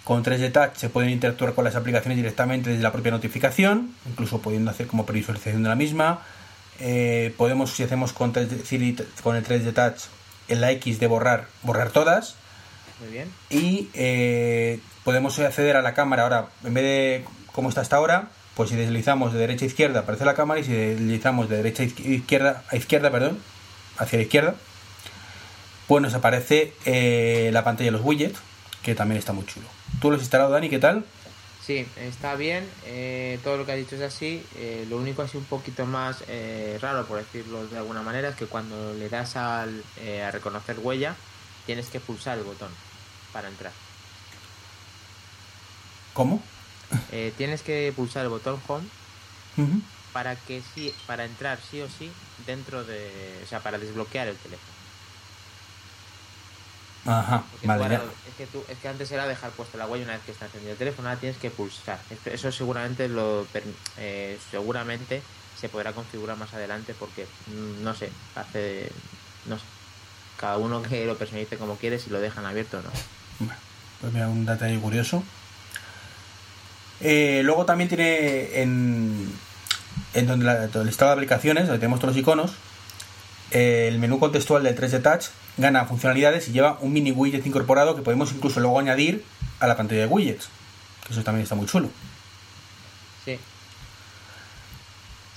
Con 0.03 0.23
3D 0.23 0.51
Touch 0.51 0.75
se 0.75 0.89
pueden 0.89 1.11
interactuar 1.11 1.53
con 1.53 1.63
las 1.65 1.75
aplicaciones 1.75 2.15
directamente 2.17 2.69
desde 2.71 2.81
la 2.83 2.91
propia 2.91 3.11
notificación, 3.11 3.93
incluso 4.09 4.41
pudiendo 4.41 4.71
hacer 4.71 4.87
como 4.87 5.05
previsualización 5.05 5.61
de 5.63 5.69
la 5.69 5.75
misma. 5.75 6.21
Eh, 6.79 7.33
podemos, 7.37 7.71
si 7.71 7.83
hacemos 7.83 8.13
con, 8.13 8.33
3D 8.33 8.63
Siri- 8.63 9.05
con 9.21 9.35
el 9.35 9.45
3D 9.45 9.73
Touch 9.73 10.01
en 10.47 10.61
la 10.61 10.71
X 10.71 10.99
de 10.99 11.07
borrar, 11.07 11.45
borrar 11.61 11.91
todas. 11.91 12.35
Muy 13.01 13.09
bien. 13.11 13.31
Y 13.49 13.89
eh, 13.93 14.79
podemos 15.03 15.37
acceder 15.39 15.75
a 15.75 15.81
la 15.81 15.93
cámara 15.93 16.23
ahora, 16.23 16.47
en 16.63 16.73
vez 16.73 16.83
de 16.83 17.25
como 17.51 17.69
está 17.69 17.81
hasta 17.81 17.97
ahora, 17.97 18.29
pues 18.55 18.71
si 18.71 18.75
deslizamos 18.75 19.31
de 19.33 19.39
derecha 19.39 19.65
a 19.65 19.67
izquierda 19.67 19.99
aparece 20.01 20.25
la 20.25 20.33
cámara 20.33 20.59
y 20.59 20.63
si 20.63 20.73
deslizamos 20.73 21.49
de 21.49 21.57
derecha 21.57 21.83
a 21.83 21.85
izqui- 21.85 22.05
izquierda, 22.05 22.63
a 22.69 22.75
izquierda, 22.75 23.11
perdón, 23.11 23.37
hacia 23.97 24.17
la 24.17 24.23
izquierda, 24.23 24.55
pues 25.87 26.01
nos 26.01 26.13
aparece 26.13 26.73
eh, 26.85 27.49
la 27.53 27.63
pantalla 27.63 27.87
de 27.87 27.91
los 27.97 28.01
widgets, 28.05 28.39
que 28.83 28.95
también 28.95 29.19
está 29.19 29.33
muy 29.33 29.45
chulo. 29.45 29.67
¿Tú 30.01 30.09
lo 30.09 30.15
has 30.15 30.21
instalado, 30.21 30.51
Dani? 30.51 30.69
¿Qué 30.69 30.79
tal? 30.79 31.05
Sí, 31.65 31.85
está 31.97 32.35
bien. 32.35 32.67
eh, 32.85 33.39
todo 33.43 33.57
lo 33.57 33.65
que 33.65 33.73
has 33.73 33.77
dicho 33.77 33.95
es 33.95 34.01
así. 34.01 34.43
eh, 34.55 34.85
lo 34.89 34.97
único 34.97 35.21
así 35.21 35.37
un 35.37 35.45
poquito 35.45 35.85
más 35.85 36.23
eh, 36.27 36.79
raro, 36.81 37.05
por 37.05 37.19
decirlo 37.19 37.67
de 37.67 37.77
alguna 37.77 38.01
manera, 38.01 38.29
es 38.29 38.35
que 38.35 38.45
cuando 38.47 38.93
le 38.93 39.09
das 39.09 39.35
al, 39.35 39.83
a 40.25 40.31
reconocer 40.31 40.79
huella, 40.79 41.15
tienes 41.65 41.87
que 41.87 41.99
pulsar 41.99 42.37
el 42.37 42.43
botón 42.43 42.69
para 43.33 43.49
entrar. 43.49 43.71
¿Cómo? 46.13 46.41
Tienes 47.37 47.61
que 47.61 47.93
pulsar 47.95 48.23
el 48.23 48.29
botón 48.29 48.59
home 48.67 48.87
para 50.11 50.35
que 50.35 50.63
sí, 50.73 50.93
para 51.05 51.23
entrar 51.25 51.59
sí 51.69 51.81
o 51.81 51.87
sí 51.87 52.11
dentro 52.47 52.83
de, 52.83 53.41
o 53.43 53.47
sea, 53.47 53.59
para 53.59 53.77
desbloquear 53.77 54.27
el 54.27 54.37
teléfono. 54.37 54.78
Ajá, 57.05 57.43
vale, 57.63 57.83
ahora- 57.95 58.03
es 58.27 58.35
que 58.35 58.45
tú, 58.47 58.63
es 58.67 58.77
que 58.77 58.87
antes 58.87 59.11
era 59.11 59.27
dejar 59.27 59.51
puesta 59.51 59.77
la 59.77 59.87
huella 59.87 60.03
una 60.05 60.13
vez 60.13 60.21
que 60.25 60.31
está 60.31 60.45
encendido 60.45 60.73
el 60.73 60.77
teléfono, 60.77 61.07
ahora 61.09 61.19
tienes 61.19 61.37
que 61.39 61.49
pulsar. 61.49 61.99
Eso 62.25 62.51
seguramente 62.51 63.07
lo 63.07 63.47
eh, 63.97 64.37
seguramente 64.51 65.21
se 65.59 65.69
podrá 65.69 65.91
configurar 65.93 66.37
más 66.37 66.53
adelante 66.53 66.93
porque 66.97 67.25
mm, 67.47 67.83
no 67.83 67.93
sé, 67.95 68.09
hace 68.35 68.89
no 69.45 69.57
sé. 69.57 69.63
Cada 70.37 70.57
uno 70.57 70.81
que 70.81 71.05
lo 71.05 71.17
personalice 71.17 71.57
como 71.57 71.75
quiere 71.77 71.99
si 71.99 72.09
lo 72.09 72.19
dejan 72.21 72.45
abierto 72.45 72.77
o 72.79 72.81
no. 72.81 72.89
Bueno, 73.39 73.55
pues 73.99 74.13
mira, 74.13 74.27
un 74.29 74.45
detalle 74.45 74.79
curioso. 74.79 75.23
Eh, 77.01 77.41
luego 77.43 77.65
también 77.65 77.87
tiene 77.89 78.61
en, 78.61 79.33
en 80.13 80.27
donde 80.27 80.45
la- 80.45 80.63
el 80.65 80.85
listado 80.85 81.11
de 81.11 81.13
aplicaciones, 81.15 81.65
donde 81.67 81.79
tenemos 81.79 81.99
todos 81.99 82.13
los 82.13 82.21
iconos, 82.21 82.51
eh, 83.51 83.87
el 83.89 83.99
menú 83.99 84.19
contextual 84.19 84.63
del 84.63 84.75
3D 84.75 85.01
Touch 85.01 85.25
gana 85.57 85.85
funcionalidades 85.85 86.47
y 86.47 86.51
lleva 86.51 86.77
un 86.81 86.93
mini 86.93 87.11
widget 87.11 87.45
incorporado 87.45 87.95
que 87.95 88.01
podemos 88.01 88.31
incluso 88.31 88.59
luego 88.59 88.79
añadir 88.79 89.23
a 89.59 89.67
la 89.67 89.75
pantalla 89.77 90.01
de 90.01 90.07
widgets. 90.07 90.49
Que 91.05 91.13
eso 91.13 91.23
también 91.23 91.43
está 91.43 91.55
muy 91.55 91.65
chulo. 91.65 91.89
Sí. 93.25 93.37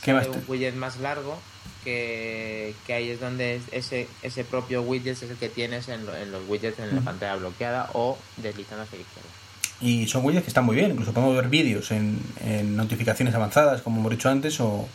¿Qué 0.02 0.12
más 0.12 0.26
un 0.28 0.42
widget 0.48 0.74
más 0.74 0.96
largo 0.98 1.38
que, 1.84 2.74
que 2.86 2.94
ahí 2.94 3.10
es 3.10 3.20
donde 3.20 3.56
es- 3.56 3.62
ese, 3.72 4.08
ese 4.22 4.44
propio 4.44 4.82
widget 4.82 5.22
es 5.22 5.30
el 5.30 5.36
que 5.36 5.48
tienes 5.48 5.88
en, 5.88 6.06
lo- 6.06 6.16
en 6.16 6.30
los 6.32 6.42
widgets 6.48 6.78
en 6.80 6.94
la 6.94 7.00
pantalla 7.02 7.36
bloqueada 7.36 7.90
o 7.92 8.18
deslizando 8.36 8.82
hacia 8.84 8.98
la 8.98 9.02
izquierda. 9.02 9.28
Y 9.80 10.06
son 10.06 10.24
widgets 10.24 10.44
que 10.44 10.50
están 10.50 10.64
muy 10.64 10.76
bien, 10.76 10.90
incluso 10.92 11.12
podemos 11.12 11.34
ver 11.36 11.48
vídeos 11.48 11.90
en, 11.90 12.20
en 12.44 12.76
notificaciones 12.76 13.34
avanzadas, 13.34 13.82
como 13.82 14.00
hemos 14.00 14.12
dicho 14.12 14.28
antes, 14.28 14.60
o, 14.60 14.88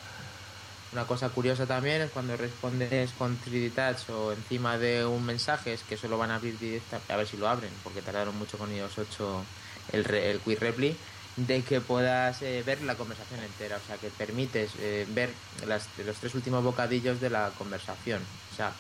Una 0.94 1.04
cosa 1.06 1.30
curiosa 1.30 1.66
también 1.66 2.02
es 2.02 2.12
cuando 2.12 2.38
respondes 2.38 3.12
con 3.18 3.38
3D 3.42 3.72
Touch 3.74 4.10
o 4.10 4.32
encima 4.32 4.78
de 4.78 5.06
un 5.06 5.26
mensaje, 5.26 5.74
es 5.74 5.84
que 5.84 5.96
eso 5.96 6.08
lo 6.08 6.18
van 6.18 6.32
a 6.32 6.36
abrir 6.36 6.58
directamente, 6.58 7.12
a 7.14 7.18
ver 7.18 7.28
si 7.28 7.36
lo 7.38 7.48
abren, 7.50 7.72
porque 7.84 8.02
tardaron 8.02 8.38
mucho 8.38 8.58
con 8.58 8.74
iOS 8.74 8.98
8 8.98 9.44
el, 9.92 10.06
re- 10.06 10.32
el 10.32 10.40
Quick 10.40 10.60
Reply, 10.60 10.96
de 11.36 11.62
que 11.62 11.82
puedas 11.82 12.42
eh, 12.42 12.64
ver 12.66 12.82
la 12.84 12.96
conversación 12.96 13.42
entera, 13.44 13.78
o 13.84 13.86
sea, 13.86 13.98
que 13.98 14.08
permites 14.10 14.72
eh, 14.80 15.06
ver 15.10 15.30
las, 15.68 15.88
los 16.06 16.16
tres 16.18 16.34
últimos 16.36 16.64
bocadillos 16.64 17.20
de 17.20 17.30
la 17.30 17.52
conversación. 17.58 18.22
O 18.54 18.56
sea, 18.56 18.72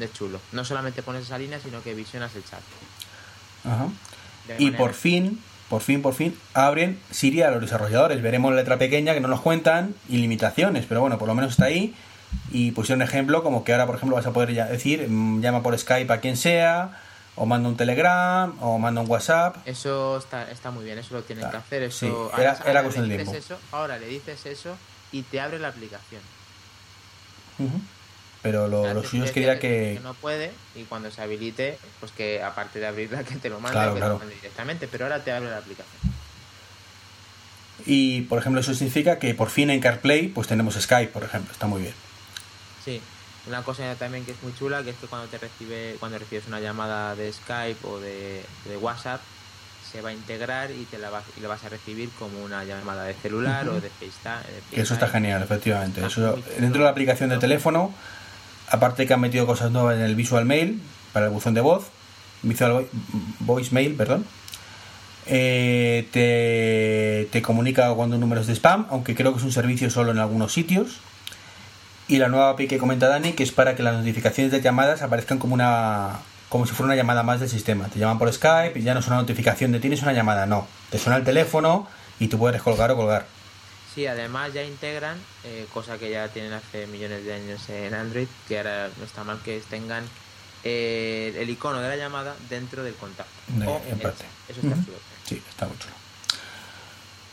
es 0.00 0.12
chulo. 0.12 0.40
No 0.52 0.64
solamente 0.64 1.02
pones 1.02 1.24
esa 1.24 1.38
línea, 1.38 1.58
sino 1.60 1.82
que 1.82 1.92
visionas 1.94 2.34
el 2.36 2.44
chat. 2.44 2.60
Ajá. 3.64 3.88
De 4.46 4.54
Y 4.58 4.64
manera- 4.66 4.78
por 4.78 4.94
fin, 4.94 5.42
por 5.68 5.82
fin, 5.82 6.00
por 6.02 6.14
fin, 6.14 6.38
abren 6.54 6.98
Siri 7.10 7.42
a 7.42 7.50
los 7.50 7.60
desarrolladores. 7.60 8.22
Veremos 8.22 8.50
la 8.52 8.56
letra 8.58 8.78
pequeña 8.78 9.12
que 9.14 9.20
no 9.20 9.28
nos 9.28 9.40
cuentan 9.40 9.94
y 10.08 10.16
limitaciones, 10.18 10.86
pero 10.88 11.00
bueno, 11.00 11.18
por 11.18 11.28
lo 11.28 11.34
menos 11.34 11.52
está 11.52 11.66
ahí. 11.66 11.94
Y 12.50 12.72
pusieron 12.72 13.02
ejemplo 13.02 13.42
como 13.42 13.64
que 13.64 13.72
ahora, 13.72 13.86
por 13.86 13.96
ejemplo, 13.96 14.16
vas 14.16 14.26
a 14.26 14.32
poder 14.32 14.52
ya 14.52 14.66
decir, 14.66 15.06
mm, 15.08 15.40
llama 15.40 15.62
por 15.62 15.78
Skype 15.78 16.12
a 16.12 16.20
quien 16.20 16.36
sea, 16.36 17.00
o 17.36 17.46
manda 17.46 17.68
un 17.68 17.76
Telegram, 17.76 18.54
o 18.60 18.78
manda 18.78 19.00
un 19.00 19.08
WhatsApp. 19.10 19.56
Eso 19.66 20.18
está, 20.18 20.50
está 20.50 20.70
muy 20.70 20.84
bien, 20.84 20.98
eso 20.98 21.14
lo 21.14 21.22
tienen 21.22 21.44
Ah, 21.46 21.50
que 21.50 21.56
hacer. 21.58 21.82
Eso, 21.84 21.98
sí, 21.98 22.06
ahora- 22.06 22.36
era- 22.42 22.50
ahora 22.52 22.70
era 22.70 22.80
le 22.80 22.84
cuestión 22.84 23.08
de 23.08 23.16
dices 23.18 23.30
tiempo. 23.32 23.54
Eso, 23.54 23.60
ahora 23.76 23.98
le 23.98 24.06
dices 24.08 24.46
eso 24.46 24.76
y 25.12 25.22
te 25.22 25.40
abre 25.40 25.58
la 25.58 25.68
aplicación. 25.68 26.20
Pero 28.42 28.68
lo, 28.68 28.94
lo 28.94 29.02
suyo 29.02 29.24
es 29.24 29.32
que 29.32 30.00
no 30.02 30.14
puede 30.14 30.52
y 30.76 30.84
cuando 30.84 31.10
se 31.10 31.20
habilite, 31.20 31.76
pues 32.00 32.12
que 32.12 32.42
aparte 32.42 32.78
de 32.78 32.86
abrirla 32.86 33.24
que 33.24 33.36
te 33.36 33.48
lo 33.48 33.60
mande, 33.60 33.74
Claro, 33.76 33.94
que 33.94 33.98
claro. 34.00 34.14
te 34.14 34.18
lo 34.18 34.26
mande 34.26 34.34
directamente, 34.36 34.88
pero 34.88 35.04
ahora 35.06 35.24
te 35.24 35.32
abre 35.32 35.50
la 35.50 35.58
aplicación. 35.58 36.14
Y, 37.86 38.22
por 38.22 38.38
ejemplo, 38.38 38.60
eso 38.60 38.74
significa 38.74 39.18
que 39.18 39.34
por 39.34 39.50
fin 39.50 39.70
en 39.70 39.80
CarPlay 39.80 40.28
pues 40.28 40.48
tenemos 40.48 40.74
Skype, 40.74 41.12
por 41.12 41.24
ejemplo. 41.24 41.52
Está 41.52 41.66
muy 41.66 41.82
bien. 41.82 41.94
Sí, 42.84 43.00
una 43.46 43.62
cosa 43.62 43.94
también 43.94 44.24
que 44.24 44.32
es 44.32 44.42
muy 44.42 44.54
chula, 44.54 44.82
que 44.82 44.90
es 44.90 44.96
que 44.96 45.06
cuando 45.06 45.28
te 45.28 45.38
recibe, 45.38 45.96
cuando 45.98 46.18
recibes 46.18 46.46
una 46.48 46.60
llamada 46.60 47.14
de 47.14 47.32
Skype 47.32 47.86
o 47.86 47.98
de, 48.00 48.42
de 48.64 48.76
WhatsApp, 48.76 49.20
se 49.90 50.02
va 50.02 50.10
a 50.10 50.12
integrar 50.12 50.70
y 50.70 50.84
te 50.84 50.98
la 50.98 51.08
vas, 51.08 51.24
y 51.36 51.40
la 51.40 51.48
vas 51.48 51.64
a 51.64 51.68
recibir 51.70 52.10
como 52.18 52.42
una 52.42 52.62
llamada 52.64 53.04
de 53.04 53.14
celular 53.14 53.66
o 53.68 53.80
de 53.80 53.88
FaceTime. 53.88 54.60
Que 54.70 54.82
eso 54.82 54.94
está 54.94 55.08
genial, 55.08 55.42
efectivamente. 55.42 56.04
Está 56.04 56.12
Eso, 56.12 56.38
dentro 56.58 56.80
de 56.80 56.84
la 56.84 56.90
aplicación 56.90 57.30
de 57.30 57.38
teléfono, 57.38 57.94
aparte 58.70 59.06
que 59.06 59.14
han 59.14 59.20
metido 59.20 59.46
cosas 59.46 59.70
nuevas 59.70 59.96
en 59.96 60.02
el 60.02 60.14
Visual 60.14 60.44
Mail, 60.44 60.80
para 61.12 61.26
el 61.26 61.32
buzón 61.32 61.54
de 61.54 61.60
voz, 61.60 61.86
Visual 62.42 62.72
Vo- 62.72 62.86
Voicemail, 63.40 63.94
perdón, 63.94 64.24
eh, 65.26 66.08
te, 66.12 67.28
te 67.30 67.42
comunica 67.42 67.92
cuando 67.94 68.16
un 68.16 68.20
número 68.20 68.40
es 68.40 68.46
de 68.46 68.54
spam, 68.54 68.86
aunque 68.90 69.14
creo 69.14 69.32
que 69.32 69.38
es 69.38 69.44
un 69.44 69.52
servicio 69.52 69.90
solo 69.90 70.10
en 70.12 70.18
algunos 70.18 70.52
sitios. 70.52 71.00
Y 72.08 72.16
la 72.16 72.28
nueva 72.28 72.50
API 72.50 72.66
que 72.68 72.78
comenta 72.78 73.08
Dani, 73.08 73.32
que 73.32 73.42
es 73.42 73.52
para 73.52 73.76
que 73.76 73.82
las 73.82 73.94
notificaciones 73.96 74.50
de 74.50 74.62
llamadas 74.62 75.02
aparezcan 75.02 75.38
como 75.38 75.54
una 75.54 76.20
como 76.48 76.64
si 76.64 76.72
fuera 76.72 76.86
una 76.86 76.96
llamada 76.96 77.22
más 77.22 77.40
del 77.40 77.50
sistema. 77.50 77.88
Te 77.88 77.98
llaman 77.98 78.18
por 78.18 78.32
Skype 78.32 78.78
y 78.78 78.82
ya 78.82 78.94
no 78.94 79.00
es 79.00 79.06
una 79.08 79.16
notificación 79.16 79.70
de 79.72 79.80
tienes 79.80 80.00
una 80.00 80.14
llamada, 80.14 80.46
no. 80.46 80.66
Te 80.88 80.96
suena 80.96 81.18
el 81.18 81.24
teléfono 81.24 81.86
y 82.18 82.28
tú 82.28 82.38
puedes 82.38 82.62
colgar 82.62 82.90
o 82.90 82.96
colgar. 82.96 83.26
Sí, 83.94 84.06
además 84.06 84.52
ya 84.52 84.62
integran, 84.62 85.18
eh, 85.44 85.66
cosa 85.72 85.98
que 85.98 86.10
ya 86.10 86.28
tienen 86.28 86.52
hace 86.52 86.86
millones 86.86 87.24
de 87.24 87.34
años 87.34 87.68
en 87.68 87.94
Android, 87.94 88.28
que 88.46 88.58
ahora 88.58 88.90
no 88.96 89.04
está 89.04 89.24
mal 89.24 89.40
que 89.44 89.60
tengan 89.68 90.04
eh, 90.64 91.34
el 91.38 91.48
icono 91.50 91.80
de 91.80 91.88
la 91.88 91.96
llamada 91.96 92.36
dentro 92.48 92.84
del 92.84 92.94
contacto. 92.94 93.32
O 93.66 93.82
en 93.90 93.98
parte. 93.98 94.24
Eso 94.48 94.60
está 94.60 94.74
chulo. 94.84 94.98
Sí, 95.26 95.42
está 95.50 95.66
muy 95.66 95.76
chulo. 95.78 95.94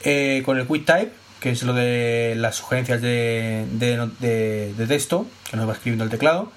Eh, 0.03 0.43
con 0.45 0.57
el 0.57 0.65
QuickType, 0.67 1.11
que 1.39 1.49
es 1.51 1.63
lo 1.63 1.73
de 1.73 2.33
las 2.37 2.55
sugerencias 2.55 3.01
de, 3.01 3.65
de, 3.71 4.09
de- 4.19 4.73
de 4.73 4.87
texto, 4.87 5.27
que 5.49 5.57
nos 5.57 5.67
va 5.67 5.73
escribiendo 5.73 6.03
el 6.03 6.09
teclado, 6.09 6.51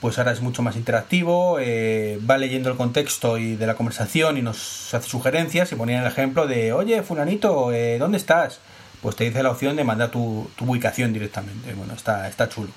pues 0.00 0.16
ahora 0.18 0.32
es 0.32 0.40
mucho 0.40 0.62
más 0.62 0.76
interactivo, 0.76 1.58
eh, 1.60 2.18
va 2.28 2.38
leyendo 2.38 2.70
el 2.70 2.76
contexto 2.76 3.36
y 3.36 3.56
de 3.56 3.66
la 3.66 3.74
conversación 3.74 4.38
y 4.38 4.42
nos 4.42 4.94
hace 4.94 5.08
sugerencias 5.08 5.72
y 5.72 5.74
ponía 5.74 6.00
el 6.00 6.06
ejemplo 6.06 6.46
de, 6.46 6.72
oye, 6.72 7.02
fulanito, 7.02 7.70
¿dónde 7.98 8.16
estás? 8.16 8.60
Pues 9.02 9.16
te 9.16 9.24
dice 9.24 9.42
la 9.42 9.50
opción 9.50 9.76
de 9.76 9.84
mandar 9.84 10.10
tu, 10.10 10.50
tu 10.56 10.70
ubicación 10.70 11.12
directamente. 11.12 11.72
Bueno, 11.74 11.94
está, 11.94 12.28
está 12.28 12.48
chulo. 12.48 12.70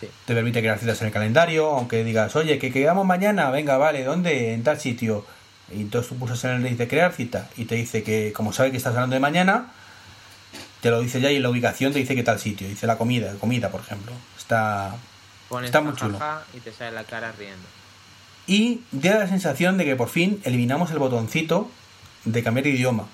Sí. 0.00 0.08
Te 0.24 0.34
permite 0.34 0.60
crear 0.60 0.78
citas 0.78 1.00
en 1.00 1.08
el 1.08 1.12
calendario, 1.12 1.70
aunque 1.70 2.02
digas, 2.02 2.34
oye, 2.34 2.58
que 2.58 2.72
quedamos 2.72 3.06
mañana, 3.06 3.50
venga, 3.50 3.76
vale, 3.76 4.02
¿dónde? 4.02 4.52
En 4.52 4.64
tal 4.64 4.80
sitio. 4.80 5.24
Y 5.70 5.80
entonces 5.80 6.08
tú 6.08 6.18
pulsas 6.18 6.42
en 6.44 6.50
el 6.50 6.62
dice 6.64 6.88
crear 6.88 7.12
cita 7.12 7.48
y 7.56 7.64
te 7.66 7.76
dice 7.76 8.02
que, 8.02 8.32
como 8.32 8.52
sabe 8.52 8.72
que 8.72 8.76
estás 8.76 8.94
hablando 8.94 9.14
de 9.14 9.20
mañana, 9.20 9.72
te 10.80 10.90
lo 10.90 11.00
dice 11.00 11.20
ya 11.20 11.30
y 11.30 11.36
en 11.36 11.42
la 11.42 11.50
ubicación 11.50 11.92
te 11.92 12.00
dice 12.00 12.16
que 12.16 12.24
tal 12.24 12.40
sitio. 12.40 12.68
Dice 12.68 12.86
la 12.88 12.98
comida, 12.98 13.32
comida, 13.38 13.70
por 13.70 13.80
ejemplo. 13.80 14.12
Está. 14.36 14.96
Pones 15.48 15.68
Está 15.68 15.80
muy 15.80 15.94
chulo. 15.94 16.18
y 16.54 16.60
te 16.60 16.72
sale 16.72 16.92
la 16.92 17.04
cara 17.04 17.32
riendo. 17.38 17.64
Y 18.48 18.80
da 18.90 19.20
la 19.20 19.28
sensación 19.28 19.78
de 19.78 19.84
que 19.84 19.94
por 19.94 20.08
fin 20.08 20.40
eliminamos 20.44 20.90
el 20.90 20.98
botoncito 20.98 21.70
de 22.24 22.42
cambiar 22.42 22.64
de 22.64 22.70
idioma. 22.70 23.06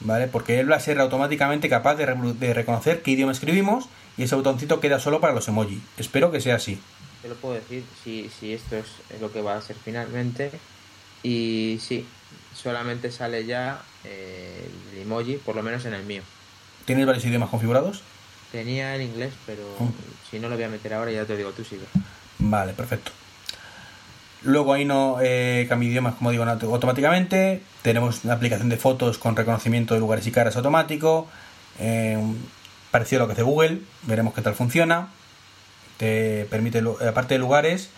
¿Vale? 0.00 0.28
Porque 0.28 0.60
él 0.60 0.70
va 0.70 0.76
a 0.76 0.80
ser 0.80 1.00
automáticamente 1.00 1.68
capaz 1.68 1.96
de, 1.96 2.06
repro- 2.06 2.32
de 2.34 2.54
reconocer 2.54 3.02
qué 3.02 3.10
idioma 3.12 3.32
escribimos 3.32 3.88
y 4.16 4.22
ese 4.22 4.36
botoncito 4.36 4.78
queda 4.80 5.00
solo 5.00 5.20
para 5.20 5.32
los 5.32 5.48
emoji. 5.48 5.82
Espero 5.96 6.30
que 6.30 6.40
sea 6.40 6.54
así. 6.56 6.80
Te 7.22 7.28
lo 7.28 7.34
puedo 7.34 7.54
decir 7.54 7.82
si, 8.04 8.30
si 8.38 8.52
esto 8.52 8.76
es 8.76 8.86
lo 9.20 9.32
que 9.32 9.42
va 9.42 9.56
a 9.56 9.60
ser 9.62 9.74
finalmente. 9.84 10.52
Y 11.24 11.80
sí, 11.82 12.06
solamente 12.54 13.10
sale 13.10 13.44
ya 13.44 13.82
eh, 14.04 14.68
el 14.92 15.02
emoji, 15.02 15.34
por 15.36 15.56
lo 15.56 15.64
menos 15.64 15.84
en 15.84 15.94
el 15.94 16.04
mío. 16.04 16.22
¿Tienes 16.84 17.04
varios 17.04 17.24
idiomas 17.24 17.50
configurados? 17.50 18.02
Tenía 18.52 18.94
en 18.94 19.02
inglés, 19.02 19.34
pero 19.46 19.62
si 20.30 20.38
no 20.38 20.48
lo 20.48 20.54
voy 20.54 20.64
a 20.64 20.68
meter 20.68 20.94
ahora, 20.94 21.10
ya 21.10 21.24
te 21.24 21.36
digo, 21.36 21.50
tú 21.50 21.64
sigue. 21.64 21.84
Vale, 22.38 22.72
perfecto. 22.72 23.10
Luego 24.42 24.72
ahí 24.72 24.84
no 24.84 25.16
eh, 25.20 25.68
idiomas, 25.80 26.14
como 26.14 26.30
digo, 26.30 26.44
auto- 26.44 26.72
automáticamente. 26.72 27.62
Tenemos 27.82 28.24
una 28.24 28.34
aplicación 28.34 28.68
de 28.68 28.76
fotos 28.76 29.18
con 29.18 29.34
reconocimiento 29.36 29.94
de 29.94 30.00
lugares 30.00 30.26
y 30.26 30.30
caras 30.32 30.56
automático. 30.56 31.28
eh, 31.80 32.18
parecido 32.90 33.20
a 33.20 33.22
lo 33.24 33.26
que 33.26 33.32
hace 33.34 33.42
Google. 33.42 33.80
Veremos 34.02 34.34
qué 34.34 34.40
tal 34.42 34.54
funciona. 34.54 35.08
Te 35.96 36.46
permite, 36.50 36.82
aparte 37.08 37.34
de 37.34 37.40
lugares, 37.40 37.90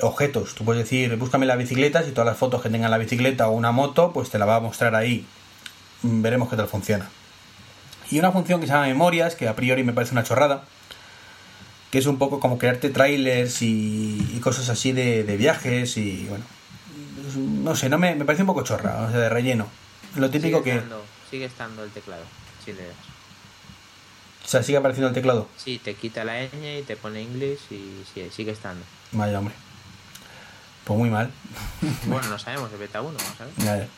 objetos. 0.00 0.54
Tú 0.54 0.64
puedes 0.64 0.82
decir, 0.82 1.16
búscame 1.16 1.46
las 1.46 1.56
bicicletas 1.58 2.06
y 2.08 2.10
todas 2.10 2.26
las 2.26 2.36
fotos 2.36 2.60
que 2.62 2.68
tengan 2.70 2.90
la 2.90 2.98
bicicleta 2.98 3.48
o 3.48 3.52
una 3.52 3.70
moto, 3.72 4.12
pues 4.12 4.30
te 4.30 4.38
la 4.38 4.44
va 4.46 4.56
a 4.56 4.60
mostrar 4.60 4.94
ahí. 4.96 5.24
Mm, 6.02 6.22
Veremos 6.22 6.48
qué 6.50 6.56
tal 6.56 6.66
funciona. 6.68 7.08
Y 8.10 8.18
una 8.18 8.32
función 8.32 8.60
que 8.60 8.66
se 8.66 8.72
llama 8.72 8.86
memorias, 8.86 9.34
que 9.36 9.48
a 9.48 9.56
priori 9.56 9.84
me 9.84 9.92
parece 9.92 10.12
una 10.12 10.24
chorrada 10.24 10.62
que 11.90 11.98
es 11.98 12.06
un 12.06 12.18
poco 12.18 12.40
como 12.40 12.58
crearte 12.58 12.90
trailers 12.90 13.62
y, 13.62 14.32
y 14.34 14.40
cosas 14.40 14.68
así 14.68 14.92
de, 14.92 15.24
de 15.24 15.36
viajes 15.36 15.96
y 15.96 16.26
bueno 16.28 16.44
no 17.36 17.74
sé 17.76 17.88
no 17.88 17.98
me, 17.98 18.14
me 18.14 18.24
parece 18.24 18.42
un 18.42 18.46
poco 18.48 18.62
chorra 18.62 19.02
o 19.02 19.10
sea 19.10 19.20
de 19.20 19.28
relleno 19.28 19.66
lo 20.16 20.30
típico 20.30 20.58
sigue 20.58 20.70
que 20.70 20.76
Estando, 20.78 21.04
sigue 21.30 21.44
estando 21.44 21.84
el 21.84 21.90
teclado, 21.90 22.22
si 22.64 22.72
le 22.72 22.86
das. 22.86 22.96
o 24.44 24.48
sea 24.48 24.62
sigue 24.62 24.78
apareciendo 24.78 25.08
el 25.08 25.14
teclado 25.14 25.48
Sí, 25.56 25.78
te 25.82 25.94
quita 25.94 26.24
la 26.24 26.40
ñ 26.42 26.78
y 26.80 26.82
te 26.82 26.96
pone 26.96 27.20
English 27.22 27.60
y 27.70 28.02
sí, 28.14 28.26
sigue 28.34 28.52
estando. 28.52 28.84
vaya 29.12 29.38
hombre 29.38 29.54
pues 30.84 30.98
muy 30.98 31.10
mal 31.10 31.30
Bueno, 32.06 32.28
no 32.28 32.38
sabemos, 32.38 32.72
el 32.72 32.78
beta 32.78 33.00
1, 33.02 33.16
vamos 33.16 33.40
a 33.40 33.44
ver. 33.44 33.54
Ya, 33.58 33.76
ya. 33.78 33.88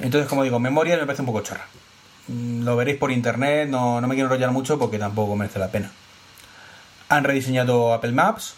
entonces 0.00 0.28
como 0.28 0.42
digo 0.44 0.58
memoria 0.58 0.96
me 0.96 1.04
parece 1.06 1.22
un 1.22 1.26
poco 1.26 1.40
chorra 1.42 1.66
Mm, 2.30 2.62
lo 2.64 2.76
veréis 2.76 2.98
por 2.98 3.10
internet 3.10 3.70
no, 3.70 4.02
no 4.02 4.06
me 4.06 4.14
quiero 4.14 4.26
enrollar 4.26 4.50
mucho 4.50 4.78
porque 4.78 4.98
tampoco 4.98 5.34
merece 5.34 5.58
la 5.58 5.70
pena 5.70 5.90
han 7.08 7.24
rediseñado 7.24 7.92
Apple 7.94 8.12
Maps 8.12 8.54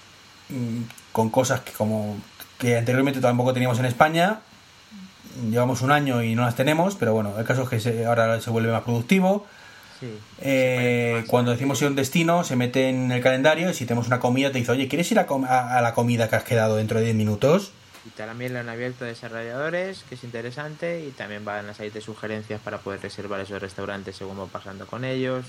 mm, 0.49 0.83
con 1.13 1.31
cosas 1.31 1.61
que 1.61 1.73
como 1.73 2.17
que 2.59 2.77
anteriormente 2.77 3.21
tampoco 3.21 3.53
teníamos 3.53 3.79
en 3.79 3.87
España 3.87 4.41
llevamos 5.51 5.81
un 5.83 5.93
año 5.93 6.23
y 6.23 6.35
no 6.35 6.43
las 6.43 6.57
tenemos 6.57 6.95
pero 6.97 7.13
bueno 7.15 7.39
el 7.39 7.45
caso 7.45 7.63
es 7.63 7.69
que 7.69 7.81
se- 7.81 8.07
ahora 8.07 8.41
se 8.41 8.51
vuelve 8.51 8.73
más 8.73 8.83
productivo 8.83 9.47
Sí. 10.01 10.19
Eh, 10.41 11.17
Más 11.19 11.29
cuando 11.29 11.51
decimos 11.51 11.79
ir 11.83 11.87
a 11.87 11.91
un 11.91 11.95
destino 11.95 12.43
se 12.43 12.57
mete 12.57 12.89
en 12.89 13.13
el 13.13 13.23
calendario 13.23 13.69
y 13.69 13.75
si 13.75 13.85
tenemos 13.85 14.07
una 14.07 14.19
comida 14.19 14.51
te 14.51 14.57
dice 14.57 14.73
oye 14.73 14.89
¿quieres 14.89 15.13
ir 15.13 15.19
a, 15.19 15.27
com- 15.27 15.45
a- 15.45 15.77
a 15.77 15.83
la 15.83 15.93
comida 15.93 16.27
que 16.27 16.37
has 16.37 16.43
quedado 16.45 16.77
dentro 16.77 16.99
de 16.99 17.05
10 17.05 17.17
minutos? 17.17 17.73
Y 18.07 18.09
también 18.09 18.55
lo 18.55 18.61
han 18.61 18.71
abierto 18.71 19.05
desarrolladores, 19.05 20.05
que 20.09 20.15
es 20.15 20.25
interesante, 20.25 21.05
y 21.07 21.11
también 21.11 21.45
van 21.45 21.69
a 21.69 21.75
salir 21.75 21.93
de 21.93 22.01
sugerencias 22.01 22.59
para 22.63 22.79
poder 22.79 23.03
reservar 23.03 23.41
esos 23.41 23.61
restaurantes 23.61 24.17
según 24.17 24.41
va 24.41 24.47
pasando 24.47 24.87
con 24.87 25.05
ellos. 25.05 25.45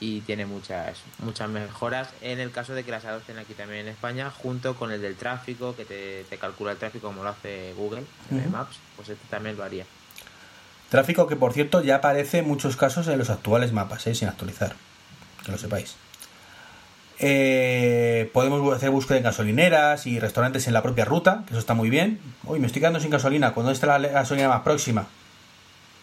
Y 0.00 0.20
tiene 0.22 0.46
muchas 0.46 0.98
muchas 1.20 1.48
mejoras 1.48 2.08
en 2.22 2.40
el 2.40 2.50
caso 2.50 2.74
de 2.74 2.82
que 2.84 2.90
las 2.90 3.04
adopten 3.04 3.38
aquí 3.38 3.54
también 3.54 3.82
en 3.86 3.88
España, 3.92 4.30
junto 4.30 4.74
con 4.74 4.90
el 4.90 5.00
del 5.00 5.14
tráfico, 5.14 5.76
que 5.76 5.84
te, 5.84 6.24
te 6.28 6.38
calcula 6.38 6.72
el 6.72 6.78
tráfico 6.78 7.06
como 7.06 7.22
lo 7.22 7.28
hace 7.28 7.72
Google 7.76 8.02
Ujú. 8.30 8.50
Maps, 8.50 8.78
pues 8.96 9.10
este 9.10 9.24
también 9.30 9.56
lo 9.56 9.62
haría. 9.62 9.84
Tráfico 10.88 11.26
que, 11.26 11.36
por 11.36 11.52
cierto, 11.52 11.82
ya 11.82 11.96
aparece 11.96 12.38
en 12.38 12.48
muchos 12.48 12.76
casos 12.76 13.06
en 13.08 13.16
los 13.18 13.30
actuales 13.30 13.72
mapas, 13.72 14.06
¿eh? 14.08 14.14
sin 14.14 14.28
actualizar. 14.28 14.74
Que 15.44 15.52
lo 15.52 15.58
sepáis. 15.58 15.94
Eh, 17.18 18.28
podemos 18.32 18.74
hacer 18.76 18.90
búsqueda 18.90 19.18
en 19.18 19.24
gasolineras 19.24 20.06
y 20.06 20.18
restaurantes 20.18 20.66
en 20.66 20.74
la 20.74 20.82
propia 20.82 21.04
ruta, 21.04 21.44
que 21.46 21.52
eso 21.52 21.60
está 21.60 21.74
muy 21.74 21.88
bien. 21.88 22.20
Uy, 22.44 22.58
me 22.58 22.66
estoy 22.66 22.80
quedando 22.80 23.00
sin 23.00 23.10
gasolina. 23.10 23.52
Cuando 23.54 23.70
esté 23.70 23.86
la 23.86 23.98
gasolina 23.98 24.48
más 24.48 24.62
próxima? 24.62 25.06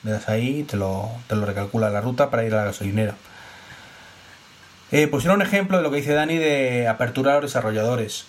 Le 0.03 0.11
das 0.11 0.29
ahí 0.29 0.59
y 0.59 0.63
te 0.63 0.77
lo, 0.77 1.11
te 1.27 1.35
lo 1.35 1.45
recalcula 1.45 1.89
la 1.89 1.99
ruta 1.99 2.29
para 2.29 2.45
ir 2.45 2.53
a 2.53 2.57
la 2.57 2.63
gasolinera. 2.65 3.15
Eh, 4.91 5.07
pues 5.07 5.23
era 5.25 5.33
un 5.33 5.41
ejemplo 5.41 5.77
de 5.77 5.83
lo 5.83 5.91
que 5.91 5.97
dice 5.97 6.13
Dani 6.13 6.37
de 6.37 6.87
apertura 6.87 7.33
a 7.33 7.35
los 7.35 7.51
desarrolladores, 7.51 8.25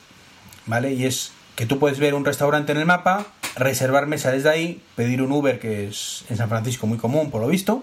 ¿vale? 0.67 0.93
Y 0.93 1.07
es 1.07 1.33
que 1.57 1.67
tú 1.67 1.79
puedes 1.79 1.99
ver 1.99 2.15
un 2.15 2.25
restaurante 2.25 2.73
en 2.73 2.79
el 2.79 2.87
mapa, 2.87 3.27
reservar 3.57 4.07
mesa 4.07 4.31
desde 4.31 4.51
ahí, 4.51 4.83
pedir 4.95 5.23
un 5.23 5.33
Uber, 5.33 5.59
que 5.59 5.89
es 5.89 6.25
en 6.29 6.37
San 6.37 6.49
Francisco 6.49 6.87
muy 6.87 6.99
común 6.99 7.31
por 7.31 7.41
lo 7.41 7.49
visto, 7.49 7.83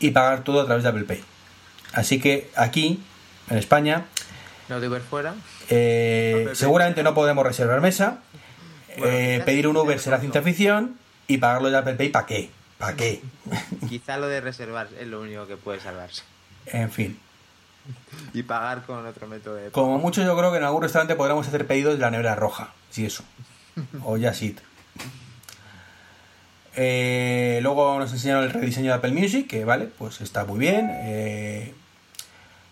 y 0.00 0.10
pagar 0.10 0.42
todo 0.44 0.60
a 0.60 0.66
través 0.66 0.82
de 0.82 0.90
Apple 0.90 1.04
Pay. 1.04 1.22
Así 1.92 2.20
que 2.20 2.50
aquí, 2.56 3.00
en 3.48 3.58
España, 3.58 4.06
No 4.68 4.80
de 4.80 4.88
Uber 4.88 5.02
fuera. 5.02 5.34
eh, 5.70 6.48
seguramente 6.54 7.02
no 7.04 7.14
podemos 7.14 7.44
reservar 7.46 7.80
mesa, 7.80 8.18
Bueno, 8.98 9.06
eh, 9.16 9.42
pedir 9.44 9.68
un 9.68 9.76
Uber 9.76 9.98
será 10.00 10.18
ciencia 10.18 10.42
ficción 10.42 10.98
y 11.28 11.38
pagarlo 11.38 11.70
de 11.70 11.78
Apple 11.78 11.94
Pay, 11.94 12.08
¿para 12.08 12.26
qué? 12.26 12.50
¿Para 12.78 12.96
qué? 12.96 13.22
Quizá 13.88 14.18
lo 14.18 14.26
de 14.26 14.40
reservar 14.40 14.88
es 14.98 15.06
lo 15.06 15.20
único 15.20 15.46
que 15.46 15.56
puede 15.56 15.78
salvarse. 15.80 16.22
En 16.66 16.90
fin. 16.90 17.18
Y 18.34 18.42
pagar 18.42 18.82
con 18.82 19.06
otro 19.06 19.26
método 19.26 19.54
de 19.54 19.70
Como 19.70 19.98
mucho 19.98 20.22
yo 20.22 20.36
creo 20.36 20.50
que 20.50 20.58
en 20.58 20.64
algún 20.64 20.82
restaurante 20.82 21.14
podremos 21.14 21.46
hacer 21.46 21.66
pedidos 21.66 21.94
de 21.94 22.00
la 22.00 22.10
nevera 22.10 22.34
roja, 22.34 22.72
si 22.90 23.06
eso. 23.06 23.24
O 24.04 24.16
ya 24.16 24.32
sí. 24.34 24.56
Eh, 26.76 27.60
luego 27.62 27.98
nos 27.98 28.12
enseñaron 28.12 28.44
el 28.44 28.50
rediseño 28.50 28.90
de 28.90 28.98
Apple 28.98 29.12
Music, 29.12 29.46
que 29.46 29.64
vale, 29.64 29.86
pues 29.86 30.20
está 30.20 30.44
muy 30.44 30.58
bien. 30.58 30.90
Eh, 30.90 31.74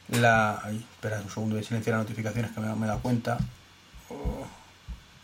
la. 0.08 0.60
Ay, 0.64 0.84
espera 0.94 1.20
un 1.20 1.30
segundo 1.30 1.56
de 1.56 1.62
silenciar 1.62 1.96
las 1.96 2.04
notificaciones 2.04 2.50
que 2.50 2.60
me, 2.60 2.74
me 2.74 2.86
he 2.86 2.88
dado 2.88 3.00
cuenta. 3.00 3.38
Oh, 4.08 4.46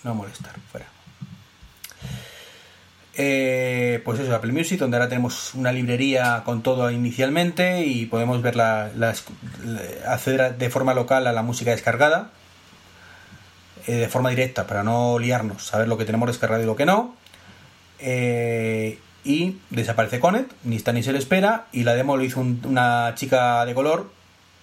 no 0.04 0.14
molestar, 0.14 0.54
fuera. 0.70 0.86
Eh, 3.20 4.00
pues 4.04 4.20
eso, 4.20 4.32
Apple 4.32 4.52
Music, 4.52 4.78
donde 4.78 4.96
ahora 4.96 5.08
tenemos 5.08 5.52
una 5.54 5.72
librería 5.72 6.42
con 6.44 6.62
todo 6.62 6.88
inicialmente 6.92 7.84
y 7.84 8.06
podemos 8.06 8.40
ver 8.42 8.54
la, 8.54 8.90
acceder 10.06 10.56
de 10.56 10.70
forma 10.70 10.94
local 10.94 11.26
a 11.26 11.32
la 11.32 11.42
música 11.42 11.72
descargada 11.72 12.30
eh, 13.88 13.94
de 13.96 14.08
forma 14.08 14.30
directa 14.30 14.68
para 14.68 14.84
no 14.84 15.18
liarnos, 15.18 15.64
saber 15.64 15.88
lo 15.88 15.98
que 15.98 16.04
tenemos 16.04 16.28
descargado 16.28 16.62
y 16.62 16.66
lo 16.66 16.76
que 16.76 16.86
no. 16.86 17.16
Eh, 17.98 19.00
y 19.24 19.58
desaparece 19.70 20.20
Connect, 20.20 20.52
ni 20.62 20.76
está 20.76 20.92
ni 20.92 21.02
se 21.02 21.12
le 21.12 21.18
espera. 21.18 21.66
Y 21.72 21.82
la 21.82 21.94
demo 21.94 22.16
lo 22.16 22.22
hizo 22.24 22.38
un- 22.40 22.60
una 22.64 23.12
chica 23.16 23.64
de 23.66 23.74
color 23.74 24.10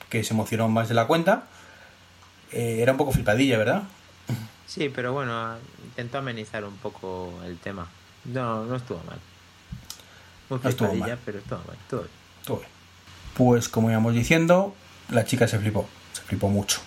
que 0.09 0.23
se 0.23 0.33
emocionó 0.33 0.69
más 0.69 0.87
de 0.87 0.95
la 0.95 1.07
cuenta. 1.07 1.43
Eh, 2.53 2.77
era 2.81 2.93
un 2.93 2.97
poco 2.97 3.11
flipadilla, 3.11 3.57
¿verdad? 3.57 3.83
Sí, 4.65 4.89
pero 4.95 5.11
bueno, 5.11 5.55
intentó 5.83 6.19
amenizar 6.19 6.63
un 6.63 6.77
poco 6.77 7.33
el 7.45 7.57
tema. 7.57 7.87
No, 8.25 8.65
no 8.65 8.75
estuvo 8.75 8.99
mal. 9.03 9.19
Muy 10.49 10.59
No 10.63 10.69
estuvo 10.69 10.93
mal. 10.93 11.19
pero 11.25 11.39
estuvo 11.39 11.59
mal. 11.59 11.77
estuvo 11.81 12.01
bien. 12.01 12.11
Todo 12.45 12.57
bien. 12.57 12.69
Pues 13.35 13.69
como 13.69 13.89
íbamos 13.89 14.13
diciendo, 14.13 14.75
la 15.09 15.25
chica 15.25 15.47
se 15.47 15.59
flipó, 15.59 15.87
se 16.13 16.21
flipó 16.21 16.49
mucho. 16.49 16.79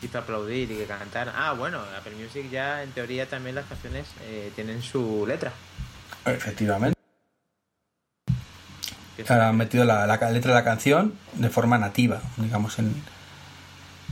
Hizo 0.00 0.18
aplaudir 0.18 0.70
y 0.70 0.76
que 0.76 0.84
cantar. 0.84 1.32
Ah, 1.34 1.52
bueno, 1.52 1.80
Apple 1.98 2.14
Music 2.14 2.48
ya 2.50 2.82
en 2.82 2.92
teoría 2.92 3.28
también 3.28 3.56
las 3.56 3.66
canciones 3.66 4.06
eh, 4.22 4.52
tienen 4.54 4.82
su 4.82 5.24
letra. 5.26 5.52
Efectivamente. 6.24 6.96
Han 9.28 9.56
metido 9.56 9.84
la, 9.84 10.06
letra 10.06 10.52
de 10.52 10.58
la 10.58 10.64
canción 10.64 11.14
de 11.34 11.50
forma 11.50 11.76
nativa, 11.76 12.22
digamos, 12.36 12.78
en... 12.78 13.02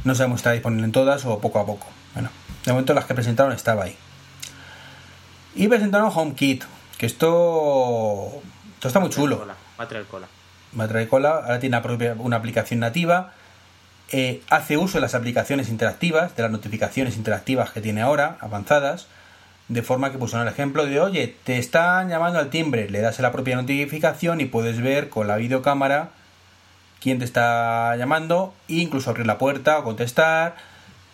No 0.05 0.15
sabemos 0.15 0.41
si 0.41 0.43
está 0.43 0.53
disponible 0.53 0.85
en 0.85 0.93
todas 0.93 1.25
o 1.25 1.39
poco 1.41 1.61
a 1.61 1.67
poco. 1.67 1.87
Bueno, 2.15 2.31
de 2.65 2.73
momento 2.73 2.93
las 2.93 3.07
que 3.07 3.15
presentaron 3.15 3.53
estaba 3.53 3.85
ahí. 3.85 3.97
Y 5.57 5.69
presentaron 5.69 6.11
HomeKit, 6.15 6.65
que 6.99 7.07
esto... 7.07 8.43
Esto 8.75 8.89
está 8.89 9.01
muy 9.01 9.09
chulo. 9.09 9.39
Cola, 9.39 9.55
va 9.81 9.85
a 9.85 9.89
traer 9.89 10.05
cola. 10.05 10.29
va 10.79 10.85
a 10.85 10.89
traer 10.89 11.09
cola, 11.09 11.31
ahora 11.31 11.59
tiene 11.59 11.77
una, 11.77 11.83
propia, 11.83 12.15
una 12.19 12.37
aplicación 12.37 12.81
nativa, 12.81 13.33
eh, 14.13 14.43
hace 14.51 14.77
uso 14.77 14.99
de 14.99 15.03
las 15.03 15.15
aplicaciones 15.15 15.71
interactivas, 15.71 16.37
de 16.37 16.43
las 16.43 16.53
notificaciones 16.53 17.17
interactivas 17.17 17.71
que 17.71 17.81
tiene 17.81 18.03
ahora, 18.03 18.37
avanzadas, 18.41 19.07
de 19.69 19.83
forma 19.83 20.13
que 20.13 20.19
pusieron 20.19 20.47
el 20.47 20.53
ejemplo 20.53 20.85
de, 20.85 21.01
oye, 21.01 21.35
te 21.45 21.59
están 21.59 22.11
llamando 22.11 22.39
al 22.39 22.51
timbre, 22.51 22.91
le 22.91 23.01
das 23.01 23.19
a 23.19 23.23
la 23.23 23.33
propia 23.33 23.57
notificación 23.57 24.41
y 24.43 24.45
puedes 24.45 24.81
ver 24.81 25.09
con 25.09 25.27
la 25.27 25.37
videocámara 25.37 26.11
quién 27.01 27.19
te 27.19 27.25
está 27.25 27.97
llamando, 27.97 28.55
e 28.69 28.75
incluso 28.75 29.09
abrir 29.11 29.27
la 29.27 29.39
puerta 29.39 29.79
o 29.79 29.85
contestar, 29.85 30.55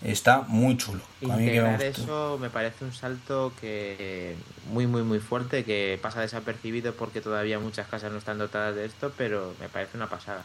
está 0.05 0.43
muy 0.49 0.77
chulo. 0.77 1.03
Me 1.21 1.29
Integrar 1.45 1.73
gustó. 1.83 2.03
eso 2.03 2.39
me 2.41 2.51
parece 2.51 2.85
un 2.85 2.93
salto 2.93 3.53
que 3.61 4.37
muy 4.71 4.87
muy 4.87 5.03
muy 5.03 5.19
fuerte 5.21 5.65
que 5.65 5.99
pasa 6.03 6.21
desapercibido 6.21 6.95
porque 6.95 7.21
todavía 7.21 7.59
muchas 7.59 7.87
casas 7.89 8.11
no 8.13 8.19
están 8.19 8.39
dotadas 8.39 8.75
de 8.75 8.85
esto, 8.85 9.13
pero 9.17 9.55
me 9.61 9.69
parece 9.69 9.97
una 9.97 10.09
pasada. 10.09 10.45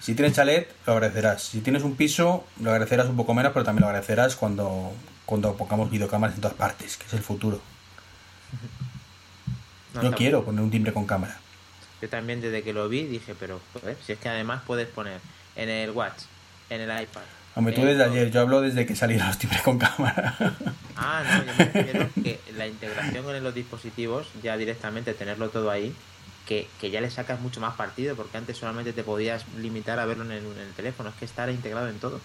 Si 0.00 0.14
tienes 0.14 0.34
chalet, 0.34 0.72
lo 0.86 0.94
agradecerás. 0.94 1.42
Si 1.42 1.60
tienes 1.60 1.82
un 1.82 1.94
piso, 1.94 2.46
lo 2.60 2.70
agradecerás 2.70 3.08
un 3.08 3.16
poco 3.16 3.34
menos, 3.34 3.52
pero 3.52 3.64
también 3.64 3.82
lo 3.82 3.88
agradecerás 3.88 4.34
cuando, 4.34 4.92
cuando 5.26 5.54
pongamos 5.56 5.90
videocámaras 5.90 6.36
en 6.36 6.40
todas 6.40 6.56
partes, 6.56 6.96
que 6.96 7.06
es 7.06 7.12
el 7.12 7.20
futuro. 7.20 7.60
No, 9.94 10.02
está- 10.02 10.16
quiero 10.16 10.44
poner 10.44 10.62
un 10.62 10.70
timbre 10.70 10.92
con 10.92 11.04
cámara. 11.04 11.36
Yo 12.00 12.08
también 12.08 12.40
desde 12.40 12.62
que 12.62 12.72
lo 12.72 12.88
vi 12.88 13.04
dije, 13.04 13.34
pero 13.38 13.60
joder, 13.72 13.96
si 14.06 14.12
es 14.12 14.18
que 14.18 14.28
además 14.28 14.62
puedes 14.66 14.88
poner 14.88 15.20
en 15.56 15.68
el 15.68 15.90
Watch, 15.90 16.22
en 16.70 16.80
el 16.82 17.02
iPad. 17.02 17.22
Hombre, 17.54 17.74
tú 17.74 17.80
en 17.80 17.88
desde 17.88 18.04
ayer, 18.04 18.30
yo 18.30 18.40
hablo 18.40 18.60
desde 18.60 18.86
que 18.86 18.94
salieron 18.94 19.26
los 19.26 19.38
timbres 19.38 19.62
con 19.62 19.78
cámara. 19.78 20.36
Ah, 20.96 21.22
no, 21.24 21.44
yo 21.44 21.52
me 21.58 21.64
refiero 21.64 22.08
que 22.22 22.40
la 22.56 22.66
integración 22.66 23.24
con 23.24 23.42
los 23.42 23.54
dispositivos, 23.54 24.28
ya 24.42 24.56
directamente 24.56 25.14
tenerlo 25.14 25.48
todo 25.48 25.70
ahí, 25.70 25.94
que, 26.46 26.68
que 26.80 26.90
ya 26.90 27.00
le 27.00 27.10
sacas 27.10 27.40
mucho 27.40 27.60
más 27.60 27.74
partido, 27.74 28.14
porque 28.16 28.36
antes 28.36 28.56
solamente 28.56 28.92
te 28.92 29.02
podías 29.02 29.44
limitar 29.58 29.98
a 29.98 30.06
verlo 30.06 30.24
en 30.24 30.32
el, 30.32 30.44
en 30.44 30.58
el 30.58 30.72
teléfono, 30.74 31.10
es 31.10 31.14
que 31.16 31.24
estará 31.24 31.50
integrado 31.52 31.88
en 31.88 31.98
todo. 31.98 32.20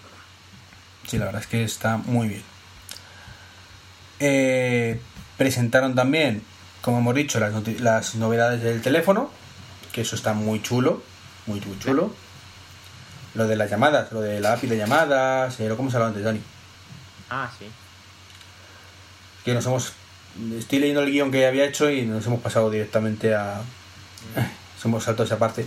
sí, 1.06 1.18
la 1.18 1.26
verdad 1.26 1.42
es 1.42 1.48
que 1.48 1.64
está 1.64 1.96
muy 1.96 2.28
bien. 2.28 2.42
Eh, 4.20 5.00
presentaron 5.36 5.94
también, 5.94 6.42
como 6.82 6.98
hemos 6.98 7.14
dicho, 7.14 7.40
las, 7.40 7.52
las 7.80 8.14
novedades 8.14 8.62
del 8.62 8.80
teléfono, 8.80 9.30
que 9.92 10.02
eso 10.02 10.16
está 10.16 10.34
muy 10.34 10.62
chulo, 10.62 11.02
muy, 11.46 11.60
muy 11.60 11.78
chulo. 11.78 12.14
Lo 13.36 13.46
de 13.46 13.56
las 13.56 13.70
llamadas, 13.70 14.10
lo 14.12 14.20
de 14.20 14.40
la 14.40 14.54
API 14.54 14.66
de 14.66 14.78
llamadas, 14.78 15.60
eh, 15.60 15.68
lo 15.68 15.76
como 15.76 15.90
se 15.90 15.96
hablaba 15.96 16.08
antes, 16.08 16.24
Dani. 16.24 16.40
Ah, 17.30 17.50
sí. 17.58 17.66
que 19.44 19.54
nos 19.54 19.64
hemos 19.66 19.92
estoy 20.58 20.78
leyendo 20.80 21.02
el 21.02 21.10
guion 21.10 21.30
que 21.30 21.46
había 21.46 21.64
hecho 21.64 21.88
y 21.90 22.02
nos 22.04 22.26
hemos 22.26 22.40
pasado 22.40 22.70
directamente 22.70 23.34
a 23.34 23.60
nos 24.76 24.84
hemos 24.84 25.04
saltado 25.04 25.24
esa 25.24 25.38
parte 25.38 25.66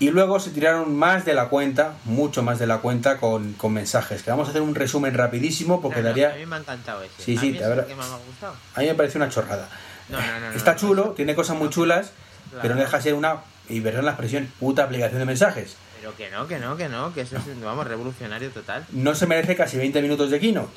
y 0.00 0.10
luego 0.10 0.40
se 0.40 0.50
tiraron 0.50 0.94
más 0.96 1.24
de 1.24 1.34
la 1.34 1.48
cuenta 1.48 1.94
mucho 2.04 2.42
más 2.42 2.58
de 2.58 2.66
la 2.66 2.78
cuenta 2.78 3.18
con, 3.18 3.52
con 3.54 3.72
mensajes 3.72 4.22
que 4.22 4.30
vamos 4.30 4.48
a 4.48 4.50
hacer 4.50 4.62
un 4.62 4.74
resumen 4.74 5.14
rapidísimo 5.14 5.80
porque 5.80 5.98
No, 6.00 6.02
no, 6.02 6.08
daría 6.08 6.32
a 6.32 6.36
mí 6.36 6.46
me 6.46 6.56
ha 6.56 6.58
encantado 6.58 7.02
ese. 7.02 7.22
Sí, 7.22 7.36
a 7.36 7.40
sí, 7.40 7.52
que 7.52 7.94
más 7.94 8.08
me 8.08 8.14
ha 8.14 8.18
gustado. 8.26 8.56
a 8.74 8.80
mí 8.80 8.86
me 8.86 8.94
parece 8.94 9.16
una 9.18 9.28
chorrada 9.28 9.68
No, 10.08 10.18
no, 10.20 10.40
no, 10.40 10.50
no, 10.50 10.56
está 10.56 10.74
chulo 10.76 11.10
tiene 11.16 11.34
cosas 11.34 11.56
muy 11.56 11.70
chulas 11.70 12.10
Claro. 12.50 12.62
pero 12.62 12.74
no 12.74 12.80
deja 12.82 12.96
de 12.98 13.02
ser 13.02 13.14
una 13.14 13.38
y 13.68 13.80
perdón 13.80 14.04
la 14.04 14.10
expresión 14.12 14.52
puta 14.60 14.84
aplicación 14.84 15.18
de 15.20 15.24
mensajes 15.24 15.76
Pero 16.04 16.16
que 16.18 16.28
no, 16.28 16.46
que 16.46 16.58
no, 16.58 16.76
que 16.76 16.86
no, 16.90 17.14
que 17.14 17.22
eso 17.22 17.38
es, 17.38 17.60
vamos, 17.62 17.86
revolucionario 17.86 18.50
total. 18.50 18.84
no 18.92 19.14
se 19.14 19.26
merece 19.26 19.56
casi 19.56 19.78
20 19.78 20.02
minutos 20.02 20.30
de 20.30 20.38
keynote 20.38 20.68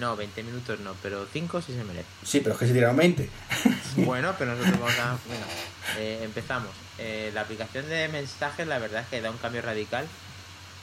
No, 0.00 0.16
20 0.16 0.42
minutos 0.42 0.80
no, 0.80 0.94
pero 1.00 1.26
5 1.32 1.62
sí 1.62 1.72
se 1.74 1.84
merece. 1.84 2.08
sí 2.24 2.40
pero 2.40 2.54
es 2.54 2.58
que 2.58 2.66
se 2.66 2.72
tiraron 2.72 2.96
20 2.96 3.30
Bueno, 3.98 4.34
pero 4.36 4.56
nosotros 4.56 4.80
vamos 4.80 4.98
a... 4.98 5.16
Bueno, 5.28 5.44
eh, 5.96 6.22
empezamos. 6.24 6.70
Eh, 6.98 7.30
la 7.34 7.42
aplicación 7.42 7.88
de 7.88 8.08
mensajes, 8.08 8.66
la 8.66 8.80
verdad 8.80 9.02
es 9.02 9.06
que 9.06 9.20
da 9.20 9.30
un 9.30 9.36
cambio 9.38 9.62
radical 9.62 10.08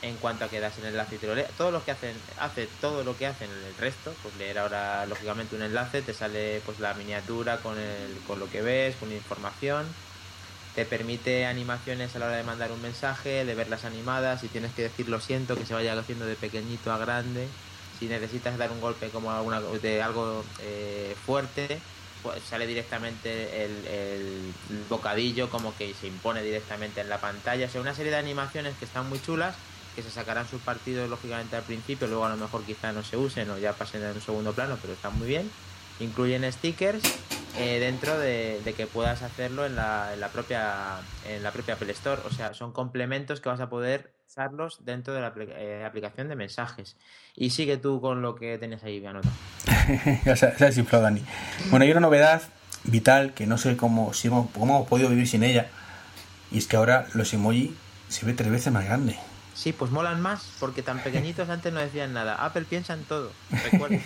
en 0.02 0.16
cuanto 0.18 0.46
a 0.46 0.48
que 0.48 0.62
das 0.62 0.78
el 0.78 0.86
enlace 0.86 1.16
y 1.16 1.18
te 1.18 1.28
lo 1.28 1.36
lee. 1.36 1.44
Todos 1.58 1.74
los 1.74 1.84
que 1.84 1.92
hacen, 1.92 2.16
hace 2.40 2.70
todo 2.80 3.04
lo 3.04 3.18
que 3.18 3.28
hacen 3.28 3.50
el 3.50 3.76
resto, 3.78 4.14
pues 4.24 4.38
leer 4.38 4.58
ahora 4.60 5.06
lógicamente 5.06 5.54
un 5.58 5.64
enlace, 5.64 6.02
te 6.02 6.14
sale 6.14 6.62
pues 6.66 6.80
la 6.80 6.94
miniatura 6.94 7.58
con 7.58 7.78
el, 7.78 8.20
con 8.26 8.40
lo 8.40 8.50
que 8.50 8.62
ves, 8.62 8.96
con 8.96 9.12
información. 9.12 9.86
Te 10.76 10.86
permite 10.86 11.46
animaciones 11.46 12.14
a 12.16 12.20
la 12.20 12.26
hora 12.26 12.36
de 12.36 12.44
mandar 12.44 12.74
un 12.74 12.82
mensaje, 12.82 13.46
de 13.46 13.56
verlas 13.56 13.86
animadas, 13.86 14.42
si 14.42 14.50
tienes 14.50 14.74
que 14.74 14.82
decir 14.82 15.08
lo 15.08 15.22
siento, 15.22 15.56
que 15.56 15.66
se 15.66 15.74
vaya 15.74 15.98
haciendo 15.98 16.26
de 16.26 16.36
pequeñito 16.36 16.92
a 16.92 16.98
grande. 16.98 17.48
Si 17.98 18.08
necesitas 18.08 18.58
dar 18.58 18.72
un 18.72 18.82
golpe 18.82 19.08
como 19.08 19.32
alguna, 19.32 19.62
de 19.62 20.02
algo 20.02 20.44
eh, 20.60 21.16
fuerte, 21.26 21.80
pues 22.22 22.44
sale 22.44 22.68
directamente 22.68 23.64
el, 23.64 23.88
el 23.88 24.54
bocadillo 24.90 25.50
como 25.50 25.74
que 25.78 25.94
se 25.94 26.08
impone 26.08 26.44
directamente 26.44 27.00
en 27.00 27.08
la 27.08 27.20
pantalla. 27.20 27.68
O 27.68 27.70
sea, 27.70 27.80
una 27.80 27.96
serie 27.96 28.12
de 28.12 28.18
animaciones 28.18 28.76
que 28.78 28.84
están 28.84 29.08
muy 29.08 29.22
chulas, 29.22 29.56
que 29.96 30.04
se 30.04 30.12
sacarán 30.12 30.46
sus 30.50 30.62
partidos 30.62 31.10
lógicamente 31.10 31.56
al 31.56 31.64
principio, 31.64 32.08
luego 32.08 32.26
a 32.26 32.30
lo 32.30 32.36
mejor 32.36 32.64
quizá 32.66 32.92
no 32.92 33.02
se 33.02 33.16
usen 33.16 33.50
o 33.50 33.58
ya 33.58 33.72
pasen 33.72 34.04
en 34.04 34.12
un 34.12 34.22
segundo 34.22 34.52
plano, 34.52 34.78
pero 34.82 34.92
están 34.92 35.18
muy 35.18 35.28
bien. 35.30 35.50
Incluyen 36.02 36.52
stickers 36.52 37.02
eh, 37.58 37.80
dentro 37.80 38.18
de, 38.20 38.62
de 38.64 38.74
que 38.74 38.88
puedas 38.88 39.22
hacerlo 39.22 39.66
en 39.66 39.76
la, 39.76 40.14
en 40.14 40.20
la 40.20 40.30
propia 40.30 41.00
en 41.28 41.44
la 41.44 41.52
propia 41.52 41.76
Apple 41.76 41.92
Store. 41.92 42.22
O 42.26 42.32
sea, 42.32 42.54
son 42.54 42.72
complementos 42.72 43.42
que 43.42 43.50
vas 43.50 43.60
a 43.60 43.70
poder 43.70 44.14
usarlos 44.28 44.84
dentro 44.84 45.14
de 45.14 45.22
la 45.22 45.34
eh, 45.38 45.84
aplicación 45.86 46.28
de 46.28 46.36
mensajes. 46.36 46.98
Y 47.36 47.52
sigue 47.52 47.78
tú 47.78 48.02
con 48.02 48.22
lo 48.22 48.36
que 48.36 48.58
tenías 48.58 48.84
ahí 48.84 49.06
anotado. 49.06 49.34
ya 50.26 50.36
se, 50.36 50.58
se 50.58 50.64
ha 50.64 50.68
desinflado 50.68 51.04
Dani. 51.04 51.24
Bueno, 51.70 51.86
hay 51.86 51.92
una 51.92 52.02
novedad 52.02 52.42
vital 52.84 53.34
que 53.34 53.48
no 53.48 53.58
sé 53.58 53.78
cómo, 53.78 54.14
si 54.14 54.28
hemos, 54.28 54.50
cómo 54.52 54.78
hemos 54.78 54.88
podido 54.88 55.10
vivir 55.10 55.28
sin 55.28 55.44
ella. 55.44 55.68
Y 56.52 56.58
es 56.58 56.68
que 56.68 56.78
ahora 56.78 57.08
los 57.14 57.34
emoji 57.34 57.76
Se 58.08 58.26
ve 58.26 58.34
tres 58.34 58.52
veces 58.52 58.72
más 58.72 58.86
grande. 58.86 59.18
Sí, 59.54 59.72
pues 59.72 59.90
molan 59.90 60.22
más, 60.22 60.52
porque 60.60 60.82
tan 60.82 61.00
pequeñitos 61.00 61.50
antes 61.56 61.74
no 61.74 61.80
decían 61.80 62.14
nada. 62.14 62.36
Apple 62.36 62.66
piensa 62.70 62.94
en 62.94 63.04
todo, 63.04 63.32
recuerda. 63.72 64.00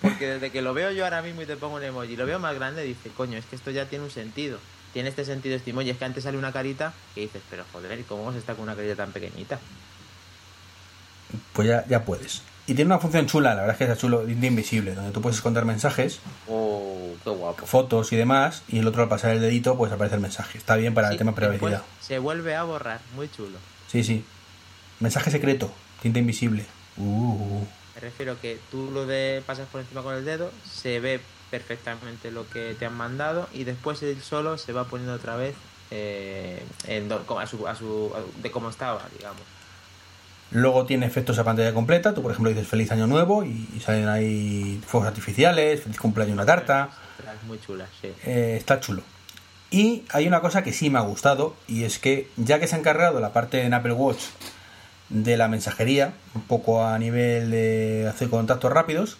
Porque 0.00 0.26
desde 0.26 0.50
que 0.50 0.62
lo 0.62 0.72
veo 0.74 0.90
yo 0.92 1.04
ahora 1.04 1.20
mismo 1.22 1.42
y 1.42 1.46
te 1.46 1.56
pongo 1.56 1.76
un 1.76 1.82
emoji, 1.82 2.16
lo 2.16 2.24
veo 2.26 2.38
más 2.38 2.54
grande, 2.54 2.82
dice, 2.84 3.10
coño, 3.16 3.36
es 3.36 3.44
que 3.44 3.56
esto 3.56 3.70
ya 3.70 3.86
tiene 3.86 4.04
un 4.04 4.10
sentido. 4.10 4.58
Tiene 4.92 5.08
este 5.08 5.24
sentido 5.24 5.54
este 5.56 5.70
emoji. 5.70 5.90
Es 5.90 5.98
que 5.98 6.04
antes 6.04 6.24
sale 6.24 6.38
una 6.38 6.52
carita 6.52 6.92
que 7.14 7.20
dices, 7.22 7.42
pero 7.50 7.64
joder, 7.72 8.02
¿cómo 8.04 8.32
se 8.32 8.38
está 8.38 8.54
con 8.54 8.62
una 8.64 8.74
carita 8.74 8.96
tan 8.96 9.12
pequeñita? 9.12 9.58
Pues 11.52 11.68
ya, 11.68 11.84
ya 11.86 12.04
puedes. 12.04 12.42
Y 12.66 12.74
tiene 12.74 12.86
una 12.86 12.98
función 12.98 13.26
chula, 13.26 13.50
la 13.54 13.62
verdad 13.62 13.76
es 13.80 13.86
que 13.86 13.92
es 13.92 13.98
chulo, 13.98 14.24
de 14.24 14.46
invisible, 14.46 14.94
donde 14.94 15.10
tú 15.10 15.20
puedes 15.20 15.36
esconder 15.36 15.64
mensajes, 15.64 16.20
Oh, 16.46 17.14
qué 17.24 17.30
guapo. 17.30 17.66
fotos 17.66 18.12
y 18.12 18.16
demás, 18.16 18.62
y 18.68 18.78
el 18.78 18.86
otro 18.86 19.02
al 19.02 19.08
pasar 19.08 19.32
el 19.32 19.40
dedito, 19.40 19.76
pues 19.76 19.90
aparece 19.92 20.16
el 20.16 20.20
mensaje. 20.20 20.58
Está 20.58 20.76
bien 20.76 20.94
para 20.94 21.10
el 21.10 21.16
tema 21.18 21.34
privacidad. 21.34 21.82
Se 22.00 22.18
vuelve 22.18 22.54
a 22.54 22.62
borrar, 22.62 23.00
muy 23.16 23.28
chulo. 23.30 23.58
Sí, 23.88 24.04
sí. 24.04 24.24
Mensaje 25.00 25.30
secreto, 25.30 25.72
tinta 26.00 26.18
invisible. 26.20 26.64
Uh, 26.96 27.64
Me 28.00 28.08
refiero 28.08 28.40
que 28.40 28.58
tú 28.70 28.90
lo 28.92 29.06
de 29.06 29.42
pasas 29.46 29.68
por 29.68 29.80
encima 29.80 30.02
con 30.02 30.14
el 30.14 30.24
dedo, 30.24 30.50
se 30.70 31.00
ve 31.00 31.20
perfectamente 31.50 32.30
lo 32.30 32.48
que 32.48 32.74
te 32.78 32.86
han 32.86 32.94
mandado 32.96 33.48
y 33.52 33.64
después 33.64 34.02
él 34.02 34.20
solo 34.22 34.56
se 34.56 34.72
va 34.72 34.84
poniendo 34.84 35.14
otra 35.14 35.36
vez 35.36 35.54
eh, 35.90 36.62
en 36.86 37.10
a 37.12 37.46
su, 37.46 37.66
a 37.66 37.74
su, 37.74 38.12
a- 38.14 38.40
de 38.42 38.50
cómo 38.50 38.70
estaba, 38.70 39.02
digamos. 39.16 39.42
Luego 40.52 40.84
tiene 40.86 41.06
efectos 41.06 41.38
a 41.38 41.44
pantalla 41.44 41.72
completa. 41.74 42.12
Tú, 42.14 42.22
por 42.22 42.32
ejemplo, 42.32 42.50
dices 42.50 42.66
feliz 42.66 42.90
año 42.90 43.06
nuevo 43.06 43.44
y, 43.44 43.68
y 43.76 43.80
salen 43.80 44.08
ahí 44.08 44.80
fuegos 44.86 45.08
artificiales, 45.08 45.82
feliz 45.82 45.98
cumpleaños 45.98 46.34
una 46.34 46.46
tarta. 46.46 46.90
Muy 47.46 47.60
chula, 47.60 47.86
sí. 48.00 48.12
Eh, 48.24 48.56
está 48.58 48.80
chulo. 48.80 49.02
Y 49.70 50.02
hay 50.10 50.26
una 50.26 50.40
cosa 50.40 50.62
que 50.64 50.72
sí 50.72 50.90
me 50.90 50.98
ha 50.98 51.02
gustado 51.02 51.54
y 51.68 51.84
es 51.84 51.98
que 52.00 52.28
ya 52.36 52.58
que 52.58 52.66
se 52.66 52.74
ha 52.74 52.78
encargado 52.78 53.20
la 53.20 53.32
parte 53.32 53.62
en 53.62 53.74
Apple 53.74 53.92
Watch 53.92 54.22
de 55.10 55.36
la 55.36 55.48
mensajería, 55.48 56.14
un 56.34 56.42
poco 56.42 56.84
a 56.84 56.98
nivel 56.98 57.50
de 57.50 58.06
hacer 58.08 58.30
contactos 58.30 58.72
rápidos, 58.72 59.18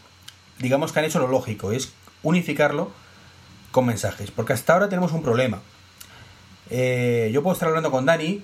digamos 0.59 0.93
que 0.93 1.01
han 1.01 1.05
hecho 1.05 1.19
lo 1.19 1.29
lógico, 1.29 1.73
es 1.73 1.93
unificarlo 2.23 2.93
con 3.71 3.87
mensajes, 3.87 4.31
porque 4.31 4.53
hasta 4.53 4.73
ahora 4.73 4.89
tenemos 4.89 5.13
un 5.13 5.23
problema. 5.23 5.61
Eh, 6.71 7.31
yo 7.33 7.43
puedo 7.43 7.55
estar 7.55 7.69
hablando 7.69 7.91
con 7.91 8.07
Dani 8.07 8.43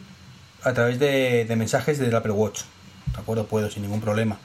a 0.62 0.72
través 0.72 0.98
de, 0.98 1.44
de 1.44 1.56
mensajes 1.56 1.98
del 1.98 2.14
Apple 2.14 2.32
Watch, 2.32 2.62
¿de 3.12 3.18
acuerdo? 3.18 3.46
Puedo 3.46 3.70
sin 3.70 3.82
ningún 3.82 4.00
problema. 4.00 4.38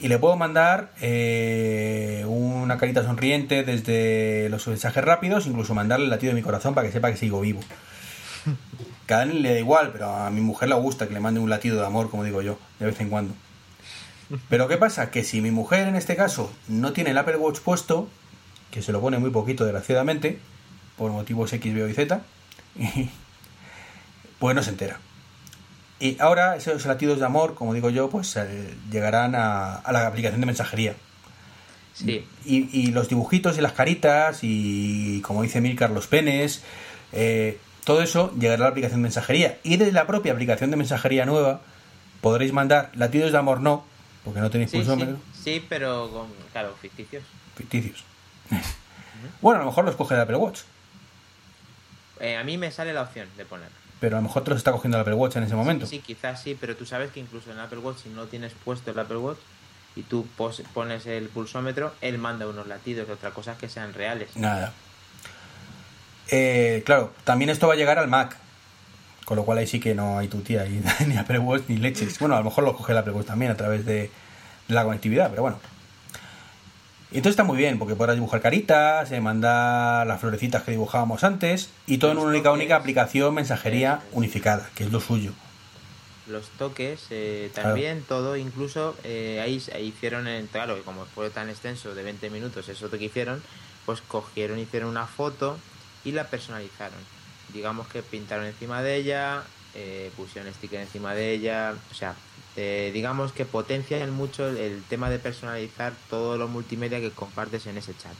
Y 0.00 0.08
le 0.08 0.18
puedo 0.18 0.34
mandar 0.36 0.92
eh, 1.02 2.24
una 2.26 2.78
carita 2.78 3.04
sonriente 3.04 3.64
desde 3.64 4.48
los 4.48 4.66
mensajes 4.66 5.04
rápidos, 5.04 5.46
incluso 5.46 5.74
mandarle 5.74 6.04
el 6.04 6.10
latido 6.10 6.30
de 6.30 6.36
mi 6.36 6.42
corazón 6.42 6.74
para 6.74 6.86
que 6.86 6.92
sepa 6.92 7.10
que 7.10 7.18
sigo 7.18 7.40
vivo. 7.40 7.60
Que 9.10 9.14
a 9.14 9.18
Dani 9.18 9.40
le 9.40 9.54
da 9.54 9.58
igual, 9.58 9.90
pero 9.90 10.08
a 10.14 10.30
mi 10.30 10.40
mujer 10.40 10.68
le 10.68 10.76
gusta 10.76 11.08
que 11.08 11.14
le 11.14 11.18
mande 11.18 11.40
un 11.40 11.50
latido 11.50 11.80
de 11.80 11.84
amor, 11.84 12.10
como 12.10 12.22
digo 12.22 12.42
yo, 12.42 12.60
de 12.78 12.86
vez 12.86 13.00
en 13.00 13.10
cuando. 13.10 13.34
Pero 14.48 14.68
¿qué 14.68 14.76
pasa? 14.76 15.10
Que 15.10 15.24
si 15.24 15.40
mi 15.40 15.50
mujer 15.50 15.88
en 15.88 15.96
este 15.96 16.14
caso 16.14 16.52
no 16.68 16.92
tiene 16.92 17.10
el 17.10 17.18
Apple 17.18 17.36
Watch 17.36 17.58
puesto, 17.58 18.08
que 18.70 18.82
se 18.82 18.92
lo 18.92 19.00
pone 19.00 19.18
muy 19.18 19.30
poquito 19.30 19.64
desgraciadamente, 19.64 20.38
por 20.96 21.10
motivos 21.10 21.52
X, 21.52 21.74
B 21.74 21.90
y 21.90 21.92
Z, 21.92 22.20
pues 24.38 24.54
no 24.54 24.62
se 24.62 24.70
entera. 24.70 25.00
Y 25.98 26.16
ahora 26.20 26.54
esos 26.54 26.86
latidos 26.86 27.18
de 27.18 27.26
amor, 27.26 27.56
como 27.56 27.74
digo 27.74 27.90
yo, 27.90 28.10
pues 28.10 28.36
eh, 28.36 28.74
llegarán 28.92 29.34
a, 29.34 29.74
a 29.74 29.90
la 29.90 30.06
aplicación 30.06 30.40
de 30.40 30.46
mensajería. 30.46 30.94
Sí, 31.94 32.24
Y, 32.44 32.80
y 32.80 32.92
los 32.92 33.08
dibujitos 33.08 33.58
y 33.58 33.60
las 33.60 33.72
caritas 33.72 34.38
y, 34.42 35.20
como 35.22 35.42
dice 35.42 35.60
Milcar, 35.60 35.90
los 35.90 36.06
penes, 36.06 36.62
eh, 37.10 37.58
todo 37.90 38.02
eso 38.02 38.32
llegará 38.38 38.62
a 38.62 38.66
la 38.66 38.68
aplicación 38.70 39.00
de 39.00 39.02
mensajería. 39.04 39.58
Y 39.62 39.76
desde 39.76 39.92
la 39.92 40.06
propia 40.06 40.32
aplicación 40.32 40.70
de 40.70 40.76
mensajería 40.76 41.26
nueva 41.26 41.60
podréis 42.20 42.52
mandar 42.52 42.90
latidos 42.94 43.32
de 43.32 43.38
amor 43.38 43.60
no, 43.60 43.84
porque 44.24 44.40
no 44.40 44.50
tenéis 44.50 44.70
sí, 44.70 44.76
pulsómetro, 44.76 45.16
sí, 45.34 45.42
sí, 45.42 45.66
pero 45.68 46.10
con, 46.10 46.28
claro, 46.52 46.74
ficticios. 46.80 47.24
ficticios. 47.56 48.04
bueno, 49.40 49.60
a 49.60 49.64
lo 49.64 49.70
mejor 49.70 49.84
los 49.84 49.96
coge 49.96 50.14
el 50.14 50.20
Apple 50.20 50.36
Watch, 50.36 50.60
Eh, 52.20 52.36
a 52.36 52.44
mí 52.44 52.58
me 52.58 52.70
sale 52.70 52.92
la 52.92 53.02
opción 53.02 53.26
de 53.36 53.44
poner. 53.44 53.68
pero 53.98 54.16
a 54.16 54.20
lo 54.20 54.28
mejor 54.28 54.44
te 54.44 54.50
los 54.50 54.58
está 54.58 54.72
cogiendo 54.72 54.98
el 54.98 55.02
Apple 55.02 55.14
Watch 55.14 55.36
en 55.36 55.42
ese 55.44 55.54
momento. 55.54 55.86
Sí, 55.86 55.98
quizás 56.00 56.42
sí, 56.42 56.56
pero 56.60 56.76
tú 56.76 56.84
sabes 56.86 57.10
que 57.10 57.20
incluso 57.20 57.50
en 57.50 57.56
el 57.58 57.64
Apple 57.64 57.78
Watch, 57.78 57.98
si 58.04 58.08
no 58.10 58.24
tienes 58.26 58.52
puesto 58.64 58.90
el 58.90 58.98
Apple 58.98 59.16
Watch 59.16 59.38
y 59.96 60.02
tú 60.02 60.26
pones 60.74 61.06
el 61.06 61.28
pulsómetro, 61.28 61.92
él 62.00 62.18
manda 62.18 62.46
unos 62.46 62.66
latidos, 62.66 63.08
otra 63.10 63.30
cosa 63.30 63.52
es 63.52 63.58
que 63.58 63.68
sean 63.68 63.94
reales. 63.94 64.36
Nada. 64.36 64.72
Eh, 66.30 66.82
claro, 66.86 67.12
también 67.24 67.50
esto 67.50 67.66
va 67.68 67.74
a 67.74 67.76
llegar 67.76 67.98
al 67.98 68.08
Mac. 68.08 68.36
Con 69.24 69.36
lo 69.36 69.44
cual 69.44 69.58
ahí 69.58 69.66
sí 69.66 69.78
que 69.78 69.94
no 69.94 70.18
hay 70.18 70.26
tu 70.28 70.40
tía, 70.40 70.66
y- 70.66 70.82
ni 71.06 71.16
Apple 71.16 71.38
Watch 71.38 71.64
ni 71.68 71.76
leches. 71.76 72.18
Bueno, 72.18 72.34
a 72.34 72.38
lo 72.38 72.44
mejor 72.44 72.64
lo 72.64 72.76
coge 72.76 72.92
el 72.92 72.98
Apple 72.98 73.12
Watch 73.12 73.26
también 73.26 73.52
a 73.52 73.56
través 73.56 73.84
de, 73.86 74.10
de 74.68 74.74
la 74.74 74.82
conectividad, 74.84 75.30
pero 75.30 75.42
bueno. 75.42 75.58
Y 77.12 77.16
entonces 77.16 77.32
está 77.32 77.42
muy 77.44 77.56
bien, 77.58 77.78
porque 77.78 77.96
podrás 77.96 78.14
dibujar 78.16 78.40
caritas, 78.40 79.10
eh, 79.10 79.20
mandar 79.20 80.06
las 80.06 80.20
florecitas 80.20 80.62
que 80.62 80.70
dibujábamos 80.72 81.24
antes, 81.24 81.70
y 81.86 81.98
todo 81.98 82.12
en 82.12 82.18
una 82.18 82.28
única, 82.30 82.52
única 82.52 82.76
aplicación 82.76 83.34
mensajería 83.34 84.00
unificada, 84.12 84.68
que 84.76 84.84
es 84.84 84.92
lo 84.92 85.00
suyo. 85.00 85.32
Los 86.28 86.46
toques, 86.50 87.06
eh, 87.10 87.50
también 87.52 88.02
todo, 88.06 88.36
incluso 88.36 88.96
eh, 89.02 89.40
ahí, 89.42 89.60
ahí 89.74 89.86
hicieron, 89.88 90.28
en, 90.28 90.46
claro, 90.46 90.76
que 90.76 90.82
como 90.82 91.04
fue 91.04 91.30
tan 91.30 91.48
extenso 91.50 91.94
de 91.96 92.02
20 92.04 92.30
minutos, 92.30 92.68
eso 92.68 92.88
que 92.88 93.04
hicieron, 93.04 93.42
pues 93.86 94.00
cogieron, 94.02 94.60
hicieron 94.60 94.88
una 94.90 95.06
foto 95.08 95.58
y 96.04 96.12
la 96.12 96.28
personalizaron. 96.28 96.98
Digamos 97.52 97.88
que 97.88 98.02
pintaron 98.02 98.46
encima 98.46 98.82
de 98.82 98.96
ella, 98.96 99.42
eh, 99.74 100.10
pusieron 100.16 100.52
sticker 100.54 100.80
encima 100.80 101.14
de 101.14 101.32
ella, 101.32 101.74
o 101.90 101.94
sea, 101.94 102.14
eh, 102.56 102.90
digamos 102.92 103.32
que 103.32 103.44
potencian 103.44 104.10
mucho 104.10 104.48
el, 104.48 104.82
tema 104.88 105.10
de 105.10 105.18
personalizar 105.18 105.92
todo 106.08 106.36
lo 106.36 106.48
multimedia 106.48 107.00
que 107.00 107.10
compartes 107.10 107.66
en 107.66 107.78
ese 107.78 107.96
chat. 107.96 108.14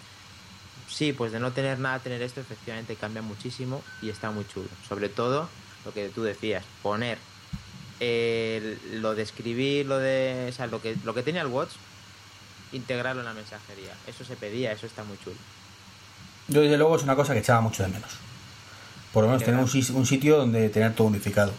Sí, 0.89 1.13
pues 1.13 1.33
de 1.33 1.41
no 1.41 1.53
tener 1.53 1.79
nada 1.79 2.01
tener 2.01 2.21
esto, 2.23 2.41
efectivamente 2.41 2.97
cambia 2.97 3.23
muchísimo 3.23 3.83
y 4.03 4.11
está 4.11 4.31
muy 4.31 4.47
chulo. 4.47 4.69
Sobre 4.89 5.09
todo 5.09 5.49
lo 5.85 5.93
que 5.93 6.09
tú 6.09 6.23
decías, 6.23 6.65
poner 6.83 7.19
lo 8.01 9.15
de 9.15 9.23
escribir, 9.23 9.87
lo 9.87 9.99
de. 9.99 10.47
O 10.49 10.53
sea, 10.53 10.67
lo 10.67 10.81
que, 10.81 10.97
lo 11.05 11.15
que 11.15 11.23
tenía 11.23 11.43
el 11.43 11.49
Watch, 11.49 11.73
integrarlo 12.73 13.21
en 13.21 13.27
la 13.27 13.35
mensajería. 13.35 13.95
Eso 14.07 14.25
se 14.25 14.37
pedía, 14.37 14.73
eso 14.73 14.87
está 14.87 15.05
muy 15.05 15.19
chulo. 15.19 15.37
Yo, 16.51 16.61
desde 16.61 16.77
luego, 16.77 16.97
es 16.97 17.03
una 17.03 17.17
cosa 17.17 17.33
que 17.33 17.39
echaba 17.39 17.61
mucho 17.61 17.83
de 17.83 17.89
menos. 17.89 18.11
Por 19.13 19.25
lo 19.25 19.31
menos 19.31 19.43
tener 19.43 19.61
un, 19.61 20.07
sitio 20.07 20.37
donde 20.37 20.69
tener 20.69 20.95
todo 20.95 21.09
unificado. 21.09 21.53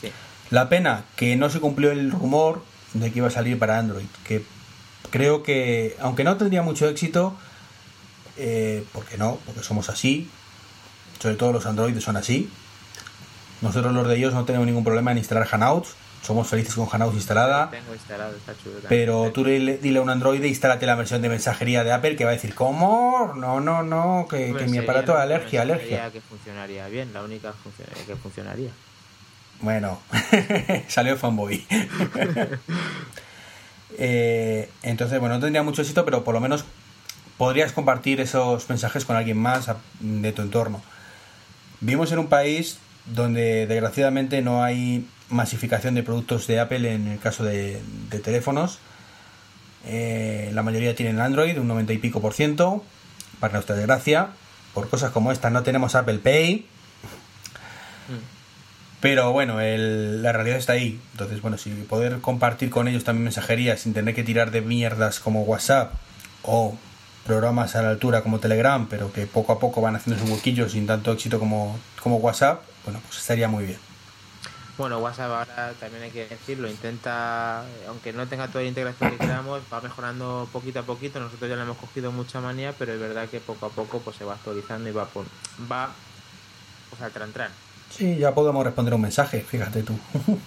Sí. 0.00 0.10
La 0.50 0.68
pena 0.68 1.04
que 1.14 1.36
no 1.36 1.50
se 1.50 1.60
cumplió 1.60 1.92
el 1.92 2.10
rumor 2.10 2.64
de 2.94 3.12
que 3.12 3.18
iba 3.18 3.28
a 3.28 3.30
salir 3.30 3.58
para 3.58 3.78
Android, 3.78 4.06
que 4.24 4.44
creo 5.10 5.42
que, 5.42 5.96
aunque 6.00 6.24
no 6.24 6.36
tendría 6.36 6.62
mucho 6.62 6.88
éxito, 6.88 7.36
eh, 8.36 8.84
porque 8.92 9.18
no, 9.18 9.38
porque 9.44 9.62
somos 9.62 9.88
así, 9.88 10.28
sobre 11.20 11.36
todo 11.36 11.52
los 11.52 11.66
Androides 11.66 12.02
son 12.02 12.16
así. 12.16 12.50
Nosotros 13.60 13.92
los 13.92 14.08
de 14.08 14.16
ellos 14.16 14.34
no 14.34 14.44
tenemos 14.44 14.66
ningún 14.66 14.84
problema 14.84 15.12
en 15.12 15.18
instalar 15.18 15.46
Hangouts, 15.46 15.94
somos 16.22 16.46
felices 16.48 16.74
con 16.74 16.86
Hangouts 16.86 17.16
instalada, 17.16 17.68
Tengo 17.70 17.92
instalado, 17.94 18.36
está 18.36 18.54
chulo. 18.62 18.78
pero 18.88 19.32
tú 19.32 19.42
dile, 19.44 19.78
dile 19.78 19.98
a 19.98 20.02
un 20.02 20.10
Android, 20.10 20.42
instálate 20.44 20.86
la 20.86 20.94
versión 20.94 21.20
de 21.20 21.28
mensajería 21.28 21.82
de 21.84 21.92
Apple 21.92 22.14
que 22.16 22.24
va 22.24 22.30
a 22.30 22.34
decir, 22.34 22.54
¿cómo? 22.54 23.32
No, 23.36 23.60
no, 23.60 23.82
no, 23.82 24.26
que, 24.30 24.52
mi 24.68 24.78
aparato 24.78 25.12
es 25.14 25.18
alergia, 25.20 25.62
alergia. 25.62 26.10
que 26.12 26.20
funcionaría 26.20 26.86
bien, 26.88 27.12
la 27.12 27.22
única 27.22 27.52
función- 27.52 27.88
que 28.06 28.14
funcionaría. 28.16 28.70
Bueno, 29.60 30.00
salió 30.88 31.16
fanboy. 31.16 31.64
Eh, 33.98 34.70
entonces, 34.82 35.20
bueno, 35.20 35.34
no 35.34 35.40
tendría 35.40 35.62
mucho 35.62 35.82
éxito, 35.82 36.04
pero 36.04 36.24
por 36.24 36.32
lo 36.34 36.40
menos 36.40 36.64
podrías 37.36 37.72
compartir 37.72 38.20
esos 38.20 38.68
mensajes 38.70 39.04
con 39.04 39.16
alguien 39.16 39.36
más 39.36 39.66
de 40.00 40.32
tu 40.32 40.42
entorno. 40.42 40.80
Vivimos 41.80 42.10
en 42.12 42.18
un 42.20 42.28
país 42.28 42.78
donde 43.06 43.66
desgraciadamente 43.66 44.40
no 44.42 44.62
hay 44.62 45.06
masificación 45.32 45.94
de 45.94 46.02
productos 46.02 46.46
de 46.46 46.60
Apple 46.60 46.92
en 46.92 47.08
el 47.08 47.18
caso 47.18 47.42
de, 47.44 47.80
teléfonos. 48.22 48.78
Eh, 49.84 50.50
la 50.54 50.62
mayoría 50.62 50.94
tienen 50.94 51.20
Android, 51.20 51.58
un 51.58 51.66
90 51.68 51.92
y 51.94 51.98
pico 51.98 52.20
por 52.20 52.34
ciento. 52.34 52.84
Para 53.40 53.54
nuestra 53.54 53.74
desgracia, 53.74 54.28
por 54.74 54.88
cosas 54.88 55.10
como 55.10 55.32
esta 55.32 55.50
no 55.50 55.62
tenemos 55.64 55.94
Apple 55.96 56.18
Pay. 56.18 56.66
Pero 59.00 59.32
bueno, 59.32 59.60
el- 59.60 60.22
la 60.22 60.32
realidad 60.32 60.58
está 60.58 60.74
ahí. 60.74 61.00
Entonces, 61.12 61.40
bueno, 61.42 61.58
si 61.58 61.70
poder 61.70 62.20
compartir 62.20 62.70
con 62.70 62.86
ellos 62.86 63.02
también 63.02 63.24
mensajería 63.24 63.76
sin 63.76 63.94
tener 63.94 64.14
que 64.14 64.22
tirar 64.22 64.52
de 64.52 64.60
mierdas 64.60 65.18
como 65.18 65.42
WhatsApp 65.42 65.92
o 66.44 66.76
programas 67.26 67.74
a 67.74 67.82
la 67.82 67.90
altura 67.90 68.22
como 68.22 68.38
Telegram, 68.38 68.86
pero 68.88 69.12
que 69.12 69.26
poco 69.26 69.52
a 69.52 69.58
poco 69.58 69.80
van 69.80 69.96
haciendo 69.96 70.24
su 70.24 70.32
huequillo 70.32 70.68
sin 70.68 70.86
tanto 70.86 71.10
éxito 71.12 71.38
como, 71.40 71.78
como 72.00 72.16
WhatsApp, 72.18 72.62
bueno, 72.84 73.00
pues 73.06 73.18
estaría 73.18 73.48
muy 73.48 73.64
bien. 73.64 73.78
Bueno, 74.78 74.98
WhatsApp 75.00 75.30
ahora 75.30 75.74
también 75.78 76.04
hay 76.04 76.10
que 76.10 76.26
decirlo, 76.26 76.68
intenta, 76.68 77.62
aunque 77.88 78.12
no 78.14 78.26
tenga 78.26 78.48
toda 78.48 78.62
la 78.62 78.68
integración 78.68 79.10
que 79.10 79.18
queramos, 79.18 79.60
va 79.72 79.80
mejorando 79.82 80.48
poquito 80.50 80.80
a 80.80 80.82
poquito. 80.82 81.20
Nosotros 81.20 81.48
ya 81.50 81.56
le 81.56 81.62
hemos 81.62 81.76
cogido 81.76 82.10
mucha 82.10 82.40
manía, 82.40 82.72
pero 82.78 82.94
es 82.94 83.00
verdad 83.00 83.28
que 83.28 83.38
poco 83.40 83.66
a 83.66 83.68
poco 83.68 84.00
pues 84.00 84.16
se 84.16 84.24
va 84.24 84.32
actualizando 84.34 84.88
y 84.88 84.92
va 84.92 85.04
pon- 85.04 85.28
va 85.70 85.90
pues 86.88 87.02
al 87.02 87.12
tran 87.12 87.32
tran. 87.32 87.50
Sí, 87.90 88.16
ya 88.16 88.34
podemos 88.34 88.64
responder 88.64 88.94
un 88.94 89.02
mensaje, 89.02 89.42
fíjate 89.42 89.82
tú. 89.82 89.98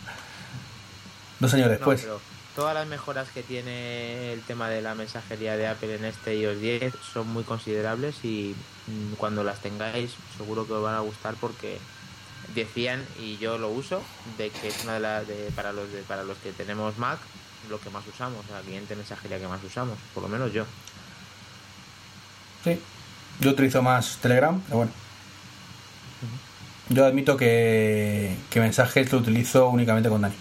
Dos 1.40 1.54
años 1.54 1.70
después. 1.70 2.02
No, 2.02 2.06
pero 2.08 2.22
todas 2.56 2.74
las 2.74 2.88
mejoras 2.88 3.28
que 3.30 3.44
tiene 3.44 4.34
el 4.34 4.42
tema 4.42 4.70
de 4.70 4.82
la 4.82 4.96
mensajería 4.96 5.56
de 5.58 5.68
Apple 5.68 5.96
en 5.96 6.06
este 6.06 6.36
iOS 6.38 6.60
10 6.60 6.94
son 7.14 7.28
muy 7.32 7.44
considerables 7.44 8.16
y 8.24 8.56
mm, 8.88 9.14
cuando 9.16 9.44
las 9.44 9.60
tengáis 9.62 10.14
seguro 10.38 10.66
que 10.66 10.74
os 10.74 10.82
van 10.84 10.96
a 10.96 11.02
gustar 11.02 11.36
porque 11.40 11.78
decían 12.54 13.04
y 13.20 13.38
yo 13.38 13.58
lo 13.58 13.70
uso 13.70 14.02
de 14.38 14.50
que 14.50 14.68
es 14.68 14.84
una 14.84 14.94
de 14.96 15.00
las 15.00 15.28
de, 15.28 15.52
para 15.56 15.74
los 15.74 15.92
de, 15.92 16.02
para 16.02 16.24
los 16.24 16.38
que 16.38 16.52
tenemos 16.52 16.98
Mac 16.98 17.20
lo 17.70 17.80
que 17.80 17.90
más 17.90 18.04
usamos, 18.08 18.46
la 18.52 18.62
cliente 18.62 18.96
mensajería 18.96 19.40
que 19.40 19.48
más 19.48 19.64
usamos, 19.64 19.98
por 20.14 20.24
lo 20.24 20.30
menos 20.30 20.54
yo. 20.54 20.66
Sí, 22.64 22.80
yo 23.40 23.52
utilizo 23.52 23.82
más 23.82 24.18
Telegram, 24.18 24.62
pero 24.62 24.78
bueno. 24.78 24.92
Yo 26.90 27.06
admito 27.06 27.36
que, 27.36 28.36
que 28.52 28.60
mensajes 28.60 29.12
lo 29.12 29.18
utilizo 29.18 29.70
únicamente 29.70 30.10
con 30.10 30.22
Dani. 30.22 30.36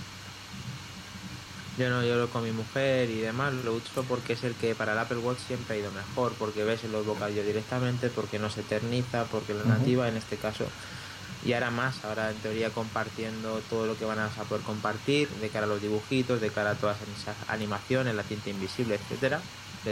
Yo 1.76 1.90
no, 1.90 2.04
yo 2.04 2.16
lo 2.16 2.28
con 2.28 2.44
mi 2.44 2.52
mujer 2.52 3.10
y 3.10 3.20
demás 3.20 3.52
lo 3.64 3.74
uso 3.74 4.04
porque 4.04 4.34
es 4.34 4.44
el 4.44 4.54
que 4.54 4.76
para 4.76 4.92
el 4.92 4.98
Apple 4.98 5.18
Watch 5.18 5.38
siempre 5.38 5.76
ha 5.76 5.78
ido 5.80 5.90
mejor, 5.90 6.32
porque 6.38 6.62
ves 6.62 6.84
los 6.84 7.04
bocadillos 7.04 7.44
directamente, 7.44 8.10
porque 8.10 8.38
no 8.38 8.48
se 8.48 8.60
eterniza, 8.60 9.24
porque 9.24 9.54
la 9.54 9.64
nativa 9.64 10.08
en 10.08 10.16
este 10.16 10.36
caso. 10.36 10.66
Y 11.44 11.52
ahora 11.52 11.70
más, 11.70 12.04
ahora 12.04 12.30
en 12.30 12.36
teoría 12.36 12.70
compartiendo 12.70 13.60
todo 13.68 13.86
lo 13.86 13.98
que 13.98 14.04
van 14.04 14.18
a 14.18 14.28
poder 14.48 14.62
compartir, 14.62 15.28
de 15.28 15.48
cara 15.50 15.66
a 15.66 15.68
los 15.68 15.82
dibujitos, 15.82 16.40
de 16.40 16.48
cara 16.48 16.70
a 16.70 16.74
todas 16.74 16.96
esas 17.20 17.36
animaciones, 17.48 18.14
la 18.14 18.22
tinta 18.22 18.50
invisible, 18.50 18.94
etcétera. 18.94 19.40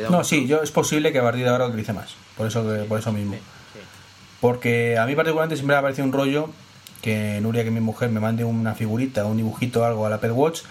No, 0.09 0.24
sí, 0.24 0.46
yo 0.46 0.62
es 0.62 0.70
posible 0.70 1.12
que 1.12 1.18
a 1.18 1.22
partir 1.22 1.44
de 1.44 1.50
ahora 1.50 1.64
lo 1.64 1.70
utilice 1.70 1.92
más. 1.92 2.14
Por 2.36 2.46
eso, 2.46 2.66
que, 2.66 2.84
por 2.84 2.98
eso 2.98 3.12
mismo. 3.12 3.34
Sí, 3.34 3.40
sí. 3.74 3.80
Porque 4.40 4.96
a 4.96 5.05
mí 5.05 5.14
particularmente 5.14 5.57
siempre 5.57 5.74
me 5.74 5.78
ha 5.78 5.82
parecido 5.82 6.07
un 6.07 6.12
rollo 6.12 6.48
que 7.03 7.40
Nuria, 7.42 7.64
que 7.64 7.70
mi 7.70 7.80
mujer, 7.80 8.09
me 8.11 8.20
mande 8.20 8.44
una 8.44 8.74
figurita, 8.74 9.26
un 9.26 9.36
dibujito, 9.36 9.84
algo 9.84 10.07
al 10.07 10.12
Apple 10.14 10.32
Watch. 10.32 10.62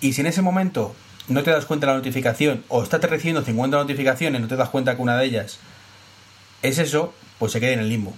Y 0.00 0.12
si 0.12 0.20
en 0.20 0.28
ese 0.28 0.42
momento 0.42 0.94
no 1.28 1.42
te 1.42 1.50
das 1.50 1.64
cuenta 1.64 1.86
de 1.86 1.92
la 1.92 1.98
notificación 1.98 2.64
o 2.68 2.82
estás 2.82 3.00
recibiendo 3.02 3.42
50 3.42 3.76
notificaciones 3.76 4.38
y 4.38 4.42
no 4.42 4.48
te 4.48 4.56
das 4.56 4.68
cuenta 4.68 4.94
que 4.94 5.02
una 5.02 5.16
de 5.16 5.24
ellas 5.24 5.58
es 6.62 6.78
eso, 6.78 7.12
pues 7.38 7.52
se 7.52 7.60
queda 7.60 7.72
en 7.72 7.80
el 7.80 7.88
limbo. 7.88 8.14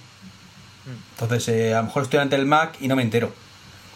Entonces, 1.12 1.48
eh, 1.48 1.74
a 1.74 1.78
lo 1.78 1.84
mejor 1.84 2.04
estoy 2.04 2.20
ante 2.20 2.36
el 2.36 2.46
Mac 2.46 2.76
y 2.80 2.88
no 2.88 2.96
me 2.96 3.02
entero. 3.02 3.32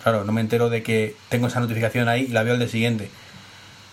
Claro, 0.02 0.24
no 0.24 0.32
me 0.32 0.40
entero 0.40 0.70
de 0.70 0.82
que 0.82 1.16
tengo 1.28 1.48
esa 1.48 1.60
notificación 1.60 2.08
ahí 2.08 2.26
y 2.28 2.28
la 2.28 2.42
veo 2.42 2.52
al 2.52 2.60
día 2.60 2.68
siguiente. 2.68 3.10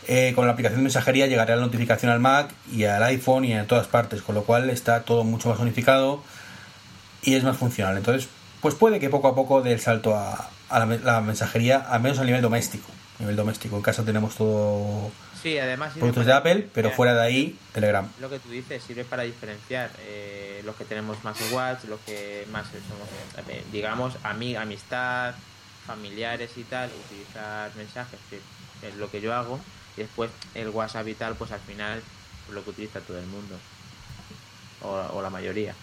Eh, 0.07 0.33
con 0.35 0.45
la 0.45 0.51
aplicación 0.53 0.79
de 0.79 0.83
mensajería 0.83 1.27
llegará 1.27 1.55
la 1.55 1.61
notificación 1.61 2.11
al 2.11 2.19
Mac 2.19 2.53
y 2.71 2.83
al 2.83 3.01
iPhone 3.03 3.45
y 3.45 3.53
a 3.53 3.65
todas 3.67 3.87
partes, 3.87 4.21
con 4.21 4.35
lo 4.35 4.43
cual 4.43 4.69
está 4.69 5.03
todo 5.03 5.23
mucho 5.23 5.49
más 5.49 5.59
unificado 5.59 6.21
y 7.23 7.35
es 7.35 7.43
más 7.43 7.57
funcional. 7.57 7.97
Entonces, 7.97 8.27
pues 8.61 8.75
puede 8.75 8.99
que 8.99 9.09
poco 9.09 9.27
a 9.29 9.35
poco 9.35 9.61
dé 9.61 9.73
el 9.73 9.79
salto 9.79 10.15
a, 10.15 10.49
la 10.69 11.21
mensajería, 11.21 11.77
al 11.77 12.01
menos 12.01 12.19
a 12.19 12.25
nivel 12.25 12.41
doméstico. 12.41 12.89
A 13.19 13.23
nivel 13.23 13.35
doméstico, 13.35 13.75
en 13.75 13.81
casa 13.81 14.03
tenemos 14.03 14.35
todo 14.35 15.11
Sí, 15.43 15.57
además 15.59 15.91
productos 15.93 16.25
de 16.25 16.31
Apple, 16.33 16.69
pero 16.73 16.89
fuera 16.91 17.13
de 17.13 17.21
ahí, 17.21 17.59
Telegram. 17.73 18.07
Lo 18.21 18.29
que 18.29 18.39
tú 18.39 18.49
dices 18.49 18.81
sirve 18.81 19.03
para 19.03 19.23
diferenciar 19.23 19.91
eh, 19.99 20.61
los 20.63 20.75
que 20.77 20.85
tenemos 20.85 21.21
más 21.25 21.35
watch, 21.51 21.83
los 21.89 21.99
que 22.05 22.47
más 22.51 22.65
somos, 22.67 23.09
eh, 23.49 23.61
digamos, 23.71 24.13
ami- 24.23 24.55
amistad, 24.57 25.35
familiares 25.85 26.51
y 26.55 26.63
tal, 26.63 26.89
utilizar 27.07 27.69
mensajes, 27.75 28.17
que 28.29 28.39
es 28.87 28.95
lo 28.95 29.11
que 29.11 29.19
yo 29.19 29.33
hago, 29.35 29.59
y 29.97 30.01
después 30.01 30.31
el 30.55 30.69
WhatsApp 30.69 31.09
y 31.09 31.13
tal, 31.13 31.35
pues 31.35 31.51
al 31.51 31.59
final 31.59 31.99
es 32.47 32.53
lo 32.53 32.63
que 32.63 32.69
utiliza 32.69 33.01
todo 33.01 33.19
el 33.19 33.25
mundo, 33.27 33.55
o, 34.81 34.87
o 35.17 35.21
la 35.21 35.29
mayoría. 35.29 35.75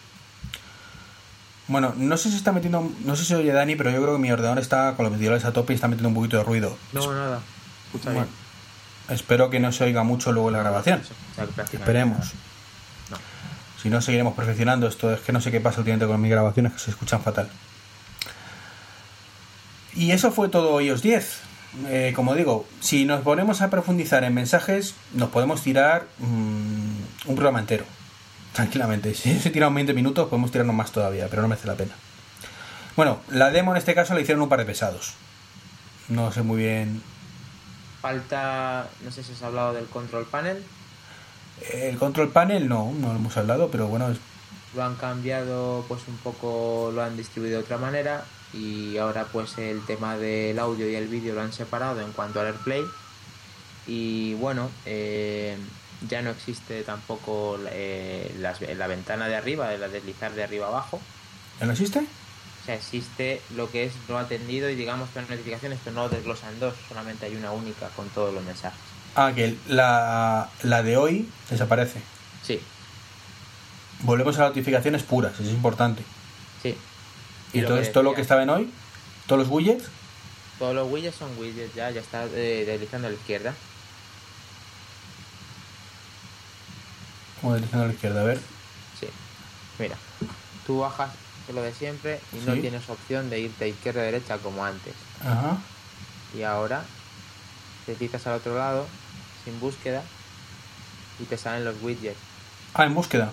Bueno, 1.69 1.93
no 1.99 2.17
sé 2.17 2.31
si 2.31 2.37
está 2.37 2.51
metiendo, 2.53 2.91
no 3.05 3.15
sé 3.15 3.25
si 3.27 3.35
oye 3.35 3.53
Dani, 3.53 3.77
pero 3.77 3.91
yo 3.91 4.01
creo 4.03 4.15
que 4.17 4.23
mi 4.23 4.33
ordenador 4.33 4.59
está 4.59 4.95
con 4.97 5.05
los 5.05 5.13
ventiladores 5.13 5.45
a 5.45 5.53
tope 5.53 5.73
y 5.73 5.77
está 5.77 5.87
metiendo 5.87 6.09
un 6.09 6.15
poquito 6.15 6.39
de 6.39 6.45
ruido. 6.45 6.77
No, 6.93 7.13
nada. 7.13 7.41
Escucha 7.87 8.11
Bueno. 8.13 8.40
Espero 9.11 9.51
que 9.51 9.61
no 9.61 9.73
se 9.73 9.85
oiga 9.85 10.03
mucho 10.03 10.33
luego 10.33 10.51
la 10.51 10.59
grabación. 10.59 11.03
Esperemos. 11.73 12.33
Si 13.83 13.89
no, 13.89 14.01
seguiremos 14.01 14.35
perfeccionando 14.35 14.87
esto. 14.87 15.13
Es 15.13 15.21
que 15.21 15.33
no 15.33 15.41
sé 15.41 15.51
qué 15.51 15.61
pasa 15.61 15.79
últimamente 15.81 16.07
con 16.07 16.21
mis 16.21 16.31
grabaciones, 16.31 16.73
que 16.73 16.79
se 16.79 16.91
escuchan 16.91 17.23
fatal. 17.23 17.49
Y 19.95 20.13
eso 20.13 20.31
fue 20.31 20.49
todo 20.49 20.81
iOS 20.81 21.03
10. 21.03 21.41
Eh, 21.87 22.13
como 22.15 22.35
digo, 22.35 22.67
si 22.81 23.05
nos 23.05 23.23
ponemos 23.23 23.63
a 23.63 23.71
profundizar 23.71 24.25
en 24.25 24.35
mensajes, 24.35 24.95
nos 25.15 25.31
podemos 25.31 25.63
tirar 25.63 26.07
mm, 26.19 27.27
un 27.27 27.35
programa 27.35 27.61
entero. 27.61 27.85
Tranquilamente. 28.53 29.15
Si 29.15 29.39
se 29.39 29.51
tiran 29.51 29.75
20 29.75 29.95
minutos, 29.95 30.29
podemos 30.29 30.51
tirarnos 30.51 30.75
más 30.75 30.93
todavía, 30.93 31.29
pero 31.29 31.43
no 31.43 31.49
merece 31.49 31.67
la 31.67 31.75
pena. 31.75 31.93
Bueno, 32.97 33.21
la 33.31 33.51
demo 33.51 33.71
en 33.71 33.79
este 33.79 33.95
caso 33.95 34.15
la 34.15 34.21
hicieron 34.21 34.43
un 34.43 34.49
par 34.49 34.59
de 34.59 34.67
pesados. 34.67 35.15
No 36.09 36.33
sé 36.33 36.43
muy 36.43 36.59
bien. 36.59 37.03
Falta, 38.01 38.89
no 39.05 39.11
sé 39.11 39.23
si 39.23 39.33
has 39.33 39.43
hablado 39.43 39.75
del 39.75 39.87
control 39.87 40.25
panel, 40.27 40.63
El 41.73 41.99
control 41.99 42.31
panel 42.31 42.69
no, 42.69 42.91
no 42.99 43.09
lo 43.09 43.17
hemos 43.17 43.37
hablado, 43.37 43.71
pero 43.71 43.87
bueno, 43.89 44.11
es 44.11 44.19
lo 44.75 44.85
han 44.85 44.95
cambiado 44.95 45.85
pues 45.89 46.03
un 46.09 46.17
poco 46.19 46.93
lo 46.95 47.03
han 47.03 47.17
distribuido 47.17 47.59
de 47.59 47.65
otra 47.65 47.77
manera 47.77 48.25
y 48.55 48.97
ahora 48.99 49.25
pues 49.31 49.59
el 49.59 49.85
tema 49.85 50.17
del 50.17 50.59
audio 50.61 50.89
y 50.89 50.95
el 50.95 51.09
vídeo 51.09 51.35
lo 51.35 51.43
han 51.43 51.53
separado 51.53 52.01
en 52.01 52.13
cuanto 52.13 52.41
al 52.41 52.47
AirPlay. 52.47 52.83
Y 53.89 54.35
bueno 54.35 54.71
eh, 54.87 55.57
ya 56.09 56.23
no 56.23 56.31
existe 56.31 56.83
tampoco 56.85 57.59
eh, 57.71 58.33
las- 58.39 58.61
la 58.61 58.87
ventana 58.87 59.27
de 59.29 59.35
arriba 59.37 59.69
de 59.69 59.79
la 59.79 59.89
deslizar 59.89 60.33
de 60.33 60.45
arriba 60.45 60.69
abajo. 60.69 61.01
¿Ya 61.59 61.67
no 61.67 61.73
existe? 61.73 62.07
Sea 62.71 62.75
existe 62.77 63.41
lo 63.57 63.71
que 63.71 63.85
es 63.85 63.93
no 64.09 64.19
atendido 64.19 64.69
y 64.71 64.75
digamos 64.77 65.11
que 65.11 65.21
las 65.21 65.31
notificaciones 65.31 65.79
pero 65.85 65.97
no 65.97 66.09
desglosan 66.09 66.59
dos 66.61 66.75
solamente 66.89 67.27
hay 67.27 67.37
una 67.37 67.51
única 67.53 67.89
con 67.91 68.09
todos 68.11 68.33
los 68.35 68.43
mensajes 68.45 68.79
Ah, 69.17 69.33
que 69.35 69.57
la, 69.67 70.49
la 70.63 70.83
de 70.85 70.97
hoy 70.97 71.29
desaparece. 71.51 72.01
sí 72.47 72.61
Volvemos 74.03 74.37
a 74.39 74.43
las 74.43 74.51
notificaciones 74.51 75.03
puras, 75.03 75.35
eso 75.35 75.43
es 75.43 75.51
importante. 75.51 76.03
sí 76.63 76.77
Y, 77.53 77.59
Y 77.59 77.61
entonces 77.61 77.93
todo 77.93 78.03
lo 78.05 78.15
que 78.15 78.21
estaba 78.23 78.43
en 78.45 78.51
hoy, 78.51 78.71
todos 79.27 79.41
los 79.43 79.49
widgets, 79.51 79.85
todos 80.59 80.75
los 80.75 80.89
widgets 80.91 81.17
son 81.17 81.37
widgets 81.39 81.75
ya 81.75 81.91
ya 81.91 82.01
está 82.01 82.25
eh, 82.27 82.65
deslizando 82.67 83.09
a 83.09 83.11
la 83.11 83.17
izquierda 83.17 83.53
como 87.41 87.55
deslizando 87.55 87.85
a 87.85 87.89
la 87.89 87.95
izquierda, 87.95 88.21
a 88.21 88.25
ver. 88.25 88.39
Sí. 88.99 89.07
Mira, 89.79 89.97
tú 90.67 90.81
bajas 90.81 91.11
lo 91.53 91.63
de 91.63 91.73
siempre 91.75 92.21
y 92.33 92.37
no 92.47 92.55
tienes 92.61 92.89
opción 92.89 93.31
de 93.31 93.41
irte 93.41 93.69
izquierda 93.69 94.03
derecha 94.03 94.39
como 94.39 94.65
antes. 94.65 94.95
Ajá. 95.25 95.59
Y 96.37 96.43
ahora 96.43 96.83
te 97.87 97.95
citas 97.95 98.27
al 98.27 98.35
otro 98.35 98.57
lado 98.57 98.87
sin 99.45 99.59
búsqueda 99.61 100.03
y 101.19 101.25
te 101.25 101.37
salen 101.37 101.65
los 101.65 101.77
widgets. 101.83 102.19
Ah, 102.75 102.85
en 102.85 102.95
búsqueda. 102.95 103.31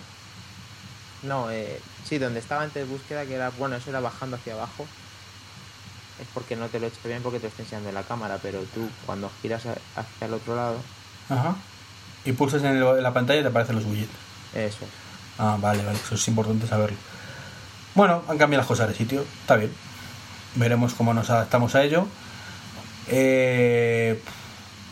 No, 1.24 1.50
eh, 1.52 1.80
sí, 2.08 2.18
donde 2.18 2.40
estaba 2.40 2.64
antes 2.64 2.88
búsqueda, 2.88 3.26
que 3.26 3.36
era, 3.36 3.50
bueno, 3.52 3.76
eso 3.76 3.90
era 3.90 4.00
bajando 4.00 4.36
hacia 4.38 4.54
abajo. 4.54 4.86
Es 6.22 6.28
porque 6.34 6.56
no 6.56 6.68
te 6.68 6.80
lo 6.80 6.86
he 6.86 6.90
hecho 6.90 7.00
bien 7.08 7.22
porque 7.22 7.40
te 7.40 7.48
estoy 7.48 7.64
enseñando 7.66 7.90
en 7.90 7.96
la 7.96 8.04
cámara, 8.04 8.40
pero 8.42 8.62
tú 8.74 8.90
cuando 9.06 9.32
giras 9.42 9.64
hacia 9.96 10.26
el 10.28 10.34
otro 10.34 10.56
lado, 10.56 10.78
Ajá. 11.30 11.56
Y 12.26 12.32
pulsas 12.34 12.62
en, 12.64 12.78
el- 12.78 12.84
en 12.84 13.04
la 13.04 13.14
pantalla 13.14 13.40
y 13.40 13.44
te 13.44 13.50
aparecen 13.50 13.76
los 13.76 13.86
widgets. 13.86 14.12
eso 14.54 14.86
es. 14.86 14.90
Ah, 15.38 15.58
vale, 15.60 15.84
vale, 15.86 15.98
eso 16.00 16.16
es 16.16 16.28
importante 16.28 16.66
saberlo. 16.68 16.98
Bueno, 17.98 18.22
han 18.28 18.38
cambiado 18.38 18.62
las 18.62 18.68
cosas 18.68 18.90
de 18.90 18.94
sitio, 18.94 19.26
está 19.42 19.56
bien. 19.56 19.72
Veremos 20.54 20.94
cómo 20.94 21.16
nos 21.16 21.32
adaptamos 21.32 21.74
a 21.74 21.84
ello. 21.84 22.06
Eh, 23.08 24.22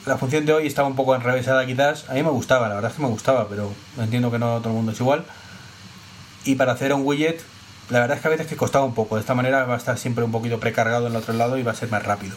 la 0.08 0.18
función 0.18 0.47
de 0.47 0.53
hoy 0.53 0.66
estaba 0.66 0.88
un 0.88 0.95
poco 0.95 1.14
enrevesada 1.14 1.68
quizás. 1.68 2.10
A 2.10 2.16
mí 2.16 2.24
me 2.24 2.32
gustaba, 2.32 2.68
la 2.68 2.74
verdad 2.74 2.89
es 2.89 2.97
que 2.97 3.03
me 3.03 3.10
gustaba, 3.10 3.47
pero 3.47 3.72
entiendo 3.99 4.32
que 4.32 4.39
no 4.39 4.58
todo 4.58 4.70
el 4.70 4.76
mundo 4.78 4.91
es 4.91 4.99
igual. 4.99 5.24
Y 6.45 6.56
para 6.56 6.72
hacer 6.72 6.91
un 6.93 7.06
widget, 7.06 7.43
la 7.91 7.99
verdad 7.99 8.18
es 8.18 8.24
que 8.24 8.28
a 8.28 8.32
veces 8.32 8.47
que 8.47 8.56
costaba 8.56 8.86
un 8.86 8.95
poco. 8.95 9.18
De 9.18 9.22
esta 9.22 9.36
manera 9.36 9.66
va 9.66 9.76
a 9.76 9.78
estar 9.78 9.99
siempre 9.99 10.24
un 10.24 10.32
poquito 10.32 10.60
precargado 10.60 11.06
en 11.06 11.14
el 11.14 11.18
otro 11.18 11.36
lado 11.36 11.60
y 11.60 11.62
va 11.62 11.74
a 11.74 11.76
ser 11.76 11.91
más 11.91 12.01
rápido. 12.01 12.36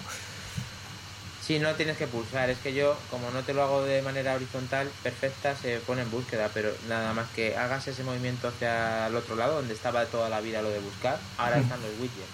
Sí, 1.49 1.59
no 1.59 1.73
tienes 1.77 1.97
que 1.97 2.07
pulsar. 2.07 2.51
Es 2.51 2.59
que 2.59 2.75
yo, 2.75 2.95
como 3.11 3.31
no 3.31 3.41
te 3.41 3.55
lo 3.55 3.63
hago 3.63 3.83
de 3.83 4.03
manera 4.03 4.35
horizontal, 4.35 4.91
perfecta, 5.03 5.57
se 5.57 5.79
pone 5.79 6.03
en 6.03 6.11
búsqueda. 6.11 6.51
Pero 6.53 6.71
nada 6.91 7.15
más 7.15 7.27
que 7.35 7.57
hagas 7.57 7.89
ese 7.89 8.05
movimiento 8.05 8.49
hacia 8.49 9.07
el 9.07 9.17
otro 9.17 9.35
lado, 9.35 9.55
donde 9.55 9.73
estaba 9.73 10.05
toda 10.05 10.29
la 10.29 10.41
vida 10.43 10.61
lo 10.61 10.69
de 10.69 10.79
buscar, 10.81 11.19
ahora 11.39 11.57
Mm. 11.57 11.63
están 11.63 11.81
los 11.81 11.91
widgets. 11.99 12.29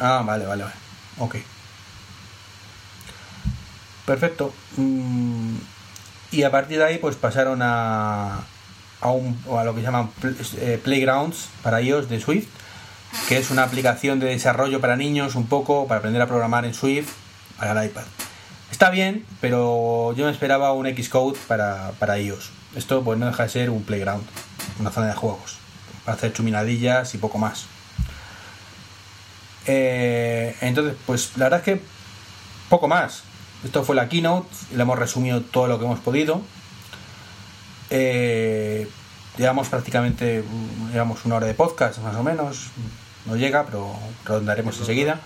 Ah, 0.00 0.22
vale, 0.26 0.44
vale, 0.46 0.64
vale. 0.64 0.74
Ok. 1.18 1.36
Perfecto. 4.04 4.52
Mm, 4.76 5.56
y 6.32 6.42
a 6.42 6.50
partir 6.50 6.78
de 6.78 6.84
ahí, 6.86 6.98
pues 6.98 7.14
pasaron 7.14 7.60
a, 7.62 8.40
a, 9.00 9.10
un, 9.12 9.40
a 9.56 9.62
lo 9.62 9.76
que 9.76 9.82
llaman 9.82 10.10
eh, 10.58 10.80
Playgrounds 10.82 11.48
para 11.62 11.80
iOS 11.80 12.08
de 12.08 12.20
Swift, 12.20 12.48
que 13.28 13.38
es 13.38 13.50
una 13.50 13.62
aplicación 13.62 14.18
de 14.18 14.26
desarrollo 14.26 14.80
para 14.80 14.96
niños, 14.96 15.36
un 15.36 15.46
poco, 15.46 15.86
para 15.86 15.98
aprender 15.98 16.20
a 16.20 16.26
programar 16.26 16.64
en 16.64 16.74
Swift 16.74 17.10
para 17.58 17.80
el 17.80 17.88
iPad. 17.90 18.02
Está 18.76 18.90
bien, 18.90 19.24
pero 19.40 20.12
yo 20.18 20.26
me 20.26 20.30
esperaba 20.30 20.74
un 20.74 20.86
Xcode 20.86 21.38
para, 21.48 21.92
para 21.92 22.18
iOS. 22.18 22.50
Esto 22.76 23.02
pues 23.02 23.18
no 23.18 23.24
deja 23.24 23.44
de 23.44 23.48
ser 23.48 23.70
un 23.70 23.82
playground, 23.82 24.22
una 24.78 24.90
zona 24.90 25.06
de 25.06 25.14
juegos, 25.14 25.56
para 26.04 26.18
hacer 26.18 26.34
chuminadillas 26.34 27.14
y 27.14 27.16
poco 27.16 27.38
más. 27.38 27.64
Eh, 29.64 30.54
entonces, 30.60 30.94
pues 31.06 31.38
la 31.38 31.46
verdad 31.46 31.60
es 31.60 31.64
que 31.64 31.80
poco 32.68 32.86
más. 32.86 33.22
Esto 33.64 33.82
fue 33.82 33.96
la 33.96 34.10
keynote, 34.10 34.54
le 34.74 34.82
hemos 34.82 34.98
resumido 34.98 35.40
todo 35.40 35.68
lo 35.68 35.78
que 35.78 35.86
hemos 35.86 36.00
podido. 36.00 36.42
Eh, 37.88 38.86
llevamos 39.38 39.68
prácticamente 39.68 40.44
llevamos 40.92 41.24
una 41.24 41.36
hora 41.36 41.46
de 41.46 41.54
podcast, 41.54 42.00
más 42.00 42.14
o 42.14 42.22
menos. 42.22 42.66
No 43.24 43.36
llega, 43.36 43.64
pero 43.64 43.96
rondaremos 44.26 44.78
enseguida. 44.78 45.18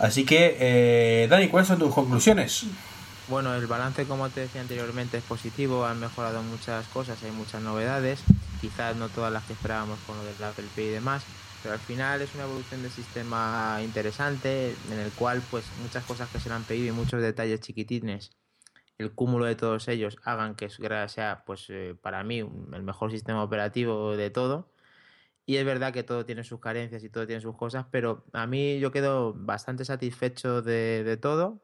Así 0.00 0.24
que, 0.24 0.56
eh, 0.58 1.28
Dani, 1.28 1.48
¿cuáles 1.48 1.68
son 1.68 1.78
tus 1.78 1.94
conclusiones? 1.94 2.64
Bueno, 3.28 3.54
el 3.54 3.66
balance, 3.66 4.06
como 4.06 4.28
te 4.30 4.40
decía 4.40 4.60
anteriormente, 4.60 5.18
es 5.18 5.24
positivo. 5.24 5.84
Han 5.84 6.00
mejorado 6.00 6.42
muchas 6.42 6.86
cosas, 6.88 7.22
hay 7.22 7.30
muchas 7.30 7.62
novedades. 7.62 8.20
Quizás 8.60 8.96
no 8.96 9.08
todas 9.08 9.32
las 9.32 9.44
que 9.44 9.52
esperábamos 9.52 9.98
con 10.06 10.16
lo 10.16 10.24
del 10.24 10.42
Apple 10.42 10.64
Pay 10.74 10.86
y 10.86 10.90
demás, 10.90 11.22
pero 11.62 11.74
al 11.74 11.80
final 11.80 12.22
es 12.22 12.34
una 12.34 12.44
evolución 12.44 12.82
del 12.82 12.90
sistema 12.90 13.78
interesante 13.82 14.74
en 14.90 14.98
el 14.98 15.10
cual 15.12 15.42
pues 15.50 15.64
muchas 15.82 16.04
cosas 16.04 16.28
que 16.30 16.40
se 16.40 16.48
le 16.48 16.54
han 16.54 16.64
pedido 16.64 16.88
y 16.88 16.96
muchos 16.96 17.22
detalles 17.22 17.60
chiquitines 17.60 18.32
el 19.00 19.12
cúmulo 19.12 19.46
de 19.46 19.56
todos 19.56 19.88
ellos 19.88 20.18
hagan 20.24 20.54
que 20.54 20.68
sea 20.68 21.42
pues 21.46 21.66
eh, 21.70 21.96
para 22.00 22.22
mí 22.22 22.38
el 22.38 22.82
mejor 22.82 23.10
sistema 23.10 23.42
operativo 23.42 24.16
de 24.16 24.30
todo 24.30 24.69
y 25.50 25.56
es 25.56 25.64
verdad 25.64 25.92
que 25.92 26.04
todo 26.04 26.24
tiene 26.24 26.44
sus 26.44 26.60
carencias 26.60 27.02
y 27.02 27.08
todo 27.08 27.26
tiene 27.26 27.40
sus 27.40 27.56
cosas 27.56 27.84
pero 27.90 28.24
a 28.32 28.46
mí 28.46 28.78
yo 28.78 28.92
quedo 28.92 29.34
bastante 29.34 29.84
satisfecho 29.84 30.62
de, 30.62 31.18
todo 31.20 31.60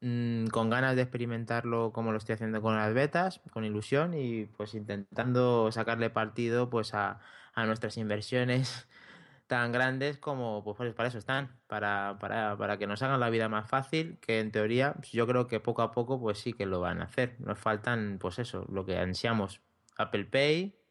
mm, 0.00 0.46
con 0.46 0.70
ganas 0.70 0.96
de 0.96 1.02
experimentarlo 1.02 1.92
como 1.92 2.10
lo 2.10 2.16
estoy 2.16 2.36
haciendo 2.36 2.62
con 2.62 2.74
las 2.74 2.94
betas 2.94 3.42
con 3.52 3.66
ilusión 3.66 4.14
y 4.14 4.46
pues 4.46 4.72
intentando 4.72 5.70
sacarle 5.72 6.08
partido 6.08 6.70
pues 6.70 6.94
a, 6.94 7.20
a 7.52 7.66
nuestras 7.66 7.98
inversiones 7.98 8.88
tan 9.46 9.72
grandes 9.72 10.16
como, 10.16 10.64
pues, 10.64 10.78
pues 10.78 10.94
para 10.94 11.10
eso 11.10 11.18
están, 11.18 11.60
para, 11.66 12.16
para, 12.18 12.56
para, 12.56 12.78
que 12.78 12.86
nos 12.86 13.02
hagan 13.02 13.20
la 13.20 13.30
vida 13.30 13.48
más 13.48 13.68
fácil, 13.68 14.18
que 14.20 14.40
en 14.40 14.50
teoría 14.50 14.94
pues, 14.94 15.12
yo 15.12 15.26
creo 15.26 15.46
que 15.46 15.60
poco 15.60 15.82
a 15.82 15.92
poco 15.92 16.18
pues 16.18 16.38
sí 16.38 16.52
que 16.54 16.66
lo 16.66 16.80
van 16.80 17.00
a 17.00 17.04
hacer. 17.04 17.36
Nos 17.40 17.58
faltan, 17.58 18.18
pues 18.18 18.38
eso, 18.40 18.66
lo 18.72 18.84
que 18.86 18.98
ansiamos, 18.98 19.60
Apple 19.98 20.24
Pay 20.24 20.85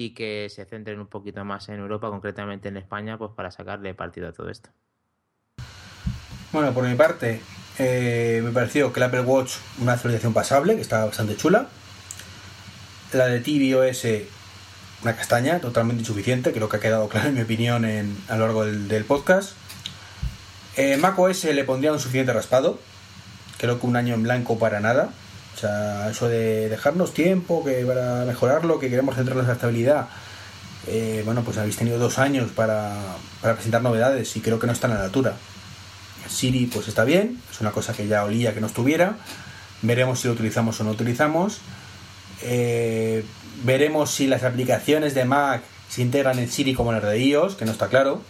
y 0.00 0.10
que 0.10 0.46
se 0.48 0.64
centren 0.64 1.00
un 1.00 1.08
poquito 1.08 1.44
más 1.44 1.68
en 1.68 1.80
Europa, 1.80 2.08
concretamente 2.08 2.68
en 2.68 2.76
España, 2.76 3.18
pues 3.18 3.32
para 3.34 3.50
sacarle 3.50 3.94
partido 3.94 4.28
a 4.28 4.32
todo 4.32 4.48
esto. 4.48 4.70
Bueno, 6.52 6.72
por 6.72 6.84
mi 6.84 6.94
parte, 6.94 7.40
eh, 7.80 8.40
me 8.44 8.52
pareció 8.52 8.92
que 8.92 9.00
el 9.00 9.04
Apple 9.04 9.22
Watch 9.22 9.54
una 9.80 9.94
actualización 9.94 10.32
pasable, 10.32 10.76
que 10.76 10.82
está 10.82 11.04
bastante 11.04 11.36
chula. 11.36 11.66
La 13.12 13.26
de 13.26 13.40
tvOS 13.40 14.06
una 15.02 15.16
castaña 15.16 15.58
totalmente 15.58 16.02
insuficiente, 16.02 16.52
creo 16.52 16.68
que 16.68 16.76
ha 16.76 16.80
quedado 16.80 17.08
claro 17.08 17.30
en 17.30 17.34
mi 17.34 17.40
opinión 17.40 17.84
en, 17.84 18.16
a 18.28 18.36
lo 18.36 18.46
largo 18.46 18.66
del, 18.66 19.04
podcast. 19.04 19.54
Eh, 20.76 20.96
Mac 20.96 21.18
OS 21.18 21.42
le 21.42 21.64
pondría 21.64 21.92
un 21.92 21.98
suficiente 21.98 22.32
raspado, 22.32 22.78
creo 23.58 23.80
que 23.80 23.86
un 23.88 23.96
año 23.96 24.14
en 24.14 24.22
blanco 24.22 24.60
para 24.60 24.78
nada. 24.78 25.10
O 25.58 25.60
sea, 25.60 26.08
eso 26.08 26.28
de 26.28 26.68
dejarnos 26.68 27.12
tiempo 27.12 27.64
que 27.64 27.84
para 27.84 28.24
mejorarlo, 28.24 28.78
que 28.78 28.88
queremos 28.88 29.16
centrarnos 29.16 29.42
en 29.42 29.48
la 29.48 29.54
estabilidad. 29.54 30.08
Eh, 30.86 31.22
bueno, 31.24 31.42
pues 31.42 31.58
habéis 31.58 31.76
tenido 31.76 31.98
dos 31.98 32.20
años 32.20 32.52
para, 32.52 32.94
para 33.42 33.54
presentar 33.54 33.82
novedades 33.82 34.36
y 34.36 34.40
creo 34.40 34.60
que 34.60 34.68
no 34.68 34.72
están 34.72 34.92
a 34.92 34.98
la 34.98 35.04
altura. 35.06 35.34
Siri 36.28 36.66
pues 36.66 36.86
está 36.86 37.02
bien, 37.02 37.42
es 37.50 37.60
una 37.60 37.72
cosa 37.72 37.92
que 37.92 38.06
ya 38.06 38.22
olía 38.22 38.54
que 38.54 38.60
no 38.60 38.68
estuviera. 38.68 39.16
Veremos 39.82 40.20
si 40.20 40.28
lo 40.28 40.34
utilizamos 40.34 40.80
o 40.80 40.84
no 40.84 40.92
utilizamos. 40.92 41.58
Eh, 42.42 43.24
veremos 43.64 44.12
si 44.12 44.28
las 44.28 44.44
aplicaciones 44.44 45.12
de 45.14 45.24
Mac 45.24 45.62
se 45.88 46.02
integran 46.02 46.38
en 46.38 46.48
Siri 46.48 46.72
como 46.72 46.92
las 46.92 47.02
de 47.02 47.18
iOS, 47.18 47.56
que 47.56 47.64
no 47.64 47.72
está 47.72 47.88
claro. 47.88 48.22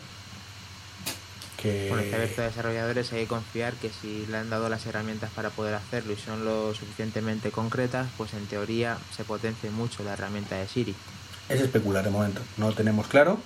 Que... 1.60 1.86
Por 1.88 1.98
el 1.98 2.10
de 2.10 2.42
desarrolladores 2.42 3.12
hay 3.12 3.22
que 3.22 3.26
confiar 3.26 3.74
que 3.74 3.90
si 3.90 4.26
le 4.26 4.38
han 4.38 4.48
dado 4.48 4.68
las 4.68 4.86
herramientas 4.86 5.30
para 5.34 5.50
poder 5.50 5.74
hacerlo 5.74 6.12
y 6.12 6.16
son 6.16 6.44
lo 6.44 6.72
suficientemente 6.74 7.50
concretas, 7.50 8.08
pues 8.16 8.32
en 8.34 8.46
teoría 8.46 8.96
se 9.16 9.24
potencie 9.24 9.70
mucho 9.70 10.04
la 10.04 10.12
herramienta 10.12 10.56
de 10.56 10.68
Siri. 10.68 10.94
Es 11.48 11.60
especular 11.60 12.04
de 12.04 12.10
momento, 12.10 12.40
no 12.56 12.68
lo 12.68 12.74
tenemos 12.74 13.08
claro. 13.08 13.40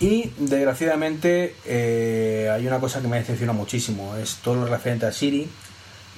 Y 0.00 0.32
desgraciadamente 0.36 1.54
eh, 1.64 2.50
hay 2.52 2.66
una 2.66 2.80
cosa 2.80 3.00
que 3.00 3.08
me 3.08 3.18
decepciona 3.18 3.52
muchísimo, 3.52 4.16
es 4.16 4.36
todo 4.36 4.56
lo 4.56 4.66
referente 4.66 5.06
a 5.06 5.12
Siri 5.12 5.48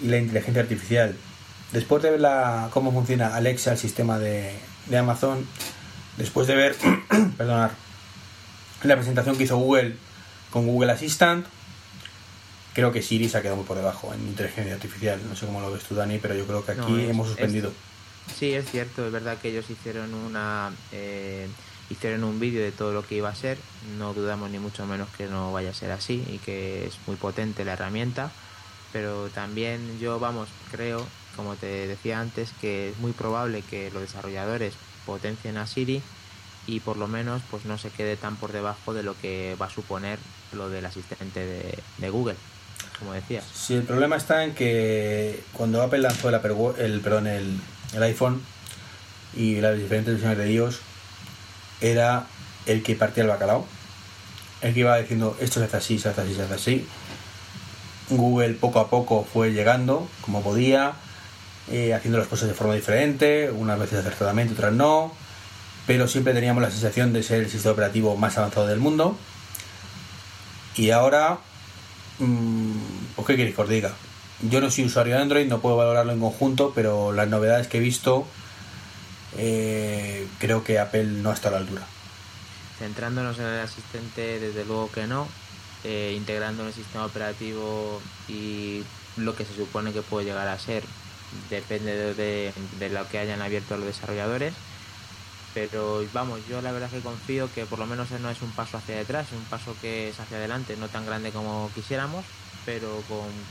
y 0.03 0.09
la 0.09 0.19
inteligencia 0.19 0.63
artificial 0.63 1.15
después 1.73 2.03
de 2.03 2.11
ver 2.11 2.21
la, 2.21 2.69
cómo 2.73 2.93
funciona 2.93 3.35
Alexa, 3.35 3.73
el 3.73 3.79
sistema 3.79 4.19
de, 4.19 4.53
de 4.87 4.97
Amazon, 4.97 5.47
después 6.17 6.47
de 6.47 6.57
ver, 6.57 6.77
perdonar, 7.37 7.73
la 8.83 8.97
presentación 8.97 9.37
que 9.37 9.45
hizo 9.45 9.59
Google 9.59 9.97
con 10.51 10.67
Google 10.67 10.93
Assistant, 10.93 11.47
creo 12.75 12.93
que 12.93 13.03
Siri 13.03 13.29
se 13.29 13.39
ha 13.39 13.43
quedado 13.43 13.57
muy 13.57 13.67
por 13.67 13.77
debajo 13.77 14.13
en 14.15 14.21
inteligencia 14.21 14.75
artificial. 14.75 15.21
No 15.29 15.37
sé 15.37 15.47
cómo 15.47 15.61
lo 15.61 15.73
ves 15.73 15.85
tú, 15.85 15.95
Dani, 15.95 16.19
pero 16.19 16.35
yo 16.35 16.47
creo 16.47 16.65
que 16.65 16.73
aquí 16.73 17.07
hemos 17.09 17.29
suspendido. 17.29 17.73
sí, 18.39 18.53
es 18.53 18.71
cierto, 18.71 19.07
es 19.07 19.13
verdad 19.13 19.39
que 19.39 19.51
ellos 19.51 19.69
hicieron 19.71 20.15
una... 20.15 20.73
Eh, 20.93 21.49
hicieron 21.91 22.23
un 22.23 22.39
vídeo 22.39 22.63
de 22.63 22.71
todo 22.71 22.93
lo 22.93 23.07
que 23.07 23.15
iba 23.15 23.31
a 23.31 23.35
ser, 23.35 23.57
no 23.97 24.13
dudamos 24.13 24.51
ni 24.51 24.59
mucho 24.59 24.85
menos 24.85 25.09
que 25.17 25.27
no 25.27 25.55
vaya 25.55 25.71
a 25.71 25.75
ser 25.75 25.91
así 25.91 26.23
y 26.31 26.37
que 26.37 26.87
es 26.87 26.99
muy 27.07 27.17
potente 27.17 27.65
la 27.65 27.73
herramienta, 27.73 28.31
pero 28.93 29.31
también 29.31 29.99
yo, 29.99 30.21
vamos, 30.21 30.51
creo 30.71 31.07
como 31.39 31.55
te 31.55 31.87
decía 31.87 32.19
antes, 32.19 32.51
que 32.61 32.91
es 32.91 32.99
muy 32.99 33.13
probable 33.13 33.63
que 33.63 33.93
los 33.93 34.03
desarrolladores 34.03 34.75
potencien 35.07 35.57
a 35.57 35.69
Siri 35.69 36.03
y 36.67 36.81
por 36.81 36.97
lo 36.97 37.07
menos 37.07 37.43
pues 37.49 37.65
no 37.65 37.79
se 37.79 37.91
quede 37.91 38.17
tan 38.17 38.35
por 38.35 38.51
debajo 38.51 38.93
de 38.93 39.05
lo 39.05 39.17
que 39.17 39.57
va 39.61 39.67
a 39.67 39.71
suponer 39.71 40.19
lo 40.53 40.69
del 40.69 40.85
asistente 40.87 41.45
de, 41.99 42.11
Google, 42.11 42.37
como 42.99 43.13
decías. 43.13 43.45
Sí, 43.55 43.75
el 43.75 43.83
problema 43.83 44.17
está 44.17 44.45
en 44.45 44.55
que 44.55 45.43
cuando 45.53 45.83
Apple 45.83 46.01
lanzó 46.01 46.31
el 46.31 48.03
iPhone 48.03 48.43
y 49.35 49.61
las 49.61 49.77
diferentes 49.77 50.15
versiones 50.15 50.39
de 50.39 50.53
iOS, 50.53 50.81
era 51.81 52.27
el 52.67 52.83
que 52.83 52.95
partía 52.97 53.23
el 53.23 53.29
bacalao, 53.29 53.67
el 54.61 54.75
que 54.75 54.81
iba 54.81 54.97
diciendo 54.99 55.37
esto 55.41 55.61
se 55.61 55.67
hace 55.67 55.77
así, 55.77 55.99
se 55.99 56.09
hace 56.09 56.21
así, 56.23 56.35
se 56.35 56.43
hace 56.43 56.55
así. 56.55 56.87
Google 58.11 58.55
poco 58.55 58.81
a 58.81 58.89
poco 58.89 59.27
fue 59.31 59.53
llegando 59.53 60.09
como 60.23 60.43
podía, 60.43 60.95
eh, 61.71 61.93
haciendo 61.95 62.19
las 62.19 62.29
cosas 62.29 62.49
de 62.49 62.55
forma 62.55 62.75
diferente, 62.75 63.51
unas 63.51 63.79
veces 63.79 64.01
acertadamente, 64.01 64.55
otras 64.55 64.73
no, 64.73 65.13
pero 65.87 66.09
siempre 66.09 66.33
teníamos 66.33 66.63
la 66.63 66.71
sensación 66.71 67.13
de 67.13 67.23
ser 67.23 67.41
el 67.41 67.51
sistema 67.51 67.73
operativo 67.73 68.17
más 68.17 68.39
avanzado 68.39 68.67
del 68.67 68.79
mundo. 68.79 69.19
Y 70.79 70.93
ahora, 70.93 71.39
pues 72.19 73.27
qué 73.27 73.37
queréis 73.37 73.55
que 73.55 73.63
os 73.63 73.69
diga. 73.69 73.93
Yo 74.43 74.61
no 74.61 74.71
soy 74.71 74.85
usuario 74.85 75.17
de 75.17 75.23
Android, 75.23 75.47
no 75.49 75.61
puedo 75.61 75.77
valorarlo 75.77 76.13
en 76.13 76.21
conjunto, 76.21 76.73
pero 76.73 77.13
las 77.13 77.29
novedades 77.29 77.67
que 77.67 77.79
he 77.79 77.81
visto, 77.81 78.27
eh, 79.37 80.27
creo 80.39 80.63
que 80.63 80.79
Apple 80.79 81.05
no 81.05 81.33
está 81.33 81.49
a 81.49 81.53
la 81.53 81.59
altura. 81.59 81.83
Centrándonos 82.79 83.39
en 83.41 83.47
el 83.47 83.61
asistente, 83.61 84.39
desde 84.39 84.65
luego 84.65 84.91
que 84.93 85.09
no. 85.09 85.27
Eh, 85.85 86.15
integrando 86.17 86.63
en 86.63 86.69
el 86.69 86.75
sistema 86.75 87.07
operativo 87.07 88.01
y 88.29 88.83
lo 89.17 89.37
que 89.37 89.45
se 89.45 89.55
supone 89.55 89.93
que 89.93 90.03
puede 90.03 90.27
llegar 90.27 90.49
a 90.49 90.59
ser 90.59 90.83
depende 91.51 92.15
de, 92.15 92.53
lo 92.91 93.09
que 93.09 93.19
hayan 93.19 93.43
abierto 93.43 93.77
los 93.77 93.87
desarrolladores 93.87 94.55
pero 95.59 96.05
vamos, 96.13 96.41
yo 96.49 96.63
la 96.63 96.71
verdad 96.71 96.89
que 96.89 97.01
confío 97.01 97.53
que 97.53 97.67
por 97.67 97.81
lo 97.81 97.87
menos 97.87 98.09
no 98.13 98.31
es 98.31 98.43
un 98.43 98.53
paso 98.53 98.77
hacia 98.77 98.97
detrás, 98.97 99.27
es 99.27 99.33
un 99.33 99.45
paso 99.45 99.75
que 99.81 100.11
es 100.11 100.21
hacia 100.21 100.37
adelante, 100.37 100.77
no 100.79 100.87
tan 100.89 101.05
grande 101.05 101.31
como 101.31 101.69
quisiéramos, 101.75 102.25
pero 102.65 103.03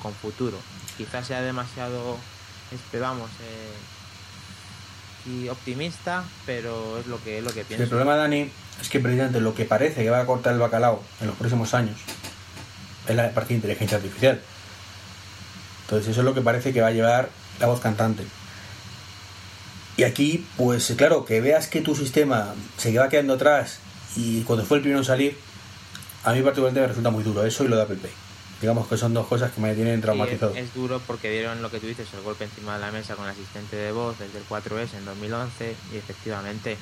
con, 0.02 0.14
futuro. 0.14 0.58
Quizás 0.98 1.28
sea 1.28 1.42
demasiado, 1.42 2.18
esperamos, 2.72 3.30
eh, 3.42 3.74
y 5.30 5.50
optimista, 5.50 6.24
pero 6.46 6.98
es 7.00 7.08
lo 7.08 7.22
que 7.22 7.40
es 7.40 7.44
lo 7.44 7.50
que 7.50 7.66
pienso. 7.66 7.84
El 7.84 7.90
problema, 7.90 8.16
Dani, 8.16 8.50
es 8.80 8.90
que 8.90 9.02
precisamente 9.02 9.42
lo 9.42 9.54
que 9.54 9.66
parece 9.66 10.02
que 10.02 10.10
va 10.10 10.22
a 10.22 10.26
cortar 10.26 10.54
el 10.54 10.60
bacalao 10.60 11.04
en 11.20 11.28
los 11.28 11.36
próximos 11.36 11.74
años 11.74 11.98
es 13.06 13.16
la 13.16 13.32
parte 13.32 13.50
de 13.50 13.56
inteligencia 13.56 13.98
artificial. 13.98 14.40
Entonces 15.84 16.10
eso 16.10 16.22
es 16.22 16.26
lo 16.26 16.34
que 16.34 16.42
parece 16.42 16.72
que 16.72 16.80
va 16.80 16.88
a 16.88 16.92
llevar 16.92 17.30
la 17.60 17.68
voz 17.68 17.82
cantante. 17.82 18.24
Y 19.98 20.04
aquí, 20.04 20.46
pues 20.58 20.94
claro, 20.96 21.26
que 21.26 21.42
veas 21.42 21.68
que 21.68 21.82
tu 21.82 21.96
sistema 21.96 22.54
se 22.78 22.96
va 22.98 23.10
quedando 23.10 23.34
atrás 23.34 23.80
y 24.16 24.42
cuando 24.42 24.64
fue 24.64 24.78
el 24.78 24.82
primero 24.84 25.00
en 25.00 25.06
salir, 25.06 25.38
a 26.24 26.34
mí 26.34 26.42
particularmente 26.42 26.82
me 26.82 26.88
resulta 26.88 27.10
muy 27.10 27.24
duro 27.24 27.44
eso 27.44 27.66
y 27.66 27.68
lo 27.68 27.76
de 27.76 27.82
Apple 27.82 27.98
Pay. 27.98 28.12
Digamos 28.62 28.88
que 28.88 28.98
son 28.98 29.14
dos 29.14 29.28
cosas 29.28 29.52
que 29.52 29.62
me 29.62 29.74
tienen 29.76 30.02
traumatizado. 30.02 30.56
es, 30.56 30.74
duro 30.74 31.02
porque 31.06 31.32
dieron 31.32 31.62
lo 31.62 31.70
que 31.72 31.80
tú 31.80 31.88
dices, 31.88 32.08
el 32.14 32.22
golpe 32.22 32.46
encima 32.46 32.76
de 32.76 32.82
la 32.82 32.92
mesa 32.92 33.16
con 33.16 33.26
el 33.26 33.32
asistente 33.32 33.76
de 33.76 33.92
voz 33.92 34.18
desde 34.20 34.38
el 34.38 34.46
4S 34.48 34.98
en 34.98 35.06
2011 35.06 35.76
y 35.94 35.98
efectivamente 35.98 36.78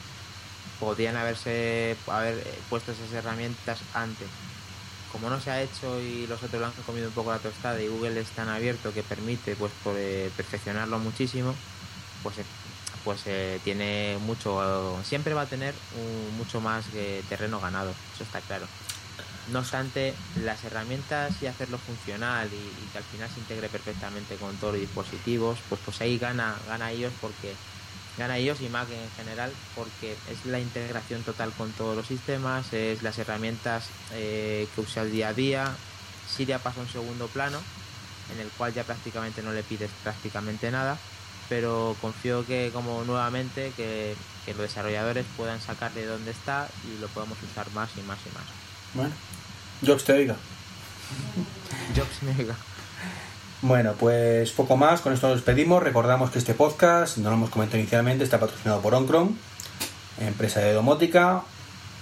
podían 0.80 1.16
haberse 1.16 1.96
haber 2.08 2.44
puesto 2.70 2.92
esas 2.92 3.12
herramientas 3.14 3.80
antes 3.94 4.28
como 5.16 5.30
no 5.30 5.40
se 5.40 5.50
ha 5.50 5.62
hecho 5.62 6.02
y 6.02 6.28
los 6.28 6.44
otros 6.44 6.60
lo 6.60 6.68
han 6.68 6.74
comido 6.86 7.08
un 7.08 7.14
poco 7.14 7.32
la 7.32 7.40
tostada 7.40 7.82
y 7.82 7.88
Google 7.88 8.20
es 8.20 8.28
tan 8.32 8.50
abierto 8.50 8.94
que 8.94 9.02
permite 9.02 9.56
pues 9.56 9.72
perfeccionarlo 10.36 11.00
muchísimo, 11.00 11.56
pues 12.22 12.36
pues 13.06 13.22
eh, 13.28 13.62
tiene 13.64 14.18
mucho, 14.26 15.00
siempre 15.06 15.34
va 15.34 15.44
a 15.44 15.46
tener 15.46 15.74
mucho 16.38 16.60
más 16.60 16.86
terreno 17.30 17.62
ganado, 17.62 17.94
eso 18.16 18.24
está 18.24 18.42
claro. 18.42 18.68
No 19.52 19.60
obstante, 19.60 20.16
las 20.44 20.64
herramientas 20.64 21.36
y 21.42 21.46
hacerlo 21.46 21.78
funcional 21.78 22.50
y, 22.52 22.92
que 22.92 22.98
al 22.98 23.04
final 23.04 23.30
se 23.30 23.40
integre 23.40 23.70
perfectamente 23.70 24.36
con 24.38 24.56
todos 24.58 24.74
los 24.74 24.82
dispositivos, 24.82 25.60
pues 25.70 25.80
pues 25.86 26.02
ahí 26.02 26.18
gana, 26.18 26.56
gana 26.68 26.92
iOS 26.92 27.14
porque 27.22 27.54
gana 28.18 28.40
iOS 28.40 28.62
y 28.62 28.70
Mac 28.70 28.88
en 28.90 29.12
general 29.24 29.52
porque 29.76 30.16
es 30.32 30.46
la 30.46 30.60
integración 30.60 31.22
total 31.22 31.52
con 31.52 31.72
todos 31.74 31.96
los 31.96 32.08
sistemas, 32.08 32.74
es 32.74 33.04
las 33.04 33.20
herramientas 33.20 33.86
eh, 34.14 34.68
que 34.74 34.82
usa 34.82 35.04
el 35.04 35.12
día 35.12 35.30
a 35.30 35.34
día. 35.34 35.76
Siria 36.28 36.58
pasa 36.58 36.82
un 36.82 36.90
segundo 36.90 37.28
plano 37.28 37.60
en 38.34 38.40
el 38.40 38.50
cual 38.50 38.74
ya 38.74 38.84
prácticamente 38.84 39.44
no 39.44 39.54
le 39.54 39.62
pides 39.62 39.92
prácticamente 40.02 40.72
nada, 40.72 40.98
pero 41.50 41.96
confío 42.02 42.46
que 42.46 42.70
como 42.74 43.04
nuevamente 43.04 43.72
que, 43.78 44.16
que 44.46 44.52
los 44.54 44.62
desarrolladores 44.64 45.26
puedan 45.38 45.62
sacar 45.62 45.92
de 45.94 46.06
dónde 46.06 46.32
está 46.32 46.68
y 46.86 47.00
lo 47.00 47.08
podamos 47.08 47.38
usar 47.44 47.70
más 47.72 47.90
y 47.98 48.02
más 48.02 48.20
y 48.26 48.36
más. 48.36 48.44
Bueno, 48.94 49.14
Jobs 49.86 50.04
te 50.06 50.14
oiga. 50.14 50.36
Jobs 51.96 52.24
mega. 52.24 52.56
Bueno, 53.62 53.94
pues 53.94 54.52
poco 54.52 54.78
más, 54.78 55.02
con 55.02 55.14
esto 55.14 55.28
nos 55.28 55.38
despedimos. 55.38 55.82
Recordamos 55.82 56.30
que 56.32 56.40
este 56.40 56.54
podcast, 56.54 57.18
no 57.18 57.30
lo 57.30 57.36
hemos 57.36 57.50
comentado 57.50 57.80
inicialmente, 57.80 58.24
está 58.24 58.40
patrocinado 58.40 58.82
por 58.82 58.94
Oncrom, 58.94 59.36
empresa 60.20 60.60
de 60.60 60.74
domótica, 60.74 61.44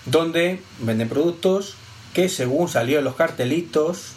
donde 0.06 0.62
venden 0.80 1.08
productos 1.10 1.76
que 2.14 2.28
según 2.30 2.68
salió 2.70 3.00
en 3.00 3.06
los 3.06 3.16
cartelitos, 3.16 4.14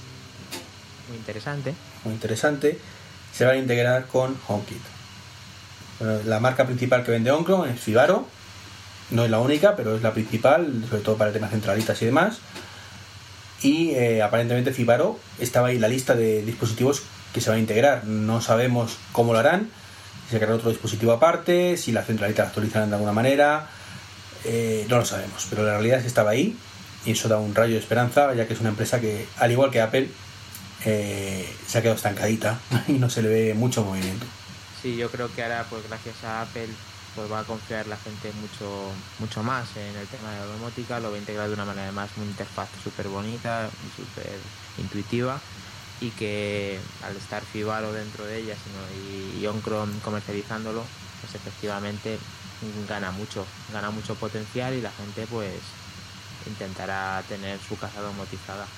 Muy 1.09 1.19
interesante. 1.19 1.75
muy 2.05 2.15
interesante, 2.15 2.79
se 3.33 3.45
van 3.45 3.55
a 3.55 3.59
integrar 3.59 4.07
con 4.07 4.37
HomeKit. 4.49 4.83
Bueno, 5.99 6.21
la 6.25 6.41
marca 6.41 6.67
principal 6.67 7.05
que 7.05 7.11
vende 7.11 7.31
Oncrom 7.31 7.65
es 7.67 7.81
Fibaro, 7.81 8.27
no 9.11 9.25
es 9.25 9.31
la 9.31 9.39
única, 9.39 9.77
pero 9.77 9.97
es 9.97 10.03
la 10.03 10.13
principal, 10.13 10.85
sobre 10.89 11.03
todo 11.03 11.17
para 11.17 11.33
temas 11.33 11.51
centralitas 11.51 12.01
y 12.03 12.07
demás. 12.07 12.39
Y 13.63 13.91
eh, 13.91 14.23
aparentemente 14.23 14.73
Fibaro 14.73 15.19
estaba 15.39 15.69
ahí 15.69 15.77
en 15.77 15.83
la 15.83 15.89
lista 15.89 16.15
de 16.15 16.43
dispositivos 16.43 17.03
que 17.33 17.41
se 17.41 17.51
van 17.51 17.59
a 17.59 17.61
integrar. 17.61 18.05
No 18.05 18.41
sabemos 18.41 18.97
cómo 19.13 19.33
lo 19.33 19.39
harán, 19.39 19.71
si 20.27 20.33
se 20.33 20.37
creará 20.39 20.57
otro 20.57 20.71
dispositivo 20.71 21.13
aparte, 21.13 21.77
si 21.77 21.93
las 21.93 22.07
centralitas 22.07 22.49
actualizarán 22.49 22.91
de 22.91 22.97
alguna 22.97 23.13
manera, 23.13 23.69
eh, 24.45 24.87
no 24.89 24.99
lo 24.99 25.05
sabemos. 25.05 25.47
Pero 25.49 25.63
la 25.65 25.73
realidad 25.73 25.99
es 25.99 26.03
que 26.03 26.09
estaba 26.09 26.31
ahí 26.31 26.57
y 27.05 27.13
eso 27.13 27.29
da 27.29 27.39
un 27.39 27.55
rayo 27.55 27.75
de 27.75 27.81
esperanza, 27.81 28.35
ya 28.35 28.47
que 28.47 28.55
es 28.55 28.61
una 28.61 28.71
empresa 28.71 29.01
que, 29.01 29.27
al 29.39 29.53
igual 29.53 29.71
que 29.71 29.81
Apple, 29.81 30.09
eh, 30.85 31.49
se 31.67 31.79
ha 31.79 31.83
quedado 31.83 31.97
estancadita 31.97 32.59
y 32.89 32.95
no 32.95 33.09
se 33.09 33.23
le 33.23 33.29
ve 33.29 33.55
mucho 33.55 33.85
movimiento. 33.85 34.27
Sí, 34.87 34.95
yo 34.95 35.11
creo 35.11 35.29
que 35.35 35.43
ahora, 35.43 35.67
pues 35.69 35.83
gracias 35.89 36.23
a 36.23 36.43
Apple, 36.43 36.69
pues 37.17 37.33
va 37.33 37.41
a 37.41 37.43
confiar 37.45 37.89
la 37.89 37.97
gente 37.97 38.31
mucho 38.41 38.93
mucho 39.19 39.43
más 39.43 39.67
en 39.77 39.97
el 39.97 40.07
tema 40.07 40.31
de 40.31 40.39
la 40.39 40.47
domótica, 40.47 41.01
lo 41.01 41.11
va 41.11 41.17
a 41.17 41.19
integrar 41.19 41.49
de 41.49 41.55
una 41.55 41.65
manera 41.65 41.89
además 41.89 42.09
una 42.17 42.27
interfaz 42.27 42.69
súper 42.85 43.09
bonita 43.09 43.69
y 43.69 44.01
súper 44.01 44.39
intuitiva 44.79 45.41
y 46.01 46.11
que 46.11 46.79
al 47.03 47.17
estar 47.17 47.43
Fibaro 47.43 47.93
dentro 47.93 48.27
de 48.27 48.39
ella 48.39 48.55
sino, 48.55 49.41
y, 49.41 49.45
Oncrom 49.49 49.91
comercializándolo, 50.05 50.85
pues 51.21 51.35
efectivamente 51.35 52.21
gana 52.89 53.11
mucho, 53.11 53.45
gana 53.73 53.91
mucho 53.91 54.15
potencial 54.15 54.73
y 54.73 54.83
la 54.83 54.93
gente 54.93 55.27
pues 55.27 55.51
intentará 56.47 57.25
tener 57.29 57.59
su 57.59 57.77
casa 57.77 58.01
domotizada. 58.03 58.69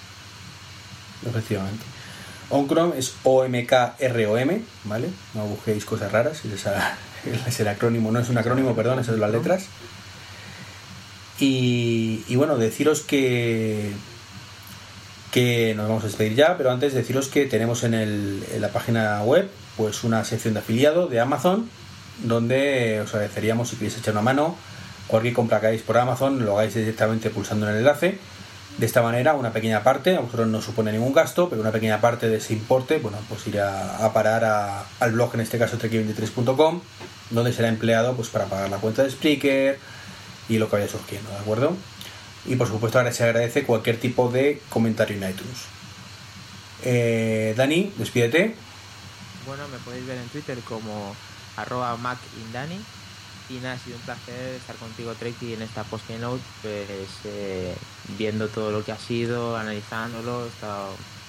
Efectivamente. 1.26 1.84
Oncrom 2.50 2.92
es 2.96 3.14
O-M-K-R-O-M, 3.24 4.62
¿vale? 4.84 5.08
No 5.34 5.44
busquéis 5.46 5.84
cosas 5.84 6.10
raras, 6.12 6.44
es, 6.44 6.52
esa- 6.52 6.96
es 7.46 7.60
el 7.60 7.68
acrónimo, 7.68 8.10
no 8.10 8.20
es 8.20 8.28
un 8.28 8.38
acrónimo, 8.38 8.74
perdón, 8.74 8.94
esas 9.00 9.12
son 9.12 9.20
las 9.20 9.30
letras. 9.32 9.66
Y, 11.40 12.24
y 12.28 12.36
bueno, 12.36 12.56
deciros 12.56 13.00
que 13.02 13.92
que 15.30 15.74
nos 15.76 15.86
vamos 15.88 16.04
a 16.04 16.06
despedir 16.06 16.34
ya, 16.34 16.56
pero 16.56 16.70
antes 16.70 16.94
deciros 16.94 17.28
que 17.28 17.44
tenemos 17.44 17.84
en, 17.84 17.92
el, 17.92 18.42
en 18.50 18.62
la 18.62 18.68
página 18.70 19.22
web 19.22 19.50
pues 19.76 20.02
una 20.02 20.24
sección 20.24 20.54
de 20.54 20.60
afiliado 20.60 21.06
de 21.06 21.20
Amazon 21.20 21.68
donde 22.24 23.02
os 23.02 23.12
agradeceríamos 23.14 23.68
si 23.68 23.76
queréis 23.76 23.98
echar 23.98 24.14
una 24.14 24.22
mano 24.22 24.56
cualquier 25.06 25.34
compra 25.34 25.60
que 25.60 25.66
hagáis 25.66 25.82
por 25.82 25.98
Amazon 25.98 26.42
lo 26.46 26.54
hagáis 26.58 26.74
directamente 26.74 27.28
pulsando 27.28 27.66
en 27.66 27.72
el 27.74 27.78
enlace 27.80 28.18
de 28.78 28.86
esta 28.86 29.02
manera 29.02 29.34
una 29.34 29.52
pequeña 29.52 29.82
parte, 29.82 30.16
a 30.16 30.20
vosotros 30.20 30.46
no 30.46 30.62
supone 30.62 30.92
ningún 30.92 31.12
gasto, 31.12 31.48
pero 31.48 31.60
una 31.60 31.72
pequeña 31.72 32.00
parte 32.00 32.28
de 32.28 32.36
ese 32.36 32.52
importe, 32.52 32.98
bueno, 32.98 33.18
pues 33.28 33.44
irá 33.48 34.04
a 34.04 34.12
parar 34.12 34.86
al 35.00 35.12
blog, 35.12 35.34
en 35.34 35.40
este 35.40 35.58
caso 35.58 35.78
trek23.com, 35.78 36.80
donde 37.30 37.52
será 37.52 37.68
empleado 37.68 38.14
pues 38.14 38.28
para 38.28 38.46
pagar 38.46 38.70
la 38.70 38.78
cuenta 38.78 39.02
de 39.02 39.10
Spreaker 39.10 39.78
y 40.48 40.58
lo 40.58 40.70
que 40.70 40.76
vaya 40.76 40.88
surgiendo, 40.88 41.28
¿de 41.30 41.38
acuerdo? 41.38 41.76
Y 42.46 42.54
por 42.54 42.68
supuesto 42.68 42.98
ahora 42.98 43.12
se 43.12 43.24
agradece 43.24 43.64
cualquier 43.64 43.98
tipo 43.98 44.30
de 44.30 44.62
comentario 44.68 45.16
en 45.16 45.28
iTunes. 45.28 45.58
Eh, 46.84 47.54
Dani, 47.56 47.92
despídete. 47.96 48.54
Bueno, 49.44 49.66
me 49.68 49.78
podéis 49.78 50.06
ver 50.06 50.18
en 50.18 50.28
Twitter 50.28 50.56
como 50.60 51.16
arroba 51.56 51.96
macindani 51.96 52.78
y 53.48 53.54
nada, 53.54 53.74
ha 53.74 53.78
sido 53.78 53.96
un 53.96 54.02
placer 54.02 54.54
estar 54.54 54.76
contigo 54.76 55.14
Treki 55.14 55.54
en 55.54 55.62
esta 55.62 55.84
post 55.84 56.06
keynote, 56.06 56.42
pues 56.62 57.08
eh, 57.24 57.74
viendo 58.18 58.48
todo 58.48 58.70
lo 58.70 58.84
que 58.84 58.92
ha 58.92 58.98
sido, 58.98 59.56
analizándolo, 59.56 60.48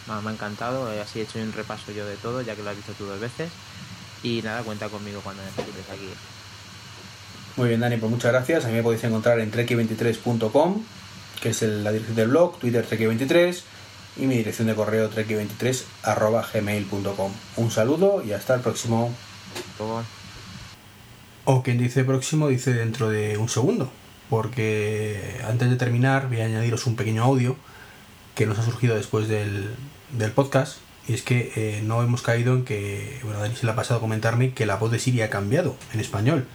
me, 0.08 0.30
ha 0.30 0.32
encantado, 0.32 0.92
eh, 0.92 1.02
así 1.02 1.20
he 1.20 1.24
hecho 1.24 1.40
un 1.40 1.54
repaso 1.54 1.92
yo 1.92 2.06
de 2.06 2.18
todo, 2.18 2.42
ya 2.42 2.56
que 2.56 2.64
lo 2.64 2.70
has 2.70 2.76
visto 2.76 2.94
tú 2.94 3.06
dos 3.06 3.20
veces 3.20 3.50
y 4.24 4.42
nada, 4.42 4.64
cuenta 4.64 4.90
conmigo 4.90 5.22
cuando 5.22 5.44
necesites 5.44 5.90
aquí. 5.90 6.10
Muy 7.56 7.70
bien, 7.70 7.80
Dani, 7.82 7.98
pues 7.98 8.12
muchas 8.12 8.32
gracias. 8.32 8.66
A 8.66 8.70
mí 8.70 8.76
me 8.76 8.84
podéis 8.84 9.04
encontrar 9.04 9.40
en 9.40 9.52
treki23.com, 9.52 10.84
que 11.42 11.50
es 11.50 11.62
la 11.62 11.92
dirección 11.92 12.16
del 12.16 12.30
blog, 12.30 12.58
Twitter 12.60 12.88
treki23 12.88 13.62
y 14.18 14.28
mi 14.28 14.38
dirección 14.38 14.68
de 14.68 14.76
correo 14.76 15.10
treki23.gmail.com. 15.10 17.32
Un 17.58 17.72
saludo 17.72 18.24
y 18.26 18.32
hasta 18.34 18.56
el 18.56 18.62
próximo. 18.62 19.14
Luego, 19.78 20.04
O 21.52 21.64
quien 21.64 21.80
dice 21.80 22.04
próximo 22.04 22.48
dice 22.48 22.76
dentro 22.76 23.10
de 23.10 23.40
un 23.40 23.50
segundo, 23.50 23.90
porque 24.30 25.42
antes 25.48 25.68
de 25.68 25.78
terminar 25.78 26.28
voy 26.28 26.42
a 26.42 26.46
añadiros 26.46 26.86
un 26.86 26.96
pequeño 26.96 27.24
audio 27.24 27.56
que 28.36 28.46
nos 28.46 28.60
ha 28.60 28.62
surgido 28.62 28.96
después 28.96 29.28
del, 29.28 29.68
del 30.12 30.32
podcast. 30.32 30.78
Y 31.08 31.16
es 31.16 31.24
que 31.24 31.52
eh, 31.56 31.82
no 31.84 32.04
hemos 32.04 32.22
caído 32.22 32.54
en 32.54 32.66
que, 32.66 33.20
bueno, 33.24 33.40
Dani 33.40 33.56
se 33.56 33.66
le 33.66 33.72
ha 33.72 33.76
pasado 33.76 33.98
a 33.98 34.00
comentarme 34.00 34.54
que 34.54 34.68
la 34.68 34.76
voz 34.76 34.92
de 34.92 35.00
Siri 35.00 35.24
ha 35.24 35.32
cambiado 35.32 35.76
en 35.92 36.00
español. 36.00 36.46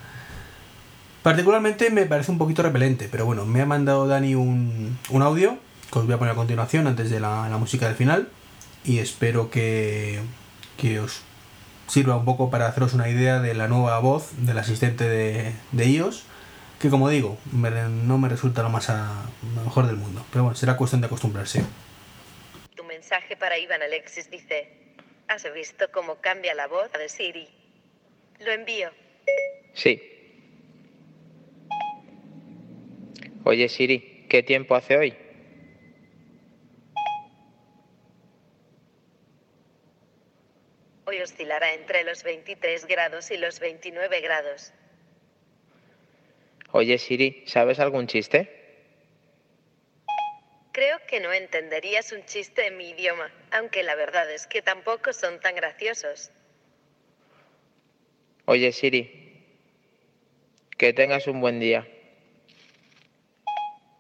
Particularmente 1.24 1.90
me 1.90 2.06
parece 2.06 2.30
un 2.30 2.38
poquito 2.38 2.62
repelente, 2.62 3.08
pero 3.10 3.26
bueno, 3.26 3.44
me 3.46 3.62
ha 3.62 3.66
mandado 3.66 4.06
Dani 4.06 4.36
un, 4.36 4.96
un 5.10 5.22
audio 5.22 5.58
que 5.92 5.98
os 5.98 6.06
voy 6.06 6.14
a 6.14 6.18
poner 6.18 6.34
a 6.34 6.36
continuación 6.36 6.86
antes 6.86 7.10
de 7.10 7.18
la, 7.18 7.48
la 7.48 7.58
música 7.58 7.88
del 7.88 7.96
final 7.96 8.28
y 8.84 8.98
espero 8.98 9.50
que, 9.50 10.20
que 10.76 11.00
os 11.00 11.22
sirva 11.94 12.16
un 12.16 12.24
poco 12.24 12.50
para 12.50 12.66
haceros 12.66 12.92
una 12.92 13.08
idea 13.08 13.38
de 13.38 13.54
la 13.54 13.68
nueva 13.68 14.00
voz 14.00 14.30
del 14.44 14.58
asistente 14.58 15.08
de, 15.08 15.52
de 15.70 15.86
iOS, 15.86 16.24
que 16.80 16.90
como 16.90 17.08
digo, 17.08 17.38
me- 17.52 17.70
no 17.88 18.18
me 18.18 18.28
resulta 18.28 18.64
lo 18.64 18.68
más 18.68 18.90
a- 18.90 19.26
lo 19.54 19.62
mejor 19.62 19.86
del 19.86 19.94
mundo, 19.94 20.26
pero 20.32 20.42
bueno, 20.42 20.56
será 20.56 20.76
cuestión 20.76 21.00
de 21.02 21.06
acostumbrarse. 21.06 21.62
Tu 22.74 22.82
mensaje 22.82 23.36
para 23.36 23.56
Iván 23.58 23.80
Alexis 23.80 24.28
dice, 24.28 24.68
¿has 25.28 25.46
visto 25.54 25.84
cómo 25.92 26.16
cambia 26.16 26.52
la 26.56 26.66
voz 26.66 26.90
de 26.90 27.08
Siri? 27.08 27.46
Lo 28.44 28.50
envío. 28.50 28.88
Sí. 29.74 30.02
Oye 33.44 33.68
Siri, 33.68 34.26
¿qué 34.28 34.42
tiempo 34.42 34.74
hace 34.74 34.96
hoy? 34.98 35.14
Hoy 41.06 41.20
oscilará 41.20 41.74
entre 41.74 42.04
los 42.04 42.22
23 42.22 42.86
grados 42.86 43.30
y 43.30 43.36
los 43.36 43.60
29 43.60 44.20
grados. 44.20 44.72
Oye 46.72 46.98
Siri, 46.98 47.44
¿sabes 47.46 47.78
algún 47.78 48.06
chiste? 48.06 48.50
Creo 50.72 50.98
que 51.06 51.20
no 51.20 51.32
entenderías 51.32 52.10
un 52.10 52.24
chiste 52.24 52.66
en 52.66 52.76
mi 52.76 52.90
idioma, 52.90 53.30
aunque 53.52 53.82
la 53.84 53.94
verdad 53.94 54.28
es 54.32 54.46
que 54.46 54.60
tampoco 54.60 55.12
son 55.12 55.38
tan 55.40 55.54
graciosos. 55.54 56.32
Oye 58.46 58.72
Siri, 58.72 59.46
que 60.76 60.92
tengas 60.92 61.28
un 61.28 61.40
buen 61.40 61.60
día. 61.60 61.86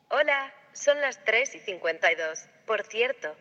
Hola, 0.08 0.52
son 0.72 1.00
las 1.00 1.22
3 1.24 1.54
y 1.54 1.58
52. 1.60 2.46
Por 2.66 2.82
cierto, 2.82 3.36